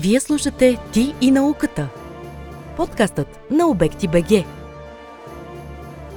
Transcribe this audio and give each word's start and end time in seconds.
Вие 0.00 0.20
слушате 0.20 0.78
Ти 0.92 1.14
и 1.20 1.30
науката. 1.30 1.88
Подкастът 2.76 3.50
на 3.50 3.68
Обекти 3.68 4.08
БГ. 4.08 4.44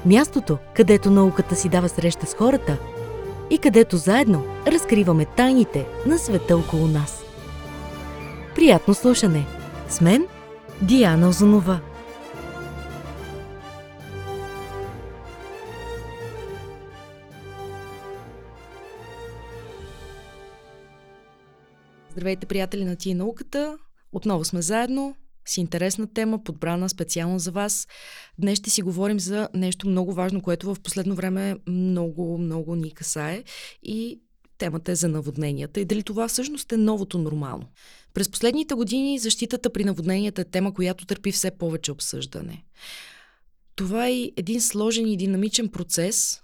Мястото, 0.06 0.58
където 0.76 1.12
науката 1.12 1.56
си 1.56 1.70
дава 1.70 1.90
среща 1.90 2.26
с 2.26 2.34
хората 2.34 2.78
и 3.50 3.58
където 3.58 3.98
заедно 3.98 4.46
разкриваме 4.68 5.26
тайните 5.26 5.86
на 6.06 6.18
света 6.18 6.58
около 6.58 6.88
нас. 6.88 7.24
Приятно 8.56 8.94
слушане! 8.94 9.46
С 9.90 10.02
мен 10.02 10.28
Диана 10.82 11.30
Озунова. 11.30 11.80
Здравейте, 22.22 22.46
приятели 22.46 22.86
на 22.86 22.96
Ти 22.96 23.14
науката! 23.14 23.78
Отново 24.12 24.46
сме 24.46 24.62
заедно 24.62 25.16
с 25.46 25.58
интересна 25.58 26.14
тема, 26.14 26.44
подбрана 26.44 26.90
специално 26.90 27.40
за 27.40 27.52
вас. 27.52 27.88
Днес 28.38 28.60
ще 28.60 28.70
си 28.70 28.82
говорим 28.82 29.20
за 29.20 29.50
нещо 29.54 29.88
много 29.88 30.14
важно, 30.14 30.42
което 30.42 30.76
в 30.76 30.82
последно 30.84 31.16
време 31.16 31.56
много, 31.68 32.38
много 32.38 32.76
ни 32.76 32.92
касае 32.92 33.44
и 33.84 34.22
темата 34.58 34.92
е 34.92 34.96
за 34.96 35.08
наводненията 35.08 35.80
и 35.80 35.86
дали 35.86 36.04
това 36.04 36.28
всъщност 36.28 36.72
е 36.72 36.78
новото 36.78 37.18
нормално. 37.18 37.66
През 38.14 38.30
последните 38.30 38.74
години 38.74 39.20
защитата 39.20 39.70
при 39.74 39.84
наводненията 39.84 40.42
е 40.42 40.46
тема, 40.46 40.74
която 40.74 41.06
търпи 41.06 41.32
все 41.32 41.52
повече 41.52 41.92
обсъждане. 41.92 42.64
Това 43.76 44.08
е 44.08 44.32
един 44.38 44.62
сложен 44.62 45.08
и 45.08 45.18
динамичен 45.18 45.70
процес, 45.70 46.42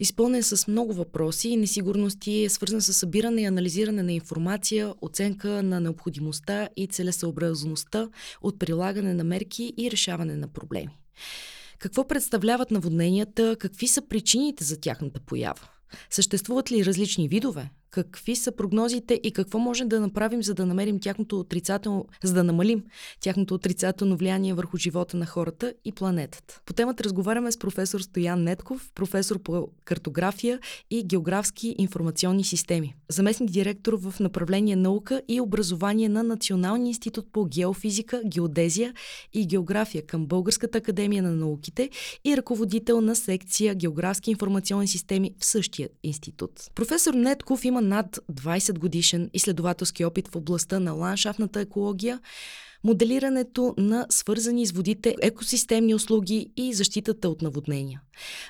изпълнен 0.00 0.42
с 0.42 0.66
много 0.68 0.92
въпроси 0.92 1.48
и 1.48 1.56
несигурности, 1.56 2.44
е 2.44 2.48
свързан 2.48 2.80
с 2.80 2.94
събиране 2.94 3.42
и 3.42 3.44
анализиране 3.44 4.02
на 4.02 4.12
информация, 4.12 4.94
оценка 5.02 5.62
на 5.62 5.80
необходимостта 5.80 6.68
и 6.76 6.86
целесъобразността 6.86 8.08
от 8.42 8.58
прилагане 8.58 9.14
на 9.14 9.24
мерки 9.24 9.72
и 9.76 9.90
решаване 9.90 10.36
на 10.36 10.48
проблеми. 10.48 10.98
Какво 11.78 12.08
представляват 12.08 12.70
наводненията? 12.70 13.56
Какви 13.56 13.88
са 13.88 14.02
причините 14.08 14.64
за 14.64 14.80
тяхната 14.80 15.20
поява? 15.20 15.68
Съществуват 16.10 16.72
ли 16.72 16.84
различни 16.84 17.28
видове? 17.28 17.70
Какви 17.90 18.36
са 18.36 18.52
прогнозите 18.52 19.20
и 19.22 19.32
какво 19.32 19.58
можем 19.58 19.88
да 19.88 20.00
направим, 20.00 20.42
за 20.42 20.54
да 20.54 20.66
намерим 20.66 21.00
тяхното 21.00 21.40
отрицателно, 21.40 22.06
за 22.24 22.34
да 22.34 22.44
намалим 22.44 22.84
тяхното 23.20 23.54
отрицателно 23.54 24.16
влияние 24.16 24.54
върху 24.54 24.76
живота 24.76 25.16
на 25.16 25.26
хората 25.26 25.74
и 25.84 25.92
планетата? 25.92 26.60
По 26.66 26.72
темата 26.72 27.04
разговаряме 27.04 27.52
с 27.52 27.58
професор 27.58 28.00
Стоян 28.00 28.42
Нетков, 28.42 28.90
професор 28.94 29.38
по 29.38 29.68
картография 29.84 30.58
и 30.90 31.04
географски 31.04 31.74
информационни 31.78 32.44
системи, 32.44 32.94
заместник 33.08 33.50
директор 33.50 33.92
в 33.92 34.14
направление 34.20 34.76
наука 34.76 35.22
и 35.28 35.40
образование 35.40 36.08
на 36.08 36.22
Националния 36.22 36.88
институт 36.88 37.32
по 37.32 37.44
геофизика, 37.44 38.22
геодезия 38.26 38.94
и 39.32 39.46
география 39.46 40.06
към 40.06 40.26
Българската 40.26 40.78
академия 40.78 41.22
на 41.22 41.32
науките 41.32 41.90
и 42.24 42.36
ръководител 42.36 43.00
на 43.00 43.16
секция 43.16 43.74
географски 43.74 44.30
информационни 44.30 44.88
системи 44.88 45.34
в 45.38 45.44
същия 45.44 45.88
институт. 46.02 46.52
Професор 46.74 47.14
Нетков 47.14 47.64
има 47.64 47.79
над 47.80 48.18
20 48.32 48.78
годишен 48.78 49.30
изследователски 49.32 50.04
опит 50.04 50.28
в 50.28 50.36
областта 50.36 50.80
на 50.80 50.92
ландшафтната 50.92 51.60
екология, 51.60 52.20
моделирането 52.84 53.74
на 53.78 54.06
свързани 54.10 54.66
с 54.66 54.72
водите 54.72 55.14
екосистемни 55.22 55.94
услуги 55.94 56.50
и 56.56 56.74
защитата 56.74 57.28
от 57.28 57.42
наводнения. 57.42 58.00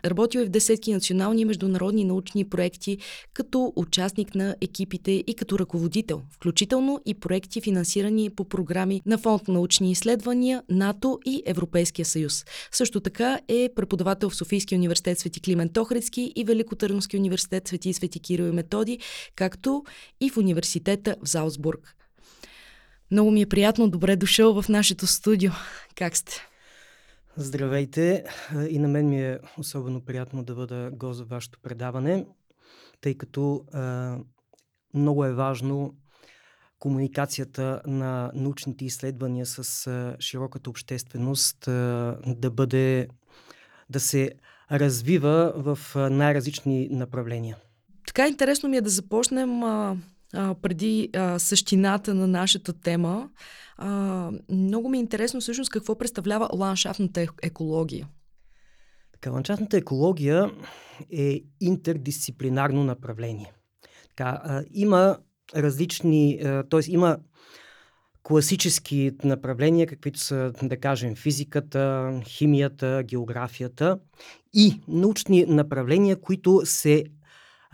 Работил 0.04 0.40
е 0.40 0.44
в 0.44 0.48
десетки 0.48 0.92
национални 0.92 1.42
и 1.42 1.44
международни 1.44 2.04
научни 2.04 2.48
проекти 2.48 2.98
като 3.32 3.72
участник 3.76 4.34
на 4.34 4.56
екипите 4.60 5.10
и 5.10 5.34
като 5.34 5.58
ръководител, 5.58 6.22
включително 6.30 7.00
и 7.06 7.14
проекти 7.14 7.60
финансирани 7.60 8.30
по 8.30 8.44
програми 8.44 9.02
на 9.06 9.18
Фонд 9.18 9.48
научни 9.48 9.90
изследвания, 9.90 10.62
НАТО 10.70 11.18
и 11.26 11.42
Европейския 11.46 12.04
съюз. 12.04 12.44
Също 12.72 13.00
така 13.00 13.40
е 13.48 13.70
преподавател 13.76 14.30
в 14.30 14.36
Софийския 14.36 14.78
университет 14.78 15.18
Свети 15.18 15.40
Климент 15.40 15.76
Охридски 15.76 16.32
и 16.36 16.44
Великотърновския 16.44 17.20
университет 17.20 17.68
Свети 17.68 17.92
Свети 17.92 18.20
Кирил 18.20 18.44
и 18.44 18.52
Методи, 18.52 18.98
както 19.34 19.84
и 20.20 20.30
в 20.30 20.36
университета 20.36 21.16
в 21.22 21.28
Залцбург. 21.28 21.99
Много 23.10 23.30
ми 23.30 23.42
е 23.42 23.46
приятно. 23.46 23.90
Добре 23.90 24.16
дошъл 24.16 24.62
в 24.62 24.68
нашето 24.68 25.06
студио. 25.06 25.50
Как 25.94 26.16
сте? 26.16 26.32
Здравейте! 27.36 28.24
И 28.70 28.78
на 28.78 28.88
мен 28.88 29.08
ми 29.08 29.22
е 29.22 29.38
особено 29.58 30.00
приятно 30.00 30.44
да 30.44 30.54
бъда 30.54 30.90
гост 30.92 31.18
за 31.18 31.24
вашето 31.24 31.58
предаване, 31.62 32.26
тъй 33.00 33.14
като 33.14 33.64
а, 33.72 34.16
много 34.94 35.24
е 35.24 35.32
важно 35.32 35.94
комуникацията 36.78 37.82
на 37.86 38.30
научните 38.34 38.84
изследвания 38.84 39.46
с 39.46 39.86
а, 39.86 40.16
широката 40.20 40.70
общественост 40.70 41.68
а, 41.68 41.72
да 42.26 42.50
бъде, 42.50 43.08
да 43.90 44.00
се 44.00 44.32
развива 44.72 45.52
в 45.56 45.78
най-различни 46.10 46.88
направления. 46.90 47.56
Така 48.06 48.28
интересно 48.28 48.68
ми 48.68 48.76
е 48.76 48.80
да 48.80 48.90
започнем 48.90 49.62
а, 49.62 49.96
а, 50.34 50.54
преди 50.54 51.10
а, 51.16 51.38
същината 51.38 52.14
на 52.14 52.26
нашата 52.26 52.72
тема. 52.72 53.30
А, 53.76 54.30
много 54.50 54.88
ми 54.88 54.98
е 54.98 55.00
интересно 55.00 55.40
всъщност 55.40 55.70
какво 55.70 55.98
представлява 55.98 56.48
ландшафтната 56.54 57.26
екология. 57.42 58.08
Така, 59.12 59.30
ландшафтната 59.30 59.76
екология 59.76 60.50
е 61.12 61.40
интердисциплинарно 61.60 62.84
направление. 62.84 63.52
Така, 64.08 64.40
а, 64.44 64.64
има 64.72 65.18
различни, 65.56 66.38
т.е. 66.70 66.80
има 66.88 67.18
класически 68.22 69.10
направления, 69.24 69.86
каквито 69.86 70.20
са, 70.20 70.52
да 70.62 70.76
кажем, 70.76 71.16
физиката, 71.16 72.12
химията, 72.26 73.02
географията 73.04 73.98
и 74.52 74.80
научни 74.88 75.44
направления, 75.48 76.20
които 76.20 76.60
се 76.64 77.04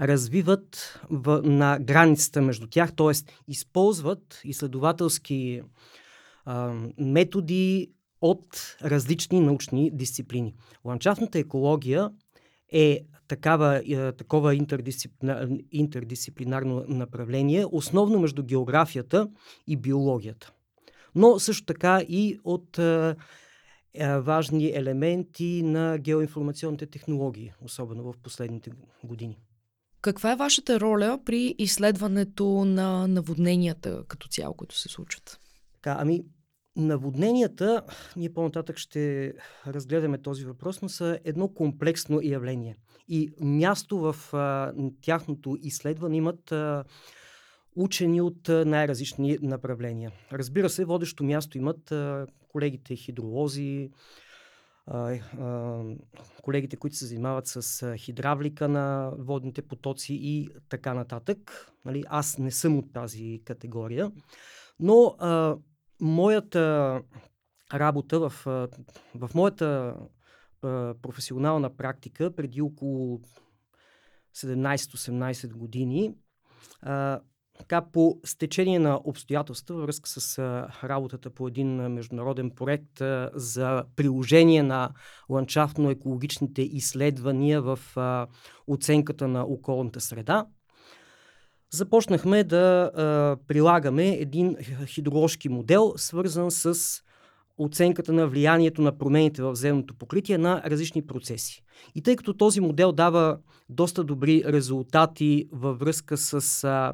развиват 0.00 1.00
в, 1.10 1.42
на 1.44 1.78
границата 1.80 2.42
между 2.42 2.66
тях, 2.66 2.92
т.е. 2.96 3.12
използват 3.48 4.40
изследователски 4.44 5.62
а, 6.44 6.74
методи 6.98 7.90
от 8.20 8.76
различни 8.82 9.40
научни 9.40 9.90
дисциплини. 9.90 10.54
Ландшафтната 10.84 11.38
екология 11.38 12.10
е 12.72 13.00
такава, 13.28 13.82
е, 13.88 14.12
такова 14.12 14.54
интердисциплинар, 14.54 15.48
интердисциплинарно 15.72 16.84
направление, 16.88 17.64
основно 17.72 18.20
между 18.20 18.42
географията 18.42 19.28
и 19.66 19.76
биологията. 19.76 20.52
Но 21.14 21.38
също 21.38 21.66
така 21.66 22.00
и 22.08 22.38
от 22.44 22.78
е, 22.78 23.16
е, 23.94 24.18
важни 24.18 24.72
елементи 24.74 25.62
на 25.62 25.98
геоинформационните 25.98 26.86
технологии, 26.86 27.52
особено 27.62 28.02
в 28.02 28.14
последните 28.22 28.70
години. 29.04 29.38
Каква 30.06 30.32
е 30.32 30.36
вашата 30.36 30.80
роля 30.80 31.18
при 31.24 31.54
изследването 31.58 32.64
на 32.64 33.06
наводненията 33.08 34.04
като 34.08 34.28
цяло, 34.28 34.54
които 34.54 34.78
се 34.78 34.88
случват? 34.88 35.40
Така, 35.74 35.96
ами, 35.98 36.24
наводненията, 36.76 37.82
ние 38.16 38.32
по-нататък 38.32 38.78
ще 38.78 39.32
разгледаме 39.66 40.18
този 40.18 40.44
въпрос, 40.44 40.82
но 40.82 40.88
са 40.88 41.18
едно 41.24 41.48
комплексно 41.48 42.20
явление. 42.22 42.76
И 43.08 43.30
място 43.40 43.98
в 43.98 44.34
а, 44.34 44.72
тяхното 45.02 45.56
изследване 45.60 46.16
имат 46.16 46.52
а, 46.52 46.84
учени 47.76 48.20
от 48.20 48.48
най-различни 48.48 49.38
направления. 49.42 50.12
Разбира 50.32 50.70
се, 50.70 50.84
водещо 50.84 51.24
място 51.24 51.58
имат 51.58 51.92
а, 51.92 52.26
колегите 52.48 52.96
хидролози, 52.96 53.90
колегите, 56.42 56.76
които 56.76 56.96
се 56.96 57.06
занимават 57.06 57.46
с 57.46 57.96
хидравлика 57.96 58.68
на 58.68 59.12
водните 59.18 59.62
потоци 59.62 60.14
и 60.14 60.48
така 60.68 60.94
нататък. 60.94 61.66
Нали, 61.84 62.04
аз 62.08 62.38
не 62.38 62.50
съм 62.50 62.78
от 62.78 62.92
тази 62.92 63.42
категория, 63.44 64.12
но 64.80 65.16
а, 65.18 65.56
моята 66.00 67.02
работа 67.74 68.20
в, 68.20 68.32
в 69.14 69.30
моята 69.34 69.96
а, 70.62 70.94
професионална 71.02 71.76
практика 71.76 72.34
преди 72.36 72.62
около 72.62 73.20
17-18 74.36 75.52
години 75.52 76.14
а, 76.80 77.20
така, 77.58 77.82
по 77.92 78.20
стечение 78.24 78.78
на 78.78 79.00
обстоятелства, 79.04 79.74
във 79.74 79.84
връзка 79.84 80.08
с 80.08 80.38
а, 80.38 80.68
работата 80.84 81.30
по 81.30 81.48
един 81.48 81.68
международен 81.76 82.50
проект 82.50 83.00
а, 83.00 83.30
за 83.34 83.84
приложение 83.96 84.62
на 84.62 84.90
ландшафтно-екологичните 85.30 86.60
изследвания 86.60 87.62
в 87.62 87.78
а, 87.96 88.26
оценката 88.66 89.28
на 89.28 89.44
околната 89.44 90.00
среда, 90.00 90.46
започнахме 91.70 92.44
да 92.44 92.90
а, 92.94 93.36
прилагаме 93.46 94.08
един 94.08 94.56
хидроложки 94.86 95.48
модел, 95.48 95.92
свързан 95.96 96.50
с 96.50 96.74
оценката 97.58 98.12
на 98.12 98.28
влиянието 98.28 98.82
на 98.82 98.98
промените 98.98 99.42
в 99.42 99.54
земното 99.54 99.94
покритие 99.94 100.38
на 100.38 100.62
различни 100.66 101.06
процеси. 101.06 101.62
И 101.94 102.02
тъй 102.02 102.16
като 102.16 102.34
този 102.34 102.60
модел 102.60 102.92
дава 102.92 103.38
доста 103.68 104.04
добри 104.04 104.42
резултати 104.46 105.48
във 105.52 105.78
връзка 105.78 106.16
с 106.16 106.64
а, 106.64 106.92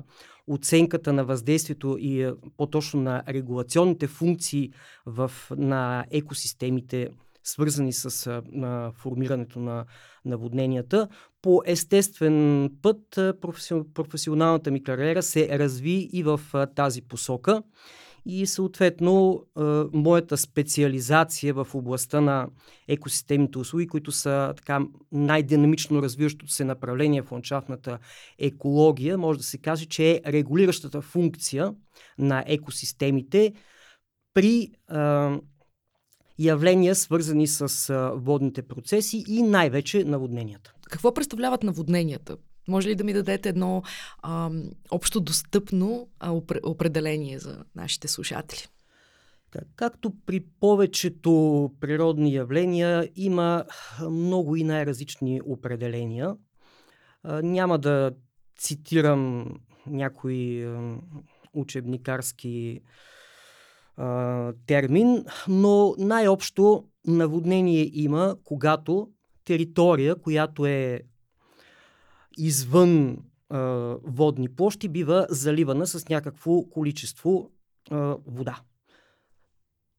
оценката 0.49 1.13
на 1.13 1.25
въздействието 1.25 1.97
и 2.01 2.33
по-точно 2.57 3.01
на 3.01 3.23
регулационните 3.29 4.07
функции 4.07 4.73
в, 5.07 5.33
на 5.57 6.05
екосистемите, 6.11 7.09
свързани 7.45 7.93
с 7.93 8.27
а, 8.27 8.93
формирането 8.93 9.59
на 9.59 9.85
наводненията. 10.25 11.09
По 11.43 11.63
естествен 11.67 12.71
път 12.83 12.99
професионалната 13.95 14.71
ми 14.71 14.83
кариера 14.83 15.23
се 15.23 15.59
разви 15.59 16.11
и 16.13 16.23
в 16.23 16.41
а, 16.53 16.67
тази 16.67 17.03
посока 17.03 17.63
и 18.27 18.47
съответно 18.47 19.45
моята 19.93 20.37
специализация 20.37 21.55
в 21.55 21.67
областта 21.75 22.21
на 22.21 22.49
екосистемните 22.89 23.59
услуги, 23.59 23.87
които 23.87 24.13
са 24.13 24.55
така 24.57 24.81
най-динамично 25.13 26.03
развиващото 26.03 26.53
се 26.53 26.65
направление 26.65 27.23
в 27.23 27.33
ландшафтната 27.33 27.99
екология, 28.39 29.19
може 29.19 29.39
да 29.39 29.45
се 29.45 29.59
каже, 29.59 29.87
че 29.87 30.11
е 30.11 30.21
регулиращата 30.33 31.01
функция 31.01 31.75
на 32.19 32.45
екосистемите 32.47 33.53
при 34.35 34.69
а, 34.89 35.37
явления, 36.39 36.95
свързани 36.95 37.47
с 37.47 37.95
водните 38.17 38.63
процеси 38.63 39.25
и 39.29 39.43
най-вече 39.43 40.05
наводненията. 40.05 40.73
Какво 40.91 41.15
представляват 41.15 41.63
наводненията? 41.63 42.37
Може 42.69 42.89
ли 42.89 42.95
да 42.95 43.05
ми 43.05 43.13
дадете 43.13 43.49
едно 43.49 43.83
а, 44.19 44.51
общо 44.91 45.21
достъпно 45.21 46.09
а, 46.21 46.41
определение 46.63 47.39
за 47.39 47.65
нашите 47.77 48.09
слушатели? 48.09 48.67
Както 49.77 50.13
при 50.27 50.45
повечето 50.61 51.71
природни 51.81 52.35
явления, 52.35 53.09
има 53.17 53.65
много 54.11 54.57
и 54.57 54.65
най-различни 54.65 55.41
определения. 55.45 56.37
Няма 57.25 57.79
да 57.79 58.13
цитирам 58.59 59.55
някои 59.87 60.67
учебникарски 61.55 62.81
термин, 64.67 65.25
но 65.49 65.95
най-общо 65.99 66.85
наводнение 67.07 67.91
има, 67.93 68.37
когато 68.45 69.09
територия, 69.45 70.17
която 70.17 70.67
е 70.67 71.01
извън 72.39 73.19
а, 73.49 73.59
водни 74.03 74.49
площи 74.49 74.89
бива 74.89 75.27
заливана 75.31 75.87
с 75.87 76.09
някакво 76.09 76.63
количество 76.63 77.51
а, 77.91 78.17
вода. 78.27 78.61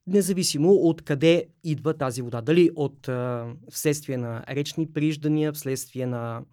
Независимо 0.08 0.72
от 0.72 1.02
къде 1.02 1.46
идва 1.64 1.94
тази 1.94 2.22
вода. 2.22 2.42
Дали 2.42 2.70
от 2.76 3.08
а, 3.08 3.54
вследствие 3.72 4.18
на 4.18 4.44
речни 4.50 4.94
приждания, 4.94 5.54
вследствие 5.54 6.06
на 6.06 6.44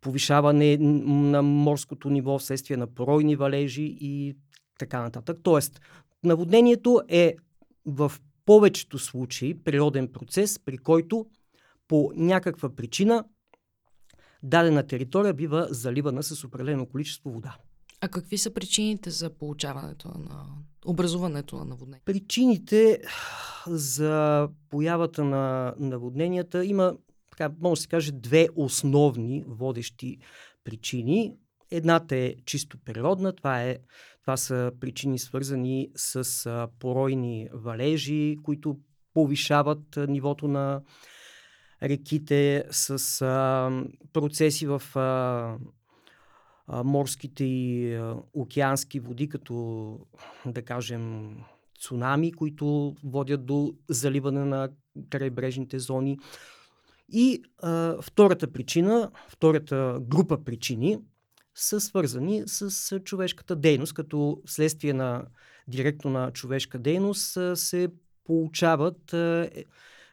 повишаване 0.00 0.76
на 0.76 1.42
морското 1.42 2.10
ниво, 2.10 2.38
вследствие 2.38 2.76
на 2.76 2.86
поройни 2.86 3.36
валежи 3.36 3.96
и 4.00 4.36
така 4.78 5.02
нататък. 5.02 5.38
Тоест, 5.42 5.80
наводнението 6.24 7.02
е 7.08 7.34
в 7.86 8.12
повечето 8.44 8.98
случаи 8.98 9.62
природен 9.64 10.08
процес, 10.08 10.58
при 10.58 10.78
който 10.78 11.26
по 11.88 12.12
някаква 12.14 12.68
причина 12.76 13.24
дадена 14.42 14.86
територия 14.86 15.34
бива 15.34 15.66
заливана 15.70 16.22
с 16.22 16.44
определено 16.44 16.86
количество 16.86 17.30
вода. 17.30 17.56
А 18.00 18.08
какви 18.08 18.38
са 18.38 18.54
причините 18.54 19.10
за 19.10 19.30
получаването 19.30 20.08
на 20.08 20.44
образуването 20.86 21.56
на 21.56 21.64
наводнения? 21.64 22.02
Причините 22.04 23.00
за 23.66 24.48
появата 24.70 25.24
на 25.24 25.74
наводненията 25.78 26.64
има, 26.64 26.96
така, 27.30 27.54
може 27.60 27.78
да 27.78 27.82
се 27.82 27.88
каже, 27.88 28.12
две 28.12 28.48
основни 28.56 29.44
водещи 29.48 30.18
причини. 30.64 31.34
Едната 31.70 32.16
е 32.16 32.34
чисто 32.44 32.78
природна, 32.84 33.32
това, 33.32 33.62
е, 33.62 33.78
това 34.20 34.36
са 34.36 34.72
причини 34.80 35.18
свързани 35.18 35.90
с 35.96 36.68
поройни 36.78 37.48
валежи, 37.52 38.36
които 38.42 38.76
повишават 39.14 39.98
нивото 40.08 40.48
на 40.48 40.82
реките, 41.82 42.64
с 42.70 43.22
а, 43.22 43.70
процеси 44.12 44.66
в 44.66 44.82
а, 44.96 45.58
морските 46.84 47.44
и 47.44 48.00
океански 48.34 49.00
води, 49.00 49.28
като 49.28 49.98
да 50.46 50.62
кажем 50.62 51.34
цунами, 51.80 52.32
които 52.32 52.96
водят 53.04 53.46
до 53.46 53.74
заливане 53.88 54.44
на 54.44 54.68
крайбрежните 55.10 55.78
зони. 55.78 56.18
И 57.12 57.42
а, 57.62 57.96
втората 58.02 58.52
причина, 58.52 59.10
втората 59.28 59.98
група 60.00 60.44
причини 60.44 60.98
са 61.54 61.80
свързани 61.80 62.42
с 62.46 63.00
човешката 63.00 63.56
дейност, 63.56 63.94
като 63.94 64.42
следствие 64.46 64.92
на 64.92 65.24
директно 65.68 66.10
на 66.10 66.32
човешка 66.32 66.78
дейност 66.78 67.38
се 67.54 67.88
получават 68.24 69.14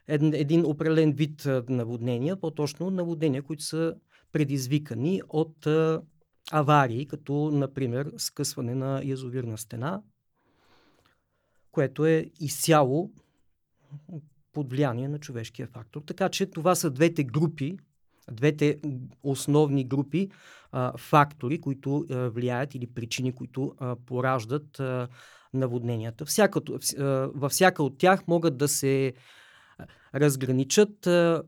един, 0.07 0.33
един 0.33 0.65
определен 0.65 1.13
вид 1.13 1.47
наводнения, 1.69 2.39
по-точно 2.39 2.89
наводнения, 2.89 3.43
които 3.43 3.63
са 3.63 3.95
предизвикани 4.31 5.21
от 5.29 5.67
аварии, 6.51 7.05
като 7.05 7.51
например 7.53 8.11
скъсване 8.17 8.75
на 8.75 9.01
язовирна 9.03 9.57
стена, 9.57 10.01
което 11.71 12.05
е 12.05 12.31
изцяло 12.39 13.11
под 14.53 14.69
влияние 14.69 15.07
на 15.07 15.19
човешкия 15.19 15.67
фактор. 15.67 16.01
Така 16.01 16.29
че 16.29 16.45
това 16.45 16.75
са 16.75 16.91
двете 16.91 17.23
групи, 17.23 17.77
двете 18.31 18.79
основни 19.23 19.83
групи 19.83 20.29
а, 20.71 20.97
фактори, 20.97 21.61
които 21.61 22.05
а, 22.09 22.29
влияят 22.29 22.75
или 22.75 22.87
причини, 22.87 23.31
които 23.35 23.75
а, 23.79 23.95
пораждат 23.95 24.79
а, 24.79 25.07
наводненията. 25.53 26.25
Всяка, 26.25 26.61
а, 26.97 27.03
във 27.33 27.51
всяка 27.51 27.83
от 27.83 27.97
тях 27.97 28.27
могат 28.27 28.57
да 28.57 28.67
се 28.67 29.13
разграничат 30.15 31.07
а, 31.07 31.43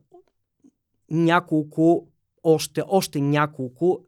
няколко, 1.10 2.08
още, 2.42 2.82
още 2.86 3.20
няколко 3.20 4.04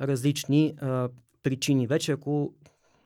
различни 0.00 0.74
а, 0.80 1.08
причини. 1.42 1.86
Вече 1.86 2.12
ако 2.12 2.54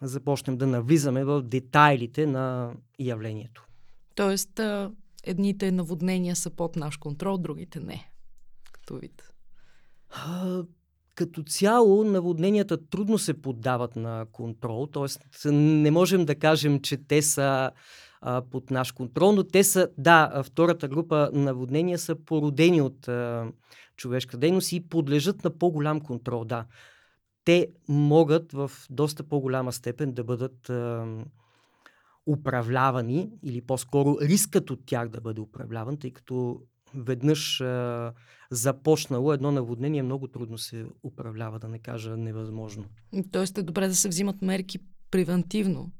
започнем 0.02 0.56
да 0.56 0.66
навлизаме 0.66 1.24
в 1.24 1.42
детайлите 1.42 2.26
на 2.26 2.72
явлението. 2.98 3.66
Тоест, 4.14 4.58
а, 4.58 4.90
едните 5.24 5.72
наводнения 5.72 6.36
са 6.36 6.50
под 6.50 6.76
наш 6.76 6.96
контрол, 6.96 7.38
другите 7.38 7.80
не. 7.80 8.10
Като 8.72 8.96
вид. 8.96 9.32
А, 10.10 10.62
като 11.14 11.42
цяло 11.42 12.04
наводненията 12.04 12.86
трудно 12.86 13.18
се 13.18 13.42
поддават 13.42 13.96
на 13.96 14.26
контрол, 14.32 14.86
т.е. 14.86 15.50
не 15.52 15.90
можем 15.90 16.24
да 16.24 16.34
кажем, 16.34 16.80
че 16.80 16.96
те 16.96 17.22
са 17.22 17.70
а, 18.20 18.42
под 18.42 18.70
наш 18.70 18.92
контрол, 18.92 19.32
но 19.32 19.44
те 19.44 19.64
са, 19.64 19.88
да, 19.98 20.42
втората 20.42 20.88
група 20.88 21.30
наводнения 21.32 21.98
са 21.98 22.14
породени 22.14 22.80
от 22.80 23.08
а, 23.08 23.52
човешка 23.96 24.36
дейност 24.36 24.72
и 24.72 24.88
подлежат 24.88 25.44
на 25.44 25.50
по-голям 25.50 26.00
контрол, 26.00 26.44
да. 26.44 26.66
Те 27.44 27.68
могат 27.88 28.52
в 28.52 28.70
доста 28.90 29.22
по-голяма 29.22 29.72
степен 29.72 30.12
да 30.12 30.24
бъдат 30.24 30.70
а, 30.70 31.06
управлявани 32.26 33.30
или 33.42 33.60
по-скоро 33.60 34.16
рискът 34.22 34.70
от 34.70 34.86
тях 34.86 35.08
да 35.08 35.20
бъде 35.20 35.40
управляван, 35.40 35.96
тъй 35.96 36.10
като 36.10 36.60
веднъж 36.94 37.60
а, 37.60 38.12
започнало 38.50 39.32
едно 39.32 39.52
наводнение 39.52 40.02
много 40.02 40.28
трудно 40.28 40.58
се 40.58 40.86
управлява, 41.02 41.58
да 41.58 41.68
не 41.68 41.78
кажа 41.78 42.16
невъзможно. 42.16 42.84
Тоест 43.32 43.58
е 43.58 43.62
добре 43.62 43.88
да 43.88 43.94
се 43.94 44.08
взимат 44.08 44.42
мерки 44.42 44.78
превентивно. 45.10 45.92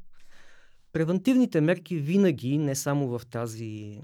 Превентивните 0.93 1.61
мерки 1.61 1.97
винаги, 1.97 2.59
не 2.59 2.75
само 2.75 3.09
в, 3.09 3.27
тази, 3.27 4.01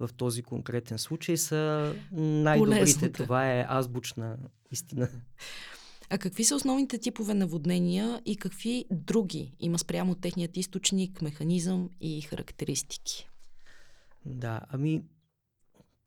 в 0.00 0.10
този 0.16 0.42
конкретен 0.42 0.98
случай, 0.98 1.36
са 1.36 1.94
най-добрите. 2.12 2.78
Полезните. 2.78 3.12
Това 3.12 3.52
е 3.52 3.66
азбучна 3.68 4.36
истина. 4.70 5.08
А 6.10 6.18
какви 6.18 6.44
са 6.44 6.56
основните 6.56 6.98
типове 6.98 7.34
наводнения 7.34 8.22
и 8.26 8.36
какви 8.36 8.84
други 8.90 9.54
има 9.60 9.78
спрямо 9.78 10.14
техният 10.14 10.56
източник, 10.56 11.22
механизъм 11.22 11.90
и 12.00 12.20
характеристики? 12.20 13.28
Да, 14.26 14.60
ами 14.68 15.02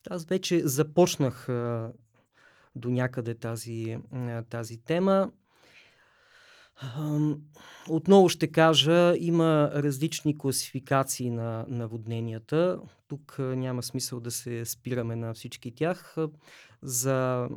аз 0.09 0.25
вече 0.25 0.67
започнах 0.67 1.49
а, 1.49 1.91
до 2.75 2.89
някъде 2.89 3.35
тази, 3.35 3.97
а, 4.11 4.43
тази 4.43 4.77
тема. 4.77 5.31
Отново 7.89 8.29
ще 8.29 8.51
кажа, 8.51 9.15
има 9.19 9.71
различни 9.73 10.37
класификации 10.37 11.29
на 11.29 11.65
наводненията. 11.67 12.79
Тук 13.07 13.35
няма 13.39 13.83
смисъл 13.83 14.19
да 14.19 14.31
се 14.31 14.65
спираме 14.65 15.15
на 15.15 15.33
всички 15.33 15.75
тях. 15.75 16.15
За 16.81 17.49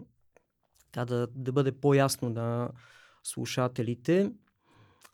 да, 0.92 1.04
да, 1.04 1.28
да 1.34 1.52
бъде 1.52 1.72
по-ясно 1.72 2.28
на 2.30 2.70
слушателите, 3.22 4.32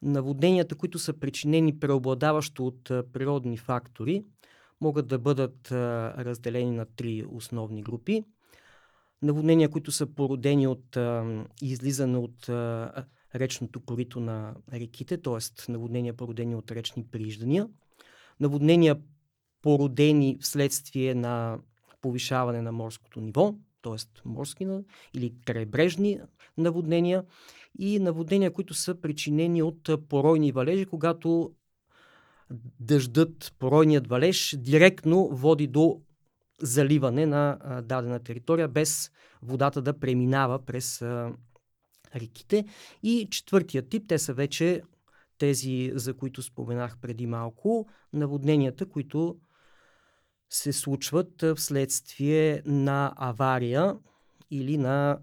наводненията, 0.02 0.74
които 0.74 0.98
са 0.98 1.12
причинени 1.12 1.78
преобладаващо 1.78 2.66
от 2.66 2.84
природни 2.84 3.56
фактори, 3.56 4.24
могат 4.80 5.06
да 5.06 5.18
бъдат 5.18 5.72
разделени 5.72 6.70
на 6.70 6.86
три 6.96 7.24
основни 7.28 7.82
групи. 7.82 8.24
Наводнения, 9.22 9.68
които 9.68 9.92
са 9.92 10.06
породени 10.06 10.66
от 10.66 10.98
излизане 11.62 12.18
от 12.18 12.50
речното 13.36 13.80
корито 13.80 14.20
на 14.20 14.54
реките, 14.72 15.22
т.е. 15.22 15.72
наводнения 15.72 16.14
породени 16.14 16.54
от 16.54 16.72
речни 16.72 17.04
прииждания, 17.04 17.68
наводнения 18.40 18.96
породени 19.62 20.38
вследствие 20.40 21.14
на 21.14 21.58
повишаване 22.00 22.62
на 22.62 22.72
морското 22.72 23.20
ниво, 23.20 23.54
т.е. 23.82 24.28
морски 24.28 24.68
или 25.14 25.34
крайбрежни 25.44 26.20
наводнения 26.56 27.24
и 27.78 27.98
наводнения, 27.98 28.52
които 28.52 28.74
са 28.74 29.00
причинени 29.00 29.62
от 29.62 30.08
поройни 30.08 30.52
валежи, 30.52 30.86
когато 30.86 31.52
дъждът, 32.80 33.54
поройният 33.58 34.06
валеж 34.06 34.56
директно 34.58 35.28
води 35.28 35.66
до 35.66 36.00
заливане 36.62 37.26
на 37.26 37.58
дадена 37.84 38.20
територия, 38.20 38.68
без 38.68 39.10
водата 39.42 39.82
да 39.82 39.98
преминава 39.98 40.58
през 40.58 41.04
реките. 42.16 42.64
И 43.02 43.28
четвъртия 43.30 43.88
тип, 43.88 44.04
те 44.08 44.18
са 44.18 44.34
вече 44.34 44.82
тези, 45.38 45.92
за 45.94 46.14
които 46.14 46.42
споменах 46.42 46.98
преди 47.00 47.26
малко, 47.26 47.88
наводненията, 48.12 48.86
които 48.86 49.36
се 50.50 50.72
случват 50.72 51.44
вследствие 51.56 52.62
на 52.66 53.12
авария 53.16 53.96
или 54.50 54.78
на, 54.78 55.18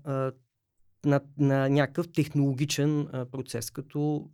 на, 1.06 1.22
на 1.38 1.70
някакъв 1.70 2.12
технологичен 2.12 3.08
процес, 3.32 3.72
като 3.72 4.30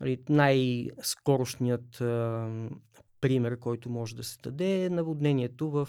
нали, 0.00 0.22
най-скорошният 0.28 2.02
пример, 3.20 3.58
който 3.58 3.90
може 3.90 4.16
да 4.16 4.24
се 4.24 4.38
даде 4.42 4.84
е 4.84 4.90
наводнението 4.90 5.70
в 5.70 5.88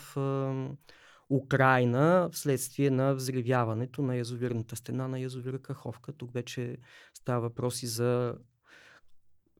Украина 1.30 2.30
вследствие 2.32 2.90
на 2.90 3.16
взривяването 3.16 4.02
на 4.02 4.16
язовирната 4.16 4.76
стена 4.76 5.08
на 5.08 5.20
язовира 5.20 5.60
Каховка. 5.60 6.14
Тук 6.14 6.34
вече 6.34 6.78
става 7.14 7.42
въпроси 7.42 7.88
за 7.88 8.36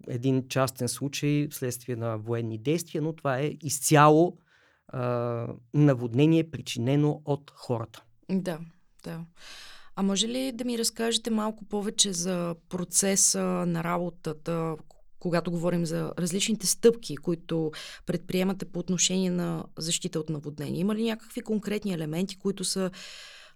един 0.08 0.48
частен 0.48 0.88
случай 0.88 1.48
вследствие 1.52 1.96
на 1.96 2.18
военни 2.18 2.58
действия, 2.58 3.02
но 3.02 3.14
това 3.14 3.40
е 3.40 3.58
изцяло 3.62 4.38
а, 4.88 5.48
наводнение, 5.74 6.52
причинено 6.52 7.22
от 7.26 7.52
хората. 7.56 8.04
Да, 8.30 8.60
да. 9.04 9.26
А 9.96 10.04
може 10.04 10.28
ли 10.28 10.52
да 10.52 10.66
ми 10.66 10.78
разкажете 10.78 11.30
малко 11.30 11.66
повече 11.66 12.14
за 12.14 12.56
процеса 12.70 13.44
на 13.44 13.84
работата, 13.84 14.76
когато 15.26 15.52
говорим 15.52 15.86
за 15.86 16.14
различните 16.20 16.68
стъпки, 16.68 17.18
които 17.18 17.72
предприемате 18.06 18.66
по 18.66 18.80
отношение 18.80 19.32
на 19.32 19.66
защита 19.78 20.20
от 20.20 20.30
наводнение? 20.30 20.80
Има 20.80 20.96
ли 20.96 21.04
някакви 21.04 21.42
конкретни 21.42 21.94
елементи, 21.94 22.40
които 22.40 22.64
са 22.64 22.92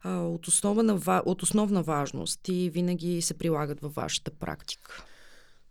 а, 0.01 0.17
от, 0.17 0.47
основна, 0.47 1.21
от 1.25 1.43
основна 1.43 1.83
важност 1.83 2.47
и 2.47 2.69
винаги 2.69 3.21
се 3.21 3.37
прилагат 3.37 3.79
във 3.81 3.95
вашата 3.95 4.31
практика? 4.31 5.05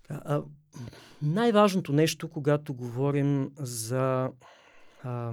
А, 0.08 0.42
най-важното 1.22 1.92
нещо, 1.92 2.28
когато 2.28 2.74
говорим 2.74 3.50
за 3.58 4.30
а, 5.02 5.32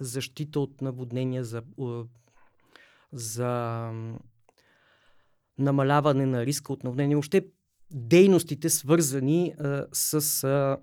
защита 0.00 0.60
от 0.60 0.82
наводнения, 0.82 1.44
за, 1.44 1.62
за 3.12 3.90
намаляване 5.58 6.26
на 6.26 6.46
риска 6.46 6.72
от 6.72 6.84
наводнение, 6.84 7.16
въобще 7.16 7.46
дейностите 7.94 8.70
свързани 8.70 9.54
а, 9.58 9.86
с 9.92 10.44
а, 10.44 10.78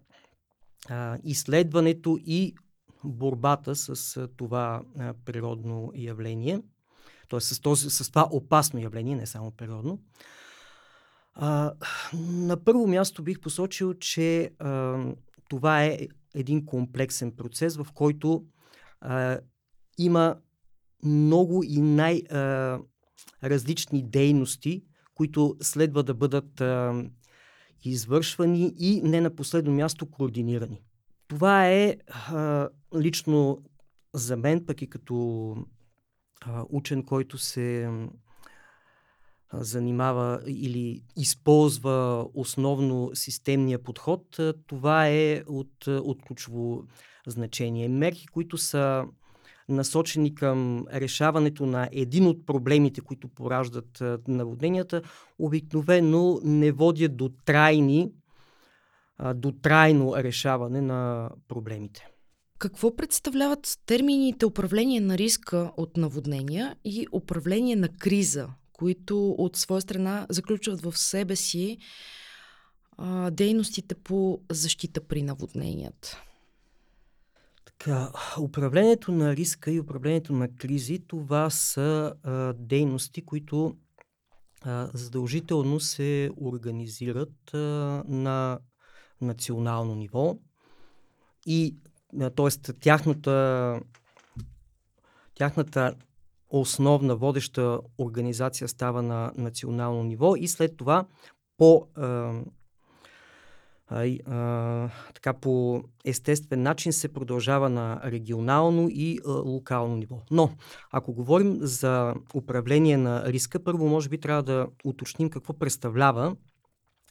а, 0.90 1.18
изследването 1.24 2.18
и 2.26 2.56
борбата 3.04 3.76
с 3.76 4.18
а, 4.18 4.28
това 4.38 4.82
а, 5.00 5.14
природно 5.26 5.92
явление, 5.96 6.62
т.е. 7.30 7.40
С, 7.40 7.60
този, 7.60 7.90
с 7.90 8.10
това 8.10 8.28
опасно 8.32 8.80
явление, 8.80 9.16
не 9.16 9.26
само 9.26 9.52
природно. 9.52 10.00
А, 11.34 11.74
на 12.24 12.64
първо 12.64 12.88
място 12.88 13.24
бих 13.24 13.40
посочил, 13.40 13.94
че 13.94 14.52
а, 14.60 15.04
това 15.50 15.86
е 15.86 16.08
един 16.36 16.66
комплексен 16.66 17.32
процес, 17.32 17.76
в 17.76 17.88
който 17.94 18.46
а, 19.02 19.40
има 19.98 20.38
много 21.04 21.64
и 21.64 21.82
най-различни 21.82 24.04
дейности, 24.04 24.84
които 25.22 25.56
следва 25.62 26.04
да 26.04 26.14
бъдат 26.14 26.62
а, 26.62 27.04
извършвани 27.84 28.74
и 28.80 29.02
не 29.02 29.22
на 29.22 29.36
последно 29.36 29.72
място 29.72 30.06
координирани. 30.06 30.82
Това 31.28 31.68
е 31.68 31.98
а, 32.08 32.70
лично 33.00 33.64
за 34.14 34.38
мен, 34.38 34.66
пък 34.66 34.82
и 34.82 34.90
като 34.90 35.56
а, 36.42 36.66
учен, 36.70 37.04
който 37.04 37.38
се 37.38 37.90
занимава 39.54 40.42
или 40.48 41.04
използва 41.18 42.28
основно 42.34 43.12
системния 43.14 43.84
подход, 43.84 44.40
това 44.68 45.08
е 45.08 45.44
от, 45.48 45.88
от 45.88 46.22
ключово 46.22 46.84
значение. 47.28 47.90
Мерки, 47.90 48.28
които 48.28 48.58
са 48.58 49.06
насочени 49.72 50.36
към 50.36 50.86
решаването 50.94 51.66
на 51.66 51.90
един 51.92 52.28
от 52.28 52.46
проблемите, 52.46 53.02
които 53.02 53.28
пораждат 53.28 54.04
наводненията, 54.28 55.02
обикновено 55.40 56.40
не 56.44 56.72
водят 56.72 57.18
до 57.18 57.30
трайни, 57.46 58.12
до 59.36 59.52
трайно 59.52 60.16
решаване 60.18 60.82
на 60.82 61.30
проблемите. 61.48 62.08
Какво 62.60 62.96
представляват 62.96 63.80
термините 63.86 64.46
управление 64.46 65.02
на 65.02 65.18
риска 65.18 65.72
от 65.78 65.98
наводнения 65.98 66.76
и 66.86 67.08
управление 67.12 67.76
на 67.76 67.90
криза 67.90 68.48
които 68.82 69.32
от 69.32 69.58
своя 69.58 69.82
страна 69.82 70.26
заключват 70.30 70.82
в 70.82 70.98
себе 70.98 71.36
си 71.36 71.78
а, 72.98 73.32
дейностите 73.32 73.96
по 73.96 74.40
защита 74.52 75.02
при 75.02 75.22
наводненията. 75.22 76.24
Така, 77.84 78.12
управлението 78.42 79.12
на 79.12 79.36
риска 79.36 79.72
и 79.72 79.80
управлението 79.80 80.34
на 80.34 80.56
кризи, 80.56 81.00
това 81.08 81.50
са 81.50 82.14
а, 82.24 82.54
дейности, 82.54 83.26
които 83.26 83.76
а, 84.62 84.90
задължително 84.94 85.80
се 85.80 86.30
организират 86.42 87.54
а, 87.54 87.58
на 88.08 88.60
национално 89.22 89.96
ниво 89.96 90.38
и 91.46 91.76
т.е. 92.36 92.74
тяхната, 92.74 93.80
тяхната 95.36 95.96
основна 96.50 97.16
водеща 97.16 97.80
организация 97.98 98.68
става 98.68 99.02
на 99.02 99.32
национално 99.38 100.04
ниво 100.04 100.36
и 100.36 100.48
след 100.48 100.78
това 100.78 101.06
по, 101.58 101.88
а, 101.96 102.34
а, 103.92 104.90
така, 105.14 105.34
по 105.34 105.84
естествен 106.06 106.62
начин 106.62 106.94
се 106.94 107.14
продължава 107.14 107.70
на 107.70 108.02
регионално 108.04 108.88
и 108.90 109.20
а, 109.28 109.32
локално 109.32 109.96
ниво. 109.96 110.20
Но, 110.32 110.52
ако 110.92 111.14
говорим 111.14 111.58
за 111.62 112.16
управление 112.34 112.98
на 112.98 113.26
риска, 113.26 113.64
първо 113.64 113.88
може 113.88 114.10
би 114.10 114.18
трябва 114.18 114.44
да 114.44 114.68
уточним 114.84 115.30
какво 115.30 115.54
представлява 115.54 116.36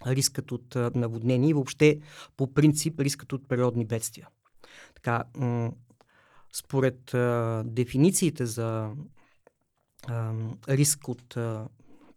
рискът 0.07 0.53
от 0.53 0.75
наводнение 0.75 1.51
и 1.51 1.55
въобще 1.55 2.01
по 2.37 2.55
принцип 2.55 3.01
рискът 3.01 3.33
от 3.33 3.49
природни 3.49 3.87
бедствия. 3.87 4.29
Така, 4.95 5.25
м- 5.37 5.73
според 6.53 7.15
а, 7.15 7.63
дефинициите 7.67 8.47
за 8.47 8.91
а, 10.09 10.33
риск 10.69 11.09
от 11.09 11.37
а, 11.37 11.69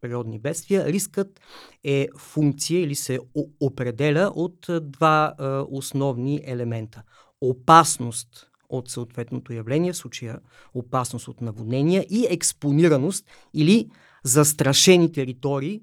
природни 0.04 0.40
бедствия. 0.40 0.86
Рискът 0.86 1.40
е 1.84 2.08
функция 2.18 2.82
или 2.82 2.96
се 2.96 3.20
определя 3.60 4.32
от 4.36 4.70
а, 4.70 4.82
два 4.82 5.34
а, 5.38 5.66
основни 5.70 6.42
елемента. 6.46 7.04
Опасност 7.42 8.50
от 8.70 8.90
съответното 8.90 9.54
явление, 9.54 9.94
в 9.94 9.98
случая 9.98 10.40
опасност 10.74 11.28
от 11.28 11.42
наводнения 11.42 12.06
и 12.10 12.28
експонираност 12.30 13.26
или 13.54 13.90
застрашени 14.24 15.12
територии, 15.12 15.82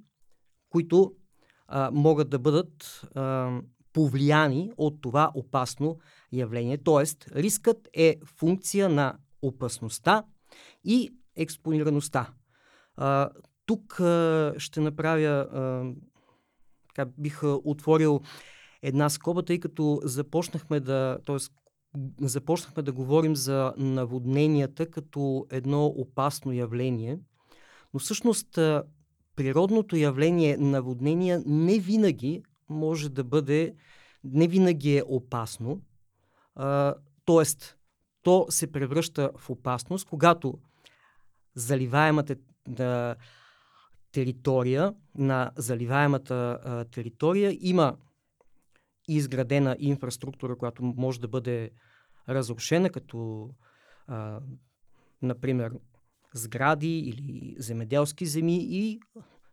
които 0.70 1.12
а, 1.68 1.90
могат 1.90 2.30
да 2.30 2.38
бъдат 2.38 3.02
а, 3.14 3.50
повлияни 3.92 4.72
от 4.76 5.00
това 5.00 5.30
опасно 5.34 5.98
явление. 6.32 6.78
Тоест, 6.78 7.28
рискът 7.34 7.88
е 7.94 8.16
функция 8.38 8.88
на 8.88 9.16
опасността 9.42 10.24
и 10.84 11.10
експонираността. 11.36 12.30
А, 12.96 13.30
тук 13.70 14.00
а, 14.00 14.54
ще 14.58 14.80
направя, 14.80 15.46
а, 15.52 15.92
така 16.88 17.10
бих 17.18 17.40
отворил 17.42 18.20
една 18.82 19.10
скоба, 19.10 19.42
тъй 19.42 19.60
като 19.60 20.00
започнахме 20.04 20.80
да, 20.80 21.18
т.е. 21.26 21.36
започнахме 22.20 22.82
да 22.82 22.92
говорим 22.92 23.36
за 23.36 23.74
наводненията 23.76 24.90
като 24.90 25.46
едно 25.50 25.86
опасно 25.86 26.52
явление, 26.52 27.18
но 27.94 28.00
всъщност 28.00 28.58
природното 29.36 29.96
явление 29.96 30.56
наводнения 30.56 31.42
не 31.46 31.78
винаги 31.78 32.42
може 32.68 33.08
да 33.08 33.24
бъде, 33.24 33.74
не 34.24 34.48
винаги 34.48 34.96
е 34.96 35.02
опасно. 35.06 35.80
А, 36.54 36.94
тоест, 37.24 37.76
то 38.22 38.46
се 38.48 38.72
превръща 38.72 39.30
в 39.38 39.50
опасност, 39.50 40.08
когато 40.08 40.58
заливаемата 41.54 42.36
да, 42.68 43.16
територия, 44.12 44.94
на 45.14 45.50
заливаемата 45.56 46.58
а, 46.64 46.84
територия 46.84 47.58
има 47.60 47.96
изградена 49.08 49.76
инфраструктура, 49.78 50.58
която 50.58 50.82
може 50.82 51.20
да 51.20 51.28
бъде 51.28 51.70
разрушена, 52.28 52.90
като 52.90 53.50
а, 54.06 54.40
например 55.22 55.72
сгради 56.34 56.98
или 56.98 57.56
земеделски 57.58 58.26
земи 58.26 58.56
и 58.56 59.00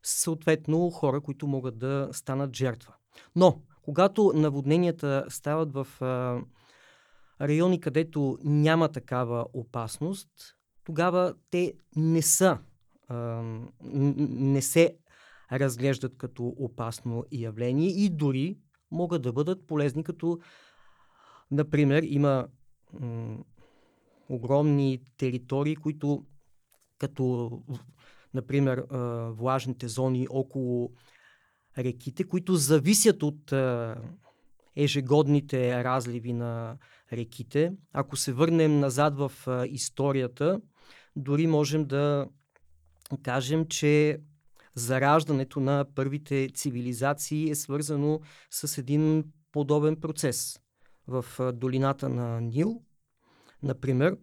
съответно 0.04 0.90
хора, 0.90 1.22
които 1.22 1.48
могат 1.48 1.78
да 1.78 2.10
станат 2.12 2.56
жертва. 2.56 2.94
Но, 3.36 3.62
когато 3.82 4.32
наводненията 4.36 5.26
стават 5.30 5.74
в 5.74 5.88
а, 6.02 6.42
райони, 7.42 7.80
където 7.80 8.38
няма 8.44 8.90
такава 8.90 9.46
опасност, 9.54 10.30
тогава 10.84 11.34
те 11.52 11.74
не 11.96 12.22
са, 12.22 12.60
не 13.10 14.62
се 14.62 14.98
разглеждат 15.52 16.18
като 16.18 16.54
опасно 16.58 17.26
явление 17.32 17.90
и 17.90 18.10
дори 18.10 18.58
могат 18.92 19.22
да 19.22 19.34
бъдат 19.34 19.68
полезни, 19.68 20.04
като, 20.04 20.40
например, 21.52 22.04
има 22.04 22.48
м- 23.00 23.38
огромни 24.30 25.02
територии, 25.18 25.76
които 25.76 26.26
като, 26.98 27.52
например, 28.34 28.78
а, 28.78 28.98
влажните 29.32 29.88
зони 29.88 30.28
около 30.30 30.92
реките, 31.78 32.24
които 32.24 32.56
зависят 32.56 33.24
от 33.24 33.52
а, 33.52 33.96
ежегодните 34.76 35.84
разливи 35.84 36.34
на 36.34 36.78
реките. 37.14 37.74
Ако 37.94 38.16
се 38.18 38.34
върнем 38.34 38.80
назад 38.80 39.18
в 39.18 39.32
а, 39.48 39.66
историята, 39.68 40.62
дори 41.16 41.48
можем 41.48 41.86
да 41.86 42.28
кажем, 43.24 43.66
че 43.68 44.20
зараждането 44.76 45.60
на 45.60 45.86
първите 45.96 46.50
цивилизации 46.54 47.50
е 47.50 47.56
свързано 47.56 48.20
с 48.52 48.78
един 48.78 49.24
подобен 49.52 49.96
процес. 49.96 50.60
В 51.08 51.26
долината 51.54 52.10
на 52.10 52.42
Нил, 52.42 52.82
например, 53.64 54.18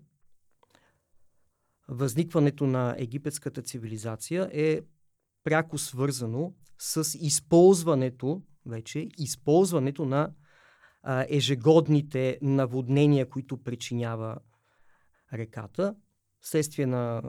възникването 1.89 2.67
на 2.67 2.95
египетската 2.99 3.63
цивилизация 3.63 4.51
е 4.53 4.81
пряко 5.45 5.79
свързано 5.79 6.55
с 6.79 7.19
използването, 7.21 8.43
вече, 8.67 9.09
използването 9.19 10.05
на 10.05 10.33
а, 11.03 11.27
ежегодните 11.29 12.39
наводнения, 12.43 13.29
които 13.29 13.63
причинява 13.63 14.39
реката, 15.33 15.95
вследствие 16.41 16.87
на, 16.87 17.23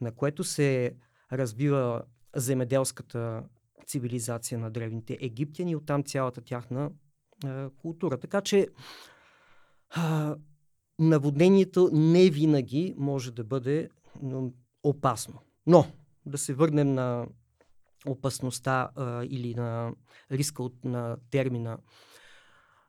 на 0.00 0.12
което 0.12 0.44
се 0.44 0.94
развива 1.32 2.02
земеделската 2.36 3.42
цивилизация 3.86 4.58
на 4.58 4.70
древните 4.70 5.18
египтяни 5.20 5.70
и 5.70 5.76
оттам 5.76 6.04
цялата 6.04 6.40
тяхна 6.40 6.90
а, 7.44 7.70
култура. 7.70 8.18
Така 8.18 8.40
че 8.40 8.68
а, 9.90 10.36
наводнението 10.98 11.90
не 11.92 12.30
винаги 12.30 12.94
може 12.98 13.32
да 13.32 13.44
бъде 13.44 13.88
опасно. 14.82 15.40
Но 15.66 15.86
да 16.26 16.38
се 16.38 16.54
върнем 16.54 16.94
на 16.94 17.26
опасността 18.06 18.90
а, 18.96 19.24
или 19.24 19.54
на 19.54 19.92
риска 20.30 20.62
от 20.62 20.84
на 20.84 21.16
термина 21.30 21.78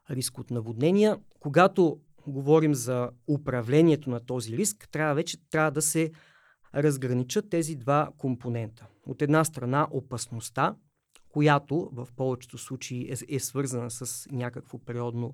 риск 0.10 0.38
от 0.38 0.52
наводнения. 0.52 1.20
Когато 1.40 2.00
говорим 2.28 2.76
за 2.76 3.10
управлението 3.28 4.10
на 4.10 4.20
този 4.20 4.58
риск, 4.58 4.88
трябва 4.92 5.16
вече 5.16 5.38
трябва 5.50 5.72
да 5.72 5.82
се 5.82 6.12
разграничат 6.76 7.50
тези 7.50 7.76
два 7.76 8.10
компонента. 8.18 8.88
От 9.06 9.22
една 9.22 9.44
страна 9.44 9.88
опасността, 9.92 10.76
която 11.30 11.90
в 11.94 12.08
повечето 12.16 12.58
случаи 12.58 13.12
е, 13.12 13.36
е 13.36 13.40
свързана 13.40 13.92
с 13.92 14.28
някакво 14.32 14.80
природно 14.80 15.34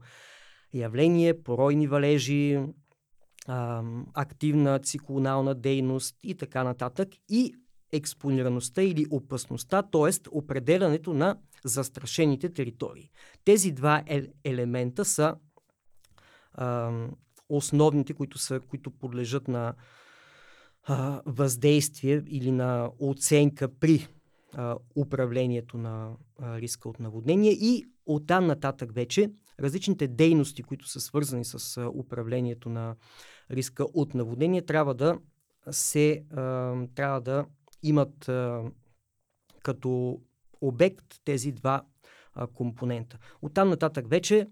явление, 0.73 1.43
поройни 1.43 1.88
валежи, 1.88 2.60
а, 3.47 3.84
активна 4.13 4.80
циклонална 4.80 5.56
дейност 5.56 6.17
и 6.23 6.36
така 6.36 6.63
нататък. 6.63 7.10
И 7.30 7.54
експонираността 7.93 8.82
или 8.82 9.06
опасността, 9.12 9.82
т.е. 9.82 10.30
определянето 10.32 11.13
на 11.13 11.38
застрашените 11.63 12.54
територии. 12.54 13.12
Тези 13.45 13.71
два 13.71 14.04
е- 14.08 14.28
елемента 14.43 15.06
са 15.06 15.36
а, 16.54 16.91
основните, 17.50 18.13
които, 18.13 18.38
са, 18.38 18.60
които 18.60 18.91
подлежат 18.91 19.47
на 19.47 19.73
въздействие 21.26 22.23
или 22.28 22.52
на 22.52 22.91
оценка 23.00 23.67
при 23.80 24.08
а, 24.54 24.78
управлението 24.95 25.78
на 25.78 26.15
а, 26.39 26.60
риска 26.60 26.89
от 26.89 27.00
наводнение 27.00 27.52
и 27.52 27.86
оттам 28.06 28.47
нататък 28.47 28.93
вече 28.93 29.32
различните 29.60 30.08
дейности, 30.08 30.63
които 30.63 30.88
са 30.88 31.00
свързани 31.00 31.45
с 31.45 31.78
а, 31.78 31.89
управлението 31.89 32.69
на 32.69 32.95
риска 33.52 33.84
от 33.84 34.13
наводнение, 34.13 34.65
трябва 34.65 34.93
да 34.93 35.19
се 35.71 36.26
а, 36.32 36.76
трябва 36.95 37.21
да 37.21 37.45
имат 37.84 38.30
а, 38.30 38.63
като 39.63 40.21
обект 40.62 41.06
тези 41.26 41.52
два 41.52 41.84
а, 42.34 42.47
компонента. 42.47 43.17
Оттам 43.41 43.69
нататък 43.69 44.10
вече 44.10 44.47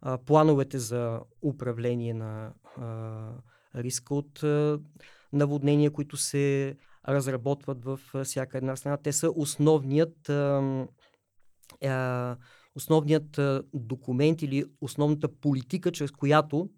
а, 0.00 0.18
плановете 0.18 0.78
за 0.78 1.20
управление 1.42 2.14
на 2.14 2.52
а, 2.76 3.28
риска 3.74 4.14
от 4.14 4.42
а, 4.42 4.80
наводнения, 5.32 5.90
които 5.90 6.16
се 6.16 6.76
разработват 7.08 7.84
в 7.84 8.00
всяка 8.24 8.58
една 8.58 8.76
страна, 8.76 8.96
те 8.96 9.12
са 9.12 9.30
основният, 9.36 10.28
а, 10.28 12.36
основният 12.74 13.40
документ 13.74 14.42
или 14.42 14.64
основната 14.80 15.28
политика, 15.28 15.92
чрез 15.92 16.10
която 16.10 16.70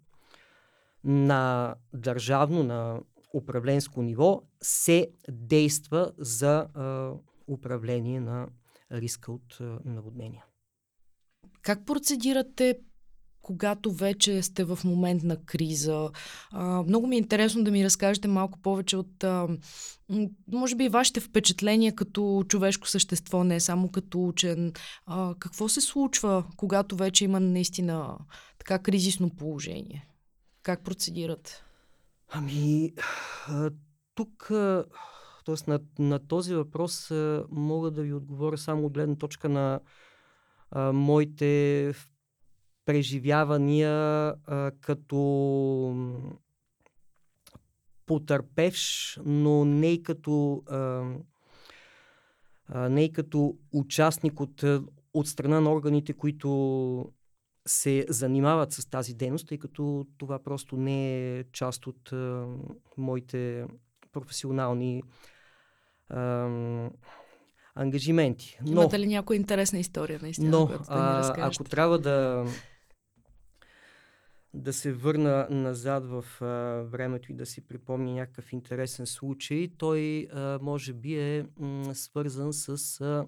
на 1.03 1.75
държавно, 1.93 2.63
на 2.63 3.01
управленско 3.33 4.01
ниво 4.01 4.41
се 4.61 5.11
действа 5.29 6.11
за 6.17 6.67
а, 6.73 7.13
управление 7.47 8.19
на 8.19 8.47
риска 8.91 9.31
от 9.31 9.57
наводнения. 9.85 10.45
Как 11.61 11.85
процедирате 11.85 12.79
когато 13.45 13.91
вече 13.91 14.41
сте 14.41 14.63
в 14.63 14.79
момент 14.85 15.23
на 15.23 15.45
криза. 15.45 16.09
А, 16.51 16.83
много 16.83 17.07
ми 17.07 17.15
е 17.15 17.19
интересно 17.19 17.63
да 17.63 17.71
ми 17.71 17.85
разкажете 17.85 18.27
малко 18.27 18.59
повече 18.59 18.97
от, 18.97 19.23
а, 19.23 19.47
може 20.51 20.75
би, 20.75 20.89
вашите 20.89 21.19
впечатления 21.19 21.95
като 21.95 22.43
човешко 22.47 22.87
същество, 22.87 23.43
не 23.43 23.59
само 23.59 23.91
като 23.91 24.27
учен. 24.27 24.73
А, 25.05 25.35
какво 25.39 25.69
се 25.69 25.81
случва, 25.81 26.45
когато 26.57 26.95
вече 26.95 27.25
има 27.25 27.39
наистина 27.39 28.17
така 28.59 28.79
кризисно 28.79 29.29
положение? 29.29 30.07
Как 30.63 30.83
процедират? 30.83 31.63
Ами, 32.29 32.93
тук, 34.15 34.45
т.е. 35.45 35.55
На, 35.67 35.79
на 35.99 36.27
този 36.27 36.55
въпрос 36.55 37.11
мога 37.51 37.91
да 37.91 38.01
ви 38.01 38.13
отговоря 38.13 38.57
само 38.57 38.85
от 38.85 38.93
гледна 38.93 39.15
точка 39.15 39.49
на 39.49 39.79
а, 40.71 40.91
моите 40.91 41.93
преживявания 42.85 43.91
а, 43.91 44.71
като 44.81 45.21
потърпевш, 48.05 49.19
но 49.25 49.65
не 49.65 49.93
и 49.93 50.03
като, 50.03 50.63
а, 50.69 51.03
а, 52.67 52.89
не 52.89 53.03
и 53.03 53.13
като 53.13 53.57
участник 53.73 54.39
от, 54.39 54.63
от 55.13 55.27
страна 55.27 55.61
на 55.61 55.73
органите, 55.73 56.13
които 56.13 57.11
се 57.67 58.05
занимават 58.09 58.73
с 58.73 58.89
тази 58.89 59.13
дейност, 59.13 59.47
тъй 59.47 59.57
като 59.57 60.07
това 60.17 60.43
просто 60.43 60.77
не 60.77 61.37
е 61.37 61.43
част 61.43 61.87
от 61.87 62.11
а, 62.11 62.47
моите 62.97 63.65
професионални 64.11 65.03
а, 66.09 66.49
ангажименти. 67.75 68.59
Но, 68.65 68.71
Имате 68.71 68.99
ли 68.99 69.07
някоя 69.07 69.37
интересна 69.37 69.79
история, 69.79 70.19
наистина, 70.21 70.49
но, 70.49 70.69
разкажете? 70.89 71.61
Ако 71.61 71.69
трябва 71.69 71.99
да, 71.99 72.45
да 74.55 74.73
се 74.73 74.93
върна 74.93 75.47
назад 75.49 76.05
в 76.05 76.25
а, 76.41 76.45
времето 76.83 77.31
и 77.31 77.35
да 77.35 77.45
си 77.45 77.67
припомня 77.67 78.13
някакъв 78.13 78.53
интересен 78.53 79.05
случай, 79.05 79.69
той 79.77 80.27
а, 80.33 80.59
може 80.61 80.93
би 80.93 81.15
е 81.15 81.45
м, 81.59 81.95
свързан 81.95 82.53
с 82.53 83.01
а, 83.01 83.25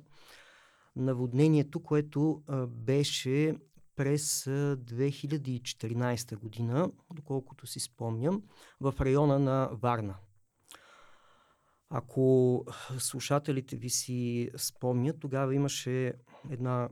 наводнението, 0.95 1.83
което 1.83 2.43
а, 2.47 2.67
беше 2.67 3.55
през 3.95 4.45
2014 4.45 6.37
година, 6.37 6.91
доколкото 7.13 7.67
си 7.67 7.79
спомням, 7.79 8.43
в 8.81 8.93
района 9.01 9.39
на 9.39 9.69
Варна. 9.73 10.15
Ако 11.89 12.65
слушателите 12.97 13.75
ви 13.75 13.89
си 13.89 14.51
спомнят, 14.57 15.19
тогава 15.19 15.55
имаше 15.55 16.13
една, 16.49 16.89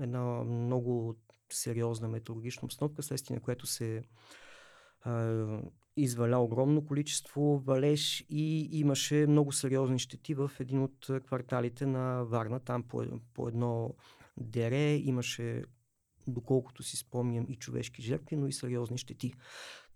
една 0.00 0.22
много 0.44 1.16
сериозна 1.52 2.08
метеорологична 2.08 2.66
обстановка, 2.66 3.02
следствие 3.02 3.34
на 3.34 3.40
което 3.40 3.66
се 3.66 4.02
а, 5.00 5.60
изваля 5.96 6.38
огромно 6.38 6.86
количество 6.86 7.58
валеж 7.58 8.24
и 8.28 8.68
имаше 8.72 9.26
много 9.28 9.52
сериозни 9.52 9.98
щети 9.98 10.34
в 10.34 10.50
един 10.60 10.82
от 10.82 11.10
кварталите 11.26 11.86
на 11.86 12.24
Варна. 12.24 12.60
Там 12.60 12.82
по, 12.82 13.04
по 13.34 13.48
едно 13.48 13.94
дере 14.36 14.94
имаше, 14.94 15.64
доколкото 16.26 16.82
си 16.82 16.96
спомням, 16.96 17.46
и 17.48 17.56
човешки 17.56 18.02
жертви, 18.02 18.36
но 18.36 18.46
и 18.46 18.52
сериозни 18.52 18.98
щети. 18.98 19.32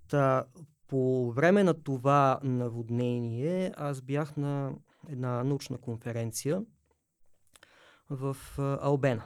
Та, 0.09 0.45
по 0.89 1.33
време 1.33 1.65
на 1.65 1.83
това 1.83 2.41
наводнение 2.43 3.73
аз 3.77 4.01
бях 4.01 4.37
на 4.37 4.75
една 5.09 5.45
научна 5.45 5.79
конференция 5.79 6.63
в 8.11 8.37
Албена. 8.59 9.25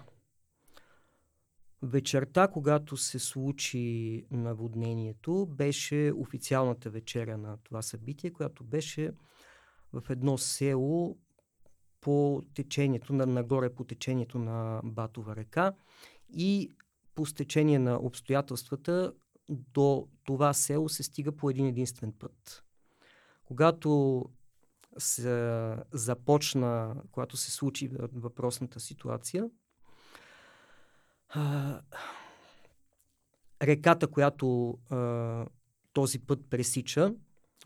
Вечерта, 1.82 2.48
когато 2.48 2.96
се 2.96 3.18
случи 3.18 4.24
наводнението, 4.30 5.46
беше 5.46 6.12
официалната 6.16 6.90
вечеря 6.90 7.38
на 7.38 7.56
това 7.56 7.82
събитие, 7.82 8.30
която 8.30 8.64
беше 8.64 9.12
в 9.92 10.10
едно 10.10 10.38
село 10.38 11.18
по 12.00 12.42
течението, 12.54 13.12
на, 13.12 13.26
нагоре 13.26 13.74
по 13.74 13.84
течението 13.84 14.38
на 14.38 14.80
Батова 14.84 15.36
река 15.36 15.72
и 16.36 16.70
по 17.14 17.26
стечение 17.26 17.78
на 17.78 17.98
обстоятелствата 18.02 19.12
до 19.48 20.08
това 20.24 20.52
село 20.52 20.88
се 20.88 21.02
стига 21.02 21.32
по 21.32 21.50
един 21.50 21.66
единствен 21.66 22.12
път. 22.12 22.64
Когато 23.44 24.24
се 24.98 25.76
започна, 25.92 26.96
когато 27.12 27.36
се 27.36 27.50
случи 27.50 27.90
въпросната 28.12 28.80
ситуация, 28.80 29.50
реката, 33.62 34.06
която 34.06 34.78
а, 34.90 35.46
този 35.92 36.18
път 36.18 36.50
пресича, 36.50 37.14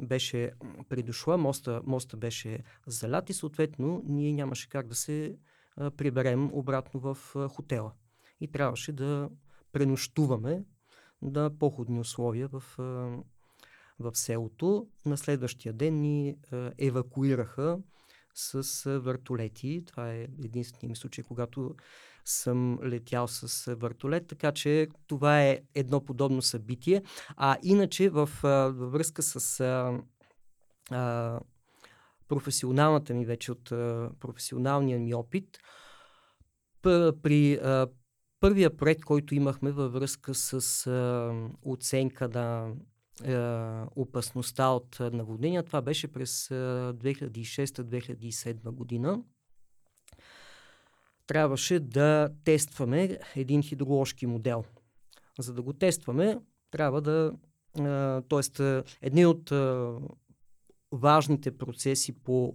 беше 0.02 0.52
придошла, 0.88 1.36
моста, 1.36 1.80
моста 1.84 2.16
беше 2.16 2.62
залят 2.86 3.30
и 3.30 3.32
съответно 3.32 4.02
ние 4.06 4.32
нямаше 4.32 4.68
как 4.68 4.86
да 4.86 4.94
се 4.94 5.36
а, 5.76 5.90
приберем 5.90 6.50
обратно 6.52 7.00
в 7.00 7.18
а, 7.36 7.48
хотела. 7.48 7.92
И 8.40 8.48
трябваше 8.48 8.92
да 8.92 9.30
пренощуваме 9.72 10.64
на 11.22 11.58
походни 11.58 12.00
условия 12.00 12.48
в, 12.48 12.62
а, 12.78 12.82
в 13.98 14.12
селото. 14.14 14.88
На 15.06 15.16
следващия 15.16 15.72
ден 15.72 16.00
ни 16.00 16.36
а, 16.52 16.72
евакуираха 16.78 17.78
с 18.34 18.86
а, 18.86 19.00
въртолети. 19.00 19.84
Това 19.86 20.12
е 20.12 20.22
единствения 20.22 20.88
ми 20.88 20.96
случай, 20.96 21.24
когато 21.24 21.74
съм 22.28 22.78
летял 22.84 23.28
с 23.28 23.74
въртолет, 23.74 24.26
така 24.26 24.52
че 24.52 24.88
това 25.06 25.42
е 25.42 25.60
едно 25.74 26.04
подобно 26.04 26.42
събитие. 26.42 27.02
А 27.36 27.56
иначе 27.62 28.08
в, 28.08 28.30
във 28.42 28.92
връзка 28.92 29.22
с 29.22 29.60
а, 29.60 30.00
а, 30.90 31.40
професионалната 32.28 33.14
ми 33.14 33.26
вече 33.26 33.52
от 33.52 33.72
а, 33.72 34.10
професионалния 34.20 34.98
ми 34.98 35.14
опит, 35.14 35.58
при 37.22 37.54
а, 37.54 37.86
първия 38.40 38.76
проект, 38.76 39.04
който 39.04 39.34
имахме 39.34 39.72
във 39.72 39.92
връзка 39.92 40.34
с 40.34 40.86
а, 40.86 41.32
оценка 41.62 42.28
на 42.28 42.72
а, 43.24 43.86
опасността 43.96 44.68
от 44.68 45.00
наводнения, 45.00 45.62
това 45.62 45.82
беше 45.82 46.08
през 46.08 46.48
2006-2007 46.48 48.70
година 48.70 49.22
трябваше 51.26 51.80
да 51.80 52.30
тестваме 52.44 53.18
един 53.36 53.62
хидроложки 53.62 54.26
модел. 54.26 54.64
За 55.38 55.54
да 55.54 55.62
го 55.62 55.72
тестваме, 55.72 56.38
трябва 56.70 57.00
да. 57.00 57.32
Тоест, 58.28 58.60
едни 59.02 59.26
от 59.26 59.52
важните 60.92 61.58
процеси 61.58 62.22
по 62.22 62.54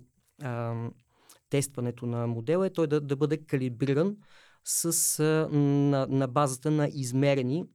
тестването 1.49 2.05
на 2.05 2.27
модела 2.27 2.67
е 2.67 2.73
той 2.73 2.87
да, 2.87 3.01
да 3.01 3.15
бъде 3.15 3.37
калибриран 3.37 4.17
с, 4.63 5.23
на, 5.51 6.07
на 6.09 6.27
базата 6.27 6.71
на 6.71 6.89
измерени 6.93 7.65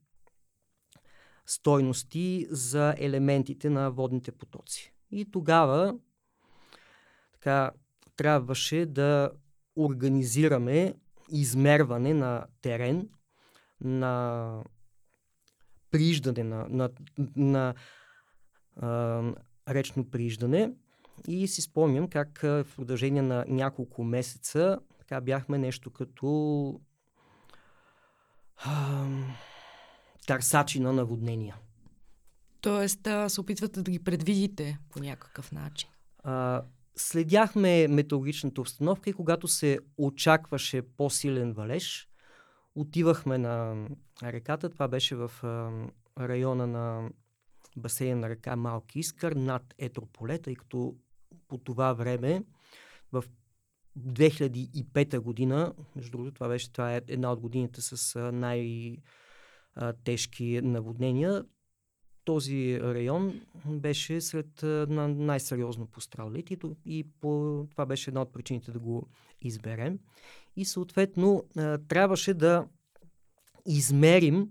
стойности 1.45 2.47
за 2.49 2.95
елементите 2.97 3.69
на 3.69 3.91
водните 3.91 4.31
потоци. 4.31 4.93
И 5.11 5.31
тогава 5.31 5.97
така, 7.33 7.71
трябваше 8.15 8.85
да 8.85 9.31
организираме 9.77 10.95
измерване 11.31 12.13
на 12.13 12.45
терен, 12.61 13.09
на 13.81 14.63
прииждане, 15.91 16.43
на, 16.43 16.67
на, 16.69 16.89
на 17.35 17.73
а, 18.75 19.21
речно 19.69 20.09
прииждане. 20.09 20.71
И 21.27 21.47
си 21.47 21.61
спомням 21.61 22.09
как 22.09 22.39
в 22.41 22.67
продължение 22.75 23.21
на 23.21 23.45
няколко 23.47 24.03
месеца 24.03 24.79
така 24.99 25.21
бяхме 25.21 25.57
нещо 25.57 25.91
като 25.91 26.81
а, 28.57 29.07
търсачи 30.27 30.79
на 30.79 30.93
наводнения. 30.93 31.55
Тоест, 32.61 33.01
да, 33.01 33.29
се 33.29 33.41
опитвате 33.41 33.81
да 33.81 33.91
ги 33.91 34.03
предвидите 34.03 34.79
по 34.89 34.99
някакъв 34.99 35.51
начин. 35.51 35.89
А, 36.23 36.63
следяхме 36.97 37.87
метеорологичната 37.87 38.61
обстановка 38.61 39.09
и 39.09 39.13
когато 39.13 39.47
се 39.47 39.79
очакваше 39.97 40.81
по-силен 40.81 41.53
валеж, 41.53 42.09
отивахме 42.75 43.37
на 43.37 43.87
реката. 44.23 44.69
Това 44.69 44.87
беше 44.87 45.15
в 45.15 45.31
района 46.19 46.67
на 46.67 47.09
басейна 47.77 48.21
на 48.21 48.29
река 48.29 48.55
Малки 48.55 48.99
Искър, 48.99 49.31
над 49.31 49.73
Етрополе, 49.77 50.39
тъй 50.39 50.55
като 50.55 50.95
по 51.47 51.57
това 51.57 51.93
време 51.93 52.43
в 53.11 53.23
2005 53.99 55.19
година, 55.19 55.73
между 55.95 56.11
другото, 56.11 56.33
това 56.33 56.47
беше 56.47 56.71
това 56.71 56.95
е 56.95 57.01
една 57.07 57.31
от 57.31 57.39
годините 57.39 57.81
с 57.81 58.31
най- 58.31 58.97
тежки 60.03 60.61
наводнения 60.63 61.43
този 62.27 62.79
район 62.81 63.41
беше 63.65 64.21
сред 64.21 64.63
на 64.89 65.07
най-сериозно 65.07 65.87
пострадалите 65.87 66.57
и 66.85 67.05
по, 67.21 67.65
това 67.71 67.85
беше 67.85 68.09
една 68.09 68.21
от 68.21 68.33
причините 68.33 68.71
да 68.71 68.79
го 68.79 69.07
изберем. 69.41 69.99
И 70.55 70.65
съответно 70.65 71.43
трябваше 71.87 72.33
да 72.33 72.67
измерим 73.65 74.49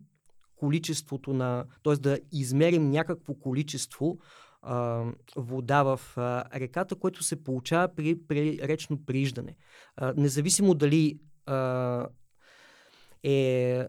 количеството 0.57 1.33
на, 1.33 1.65
т.е. 1.85 1.97
да 1.97 2.19
измерим 2.33 2.91
някакво 2.91 3.35
количество 3.35 4.19
а, 4.63 5.05
вода 5.37 5.83
в 5.83 6.01
а, 6.17 6.61
реката, 6.61 6.97
което 6.97 7.23
се 7.23 7.45
получава 7.45 7.95
при, 7.95 8.27
при 8.29 8.59
речно 8.63 9.05
прииждане. 9.07 9.57
А, 9.97 10.15
независимо 10.17 10.75
дали 10.75 11.19
а, 11.47 12.09
е 13.23 13.87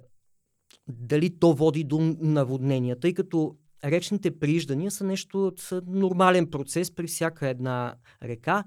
дали 0.88 1.39
то 1.39 1.54
води 1.54 1.84
до 1.84 2.15
наводнения, 2.19 3.00
тъй 3.00 3.13
като 3.13 3.56
речните 3.83 4.39
прииждания 4.39 4.91
са 4.91 5.03
нещо, 5.03 5.53
са 5.57 5.81
нормален 5.87 6.49
процес 6.49 6.91
при 6.91 7.07
всяка 7.07 7.47
една 7.47 7.95
река. 8.23 8.63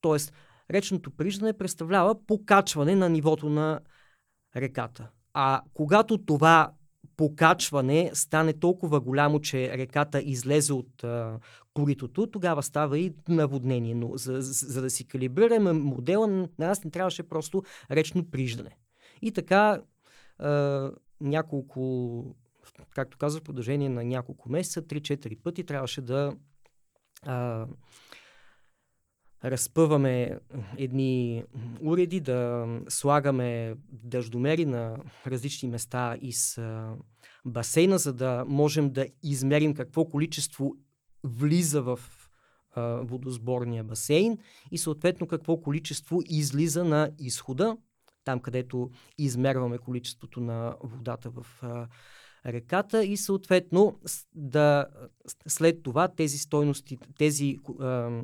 Тоест, 0.00 0.32
речното 0.70 1.10
прииждане 1.10 1.52
представлява 1.52 2.26
покачване 2.26 2.94
на 2.94 3.08
нивото 3.08 3.48
на 3.48 3.80
реката. 4.56 5.08
А 5.34 5.62
когато 5.74 6.18
това 6.18 6.72
покачване 7.16 8.10
стане 8.14 8.52
толкова 8.52 9.00
голямо, 9.00 9.40
че 9.40 9.78
реката 9.78 10.20
излезе 10.20 10.72
от 10.72 11.04
а, 11.04 11.38
коритото, 11.74 12.26
тогава 12.26 12.62
става 12.62 12.98
и 12.98 13.14
наводнение. 13.28 13.94
Но 13.94 14.16
за, 14.16 14.40
за, 14.40 14.66
за 14.66 14.82
да 14.82 14.90
си 14.90 15.08
калибрираме 15.08 15.72
модела, 15.72 16.26
на 16.26 16.48
нас 16.58 16.84
не 16.84 16.90
трябваше 16.90 17.22
просто 17.22 17.62
речно 17.90 18.30
приждане. 18.30 18.76
И 19.22 19.32
така 19.32 19.80
а, 20.38 20.90
няколко 21.20 22.36
както 22.94 23.18
казах, 23.18 23.40
в 23.40 23.44
продължение 23.44 23.88
на 23.88 24.04
няколко 24.04 24.50
месеца, 24.50 24.82
3-4 24.82 25.42
пъти 25.42 25.64
трябваше 25.64 26.00
да 26.00 26.32
а, 27.22 27.66
разпъваме 29.44 30.38
едни 30.76 31.44
уреди, 31.80 32.20
да 32.20 32.66
слагаме 32.88 33.74
дъждомери 33.92 34.64
на 34.64 34.96
различни 35.26 35.68
места 35.68 36.16
из 36.20 36.58
а, 36.58 36.94
басейна, 37.44 37.98
за 37.98 38.12
да 38.12 38.44
можем 38.48 38.90
да 38.90 39.06
измерим 39.22 39.74
какво 39.74 40.04
количество 40.04 40.72
влиза 41.24 41.82
в 41.82 42.00
а, 42.74 42.82
водосборния 42.82 43.84
басейн 43.84 44.38
и 44.70 44.78
съответно 44.78 45.26
какво 45.26 45.60
количество 45.60 46.20
излиза 46.24 46.84
на 46.84 47.10
изхода, 47.18 47.76
там 48.24 48.40
където 48.40 48.90
измерваме 49.18 49.78
количеството 49.78 50.40
на 50.40 50.76
водата 50.82 51.30
в 51.30 51.46
а, 51.62 51.88
реката 52.46 53.04
и 53.04 53.16
съответно 53.16 53.98
да, 54.34 54.86
след 55.46 55.82
това 55.82 56.08
тези 56.08 56.38
стойности, 56.38 56.98
тези 57.18 57.58
а, 57.80 58.20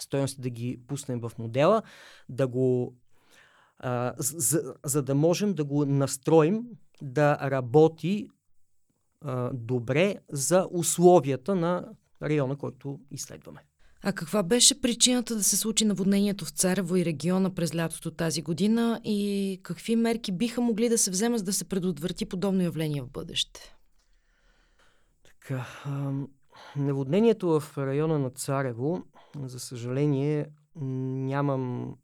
стойности 0.00 0.40
да 0.40 0.50
ги 0.50 0.80
пуснем 0.86 1.20
в 1.20 1.32
модела, 1.38 1.82
да 2.28 2.46
го 2.46 2.94
а, 3.78 4.14
за, 4.18 4.74
за 4.84 5.02
да 5.02 5.14
можем 5.14 5.54
да 5.54 5.64
го 5.64 5.84
настроим 5.84 6.64
да 7.02 7.38
работи 7.50 8.28
а, 9.20 9.50
добре 9.54 10.16
за 10.28 10.68
условията 10.70 11.54
на 11.54 11.88
района, 12.22 12.56
който 12.56 13.00
изследваме. 13.10 13.60
А 14.08 14.12
каква 14.12 14.42
беше 14.42 14.80
причината 14.80 15.36
да 15.36 15.42
се 15.42 15.56
случи 15.56 15.84
наводнението 15.84 16.44
в 16.44 16.50
Царево 16.50 16.96
и 16.96 17.04
региона 17.04 17.54
през 17.54 17.74
лятото 17.74 18.10
тази 18.10 18.42
година 18.42 19.00
и 19.04 19.60
какви 19.62 19.96
мерки 19.96 20.32
биха 20.32 20.60
могли 20.60 20.88
да 20.88 20.98
се 20.98 21.10
вземат, 21.10 21.38
за 21.38 21.44
да 21.44 21.52
се 21.52 21.68
предотврати 21.68 22.26
подобно 22.26 22.62
явление 22.62 23.02
в 23.02 23.10
бъдеще? 23.10 23.76
Така, 25.24 25.66
наводнението 26.76 27.60
в 27.60 27.78
района 27.78 28.18
на 28.18 28.30
Царево, 28.30 29.04
за 29.42 29.60
съжаление, 29.60 30.46
нямам 30.76 31.94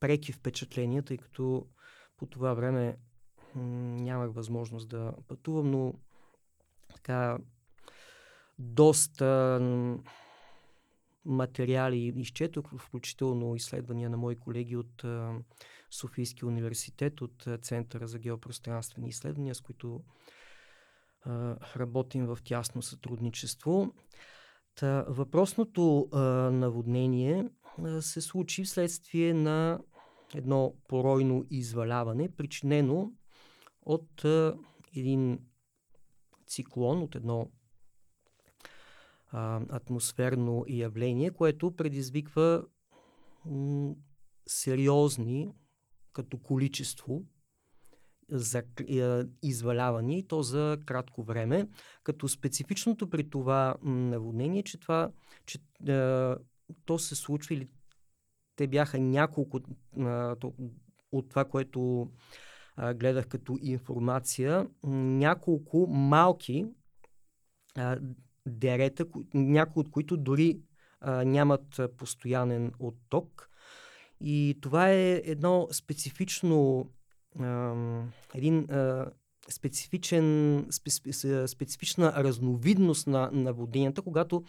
преки 0.00 0.32
впечатления, 0.32 1.02
тъй 1.02 1.16
като 1.16 1.66
по 2.16 2.26
това 2.26 2.54
време 2.54 2.96
нямах 3.54 4.32
възможност 4.32 4.88
да 4.88 5.12
пътувам, 5.28 5.70
но 5.70 5.94
така 6.94 7.38
доста 8.58 9.58
материали 11.24 12.12
изчетох, 12.16 12.78
включително 12.78 13.56
изследвания 13.56 14.10
на 14.10 14.16
мои 14.16 14.36
колеги 14.36 14.76
от 14.76 15.04
Софийския 15.90 16.48
университет, 16.48 17.20
от 17.20 17.46
Центъра 17.62 18.06
за 18.06 18.18
геопространствени 18.18 19.08
изследвания, 19.08 19.54
с 19.54 19.60
които 19.60 20.04
работим 21.76 22.26
в 22.26 22.38
тясно 22.44 22.82
сътрудничество. 22.82 23.94
Та, 24.74 25.04
въпросното 25.08 26.08
а, 26.12 26.20
наводнение 26.50 27.50
а, 27.78 28.02
се 28.02 28.20
случи 28.20 28.64
вследствие 28.64 29.34
на 29.34 29.80
едно 30.34 30.74
поройно 30.88 31.44
изваляване, 31.50 32.36
причинено 32.36 33.12
от 33.82 34.24
а, 34.24 34.56
един 34.96 35.38
циклон, 36.46 37.02
от 37.02 37.14
едно 37.14 37.50
а, 39.32 39.60
атмосферно 39.68 40.64
явление, 40.68 41.30
което 41.30 41.76
предизвиква 41.76 42.64
м- 43.44 43.94
сериозни 44.46 45.52
като 46.12 46.38
количество 46.38 47.22
за 48.30 48.62
изваляване 49.42 50.18
и 50.18 50.26
то 50.26 50.42
за 50.42 50.78
кратко 50.86 51.22
време, 51.22 51.68
като 52.02 52.28
специфичното 52.28 53.10
при 53.10 53.30
това 53.30 53.74
наводнение, 53.82 54.62
че 54.62 54.80
това, 54.80 55.10
че 55.46 55.58
е, 55.88 56.34
то 56.84 56.98
се 56.98 57.14
случва 57.14 57.54
или 57.54 57.68
те 58.56 58.66
бяха 58.66 58.98
няколко 58.98 59.58
е, 59.58 59.62
от 61.12 61.28
това, 61.28 61.44
което 61.44 62.10
е, 62.78 62.94
гледах 62.94 63.28
като 63.28 63.58
информация, 63.62 64.66
няколко 64.84 65.86
малки 65.86 66.66
е, 67.78 67.96
дерета, 68.46 69.06
някои 69.34 69.80
от 69.80 69.90
които 69.90 70.16
дори 70.16 70.50
е, 70.50 71.10
нямат 71.10 71.80
постоянен 71.96 72.72
отток. 72.78 73.48
И 74.20 74.58
това 74.60 74.90
е 74.90 75.22
едно 75.24 75.68
специфично 75.72 76.86
един 78.34 78.66
специфичен, 79.50 80.66
специфична 81.46 82.12
разновидност 82.12 83.06
на 83.06 83.30
наводненията, 83.32 84.02
когато 84.02 84.44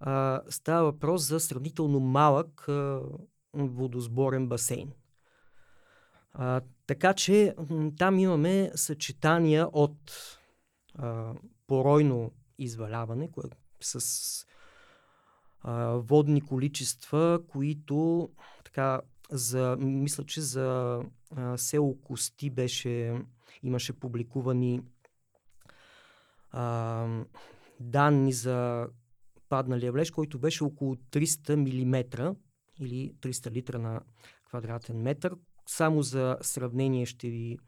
а, 0.00 0.42
става 0.48 0.84
въпрос 0.84 1.28
за 1.28 1.40
сравнително 1.40 2.00
малък 2.00 2.68
а, 2.68 3.00
водосборен 3.54 4.48
басейн. 4.48 4.92
А, 6.32 6.60
така 6.86 7.14
че 7.14 7.54
там 7.98 8.18
имаме 8.18 8.70
съчетания 8.74 9.68
от 9.72 10.12
а, 10.94 11.34
поройно 11.66 12.32
изваляване 12.58 13.30
кое, 13.32 13.44
с 13.80 14.46
а, 15.60 15.86
водни 15.86 16.40
количества, 16.40 17.40
които 17.48 18.30
така 18.64 19.00
за, 19.30 19.76
мисля, 19.80 20.24
че 20.24 20.40
за 20.40 21.00
а, 21.36 21.58
село 21.58 22.00
Кости 22.00 22.50
беше, 22.50 23.22
имаше 23.62 23.92
публикувани 23.92 24.82
а, 26.50 27.06
данни 27.80 28.32
за 28.32 28.88
падналия 29.48 29.92
влеж, 29.92 30.10
който 30.10 30.38
беше 30.38 30.64
около 30.64 30.94
300 30.94 31.54
мм 31.56 32.34
или 32.80 33.14
300 33.20 33.50
литра 33.50 33.78
на 33.78 34.00
квадратен 34.48 34.96
метър. 34.96 35.36
Само 35.66 36.02
за 36.02 36.38
сравнение 36.40 37.06
ще 37.06 37.30
ви 37.30 37.58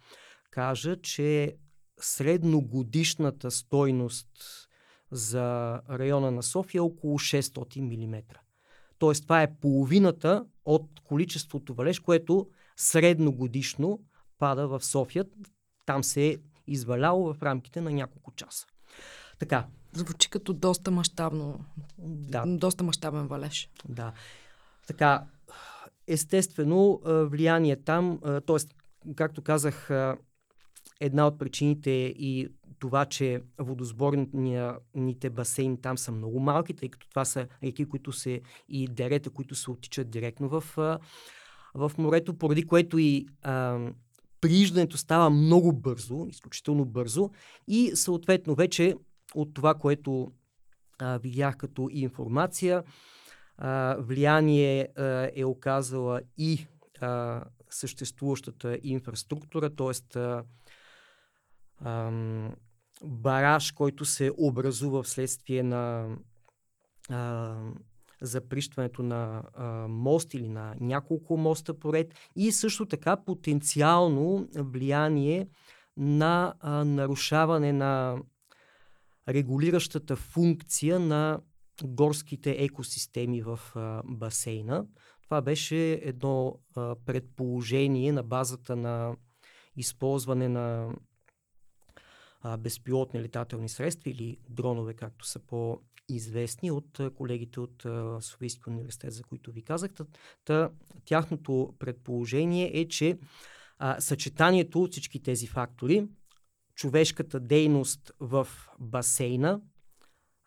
кажа, 0.51 1.01
че 1.01 1.57
средногодишната 2.01 3.51
стойност 3.51 4.66
за 5.11 5.81
района 5.91 6.31
на 6.31 6.43
София 6.43 6.79
е 6.79 6.83
около 6.83 7.19
600 7.19 7.81
мм. 7.81 8.23
Тоест, 8.99 9.23
това 9.23 9.43
е 9.43 9.55
половината 9.55 10.47
от 10.65 11.01
количеството 11.05 11.75
валеж, 11.75 11.99
което 11.99 12.49
средногодишно 12.77 14.01
пада 14.39 14.69
в 14.69 14.85
София. 14.85 15.25
Там 15.87 16.05
се 16.05 16.29
е 16.29 16.37
изваляло 16.67 17.35
в 17.35 17.43
рамките 17.43 17.81
на 17.81 17.91
няколко 17.91 18.33
часа. 18.33 18.67
Така. 19.39 19.67
Звучи 19.93 20.31
като 20.31 20.53
доста 20.53 20.91
мащабно. 20.91 21.65
Да. 21.99 22.45
Доста 22.47 22.85
мащабен 22.85 23.27
валеж. 23.27 23.71
Да. 23.89 24.13
Така, 24.87 25.27
естествено, 26.07 27.01
влияние 27.05 27.77
там, 27.77 28.21
т.е. 28.47 28.57
както 29.15 29.43
казах, 29.43 29.91
една 31.01 31.27
от 31.27 31.39
причините 31.39 31.91
и 31.91 32.49
това, 32.79 33.05
че 33.05 33.43
водосборните 33.59 35.31
басейни 35.31 35.81
там 35.81 35.99
са 35.99 36.13
много 36.13 36.41
малки, 36.41 36.75
тъй 36.75 36.89
като 36.89 37.09
това 37.09 37.25
са 37.25 37.47
реки, 37.63 37.85
които 37.85 38.13
се 38.13 38.41
и 38.69 38.89
дерета, 38.89 39.31
които 39.31 39.55
се 39.55 39.71
отичат 39.71 40.11
директно 40.11 40.49
в, 40.49 40.65
в 41.75 41.93
морето, 41.99 42.39
поради 42.39 42.67
което 42.67 42.99
и 42.99 43.27
а, 43.43 43.79
прииждането 44.41 44.99
става 44.99 45.31
много 45.31 45.73
бързо, 45.73 46.27
изключително 46.29 46.85
бързо 46.85 47.31
и 47.69 47.91
съответно 47.95 48.55
вече 48.55 48.95
от 49.35 49.55
това, 49.55 49.75
което 49.75 50.33
а, 50.99 51.19
видях 51.19 51.57
като 51.57 51.89
информация, 51.93 52.83
а, 53.59 53.97
влияние 53.99 54.89
а, 54.97 55.31
е 55.35 55.45
оказала 55.45 56.21
и 56.39 56.67
а, 57.01 57.45
съществуващата 57.71 58.79
инфраструктура, 58.83 59.71
т.е 59.71 59.93
бараж, 63.05 63.73
който 63.73 64.05
се 64.05 64.33
образува 64.39 65.03
вследствие 65.03 65.63
на 65.63 66.17
а, 67.11 67.55
заприщването 68.23 69.03
на 69.03 69.43
а, 69.55 69.89
мост 69.89 70.35
или 70.35 70.49
на 70.49 70.75
няколко 70.81 71.37
моста 71.37 71.79
поред 71.79 72.15
и 72.37 72.53
също 72.53 72.87
така 72.87 73.17
потенциално 73.17 74.49
влияние 74.57 75.49
на 75.97 76.55
а, 76.61 76.85
нарушаване 76.85 77.73
на 77.73 78.19
регулиращата 79.29 80.17
функция 80.17 81.01
на 81.01 81.41
горските 81.85 82.51
екосистеми 82.51 83.43
в 83.43 83.61
а, 83.75 84.03
басейна. 84.05 84.87
Това 85.23 85.41
беше 85.43 85.93
едно 85.93 86.59
а, 86.77 86.97
предположение 87.07 88.13
на 88.13 88.23
базата 88.23 88.77
на 88.77 89.17
използване 89.77 90.49
на 90.49 90.95
а, 92.47 92.57
безпилотни 92.57 93.21
летателни 93.21 93.69
средства 93.69 94.11
или 94.11 94.39
дронове, 94.49 94.95
както 94.95 95.27
са 95.27 95.39
по-известни 95.39 96.71
от 96.71 97.01
колегите 97.15 97.61
от 97.61 97.87
Софийския 98.21 98.75
университет, 98.75 99.13
за 99.13 99.23
които 99.23 99.53
ви 99.53 99.63
казах. 99.63 99.91
Та, 100.45 100.71
тяхното 101.05 101.75
предположение 101.79 102.71
е, 102.75 102.89
че 102.89 103.19
а, 103.79 104.01
съчетанието 104.01 104.83
от 104.83 104.93
всички 104.93 105.23
тези 105.23 105.47
фактори, 105.47 106.09
човешката 106.75 107.41
дейност 107.41 108.13
в 108.21 108.49
басейна, 108.79 109.61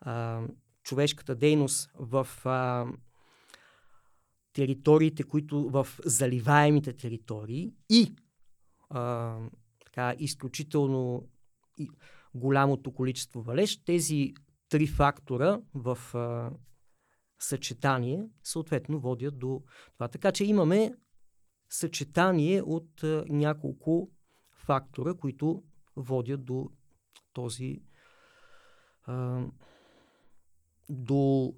а, 0.00 0.42
човешката 0.82 1.34
дейност 1.34 1.90
в 1.98 2.28
а, 2.44 2.86
териториите, 4.52 5.22
които 5.22 5.70
в 5.70 5.88
заливаемите 6.04 6.92
територии 6.92 7.72
и 7.90 8.12
а, 8.90 9.36
така, 9.84 10.14
изключително 10.18 11.28
голямото 12.34 12.92
количество 12.92 13.42
валеж, 13.42 13.84
тези 13.84 14.34
три 14.68 14.86
фактора 14.86 15.60
в 15.74 15.98
а, 16.14 16.50
съчетание 17.38 18.24
съответно 18.44 19.00
водят 19.00 19.38
до 19.38 19.62
това. 19.94 20.08
Така 20.08 20.32
че 20.32 20.44
имаме 20.44 20.94
съчетание 21.68 22.62
от 22.62 23.04
а, 23.04 23.24
няколко 23.28 24.10
фактора, 24.52 25.14
които 25.14 25.62
водят 25.96 26.44
до 26.44 26.70
този 27.32 27.82
а, 29.02 29.44
до 30.88 31.54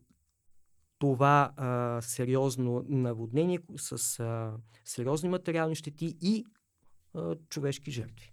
това 0.99 1.53
а, 1.57 2.01
сериозно 2.03 2.85
наводнение 2.89 3.59
с 3.77 4.21
а, 4.21 4.57
сериозни 4.85 5.29
материални 5.29 5.75
щети 5.75 6.17
и 6.21 6.45
а, 7.15 7.37
човешки 7.49 7.91
жертви. 7.91 8.32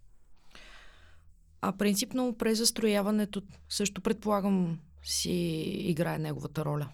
А 1.62 1.78
принципно 1.78 2.36
презастрояването 2.38 3.42
също 3.70 4.02
предполагам 4.02 4.80
си 5.04 5.32
играе 5.78 6.20
неговата 6.20 6.66
роля. 6.66 6.90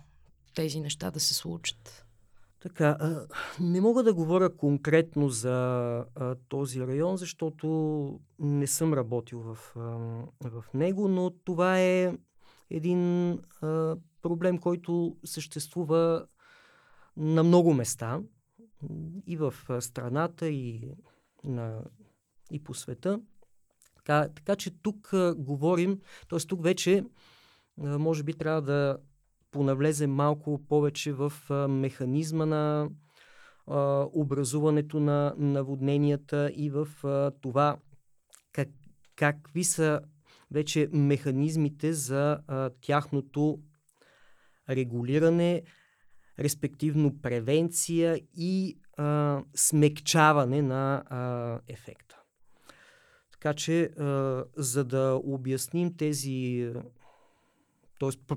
Тези 0.56 0.80
неща 0.80 1.12
да 1.12 1.20
се 1.20 1.34
случат. 1.34 2.06
Така, 2.60 3.18
не 3.60 3.82
мога 3.82 4.04
да 4.04 4.14
говоря 4.14 4.56
конкретно 4.56 5.30
за 5.30 6.06
този 6.50 6.82
район, 6.82 7.18
защото 7.18 8.20
не 8.40 8.68
съм 8.68 8.94
работил 8.94 9.40
в, 9.40 9.58
в 10.44 10.64
него, 10.74 11.08
но 11.08 11.30
това 11.30 11.80
е 11.80 12.18
един 12.70 13.40
проблем, 14.22 14.58
който 14.58 15.18
съществува 15.26 16.26
на 17.18 17.44
много 17.44 17.74
места 17.74 18.22
и 19.28 19.38
в 19.38 19.54
страната, 19.80 20.48
и, 20.48 20.92
на, 21.44 21.84
и 22.52 22.64
по 22.64 22.74
света. 22.74 23.20
Така, 24.06 24.30
така 24.36 24.56
че 24.56 24.82
тук 24.82 25.14
а, 25.14 25.36
говорим, 25.38 26.00
т.е. 26.30 26.40
тук 26.40 26.64
вече 26.64 27.04
а, 27.84 27.98
може 27.98 28.24
би 28.24 28.34
трябва 28.34 28.62
да 28.62 28.98
понавлезем 29.52 30.12
малко 30.12 30.62
повече 30.70 31.14
в 31.14 31.34
а, 31.50 31.68
механизма 31.68 32.46
на 32.46 32.90
а, 33.68 34.08
образуването 34.14 35.00
на 35.00 35.34
наводненията 35.38 36.52
и 36.56 36.70
в 36.70 36.88
а, 37.04 37.32
това 37.42 37.78
как, 38.52 38.70
какви 39.16 39.64
са 39.64 40.02
вече 40.52 40.90
механизмите 40.94 41.94
за 41.94 42.40
а, 42.48 42.70
тяхното 42.82 43.60
регулиране, 44.70 45.64
респективно 46.40 47.22
превенция 47.22 48.20
и 48.38 48.78
а, 48.98 49.42
смекчаване 49.56 50.62
на 50.62 51.04
а, 51.06 51.60
ефекта. 51.68 52.15
Така 53.46 53.54
че, 53.54 53.84
а, 53.84 54.44
за 54.58 54.84
да 54.84 55.22
обясним 55.24 55.98
тези, 55.98 56.70
т.е. 58.00 58.36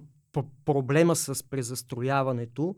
проблема 0.65 1.17
с 1.17 1.49
презастрояването, 1.51 2.77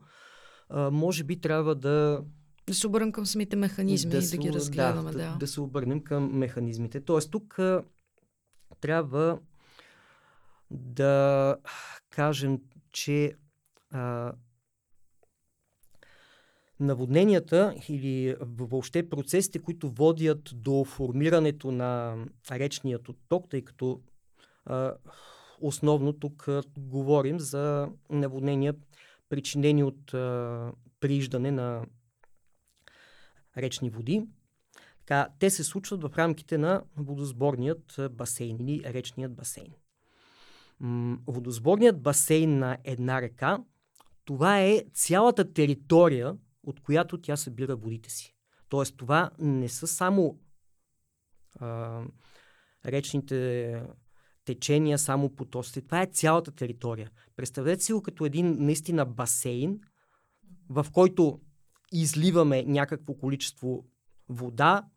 а, 0.68 0.90
може 0.90 1.24
би 1.24 1.40
трябва 1.40 1.74
да. 1.74 2.24
Да 2.66 2.74
се 2.74 2.86
обърнем 2.86 3.12
към 3.12 3.26
самите 3.26 3.56
механизми 3.56 4.10
да 4.10 4.18
и 4.18 4.26
да 4.26 4.36
ги 4.36 4.52
разгледаме. 4.52 5.10
Да, 5.10 5.18
да. 5.18 5.24
да, 5.24 5.36
да 5.36 5.46
се 5.46 5.60
обърнем 5.60 6.04
към 6.04 6.38
механизмите. 6.38 7.00
Тоест, 7.00 7.30
тук 7.30 7.58
а, 7.58 7.82
трябва 8.80 9.38
да 10.70 11.56
кажем, 12.10 12.58
че 12.92 13.34
а, 13.90 14.32
наводненията 16.80 17.74
или 17.88 18.36
въобще 18.40 19.08
процесите, 19.08 19.58
които 19.58 19.88
водят 19.88 20.50
до 20.54 20.84
формирането 20.84 21.72
на 21.72 22.16
речният 22.50 23.08
отток, 23.08 23.48
тъй 23.50 23.62
като 23.62 24.00
а, 24.64 24.94
основно 25.60 26.12
тук 26.12 26.48
а, 26.48 26.62
говорим 26.78 27.40
за 27.40 27.88
наводнения, 28.10 28.74
причинени 29.28 29.84
от 29.84 30.14
а, 30.14 30.72
прииждане 31.00 31.50
на 31.50 31.86
речни 33.56 33.90
води. 33.90 34.26
Така, 34.98 35.28
те 35.38 35.50
се 35.50 35.64
случват 35.64 36.02
в 36.02 36.18
рамките 36.18 36.58
на 36.58 36.82
водосборният 36.96 38.00
басейн 38.10 38.56
или 38.60 38.82
речният 38.84 39.34
басейн. 39.34 39.72
Водосборният 41.26 42.02
басейн 42.02 42.58
на 42.58 42.78
една 42.84 43.22
река, 43.22 43.58
това 44.24 44.60
е 44.60 44.84
цялата 44.94 45.52
територия, 45.52 46.36
от 46.62 46.80
която 46.80 47.20
тя 47.20 47.36
събира 47.36 47.76
водите 47.76 48.10
си. 48.10 48.34
Тоест, 48.68 48.96
това 48.96 49.30
не 49.38 49.68
са 49.68 49.86
само 49.86 50.38
а, 51.60 52.02
речните 52.86 53.82
течения, 54.44 54.98
само 54.98 55.30
потоците. 55.36 55.82
Това 55.82 56.02
е 56.02 56.06
цялата 56.06 56.50
територия. 56.50 57.10
Представете 57.36 57.84
си 57.84 57.92
го 57.92 58.02
като 58.02 58.26
един 58.26 58.56
наистина 58.64 59.06
басейн, 59.06 59.80
в 60.68 60.86
който 60.92 61.40
изливаме 61.92 62.62
някакво 62.62 63.14
количество 63.14 63.84
вода 64.28 64.88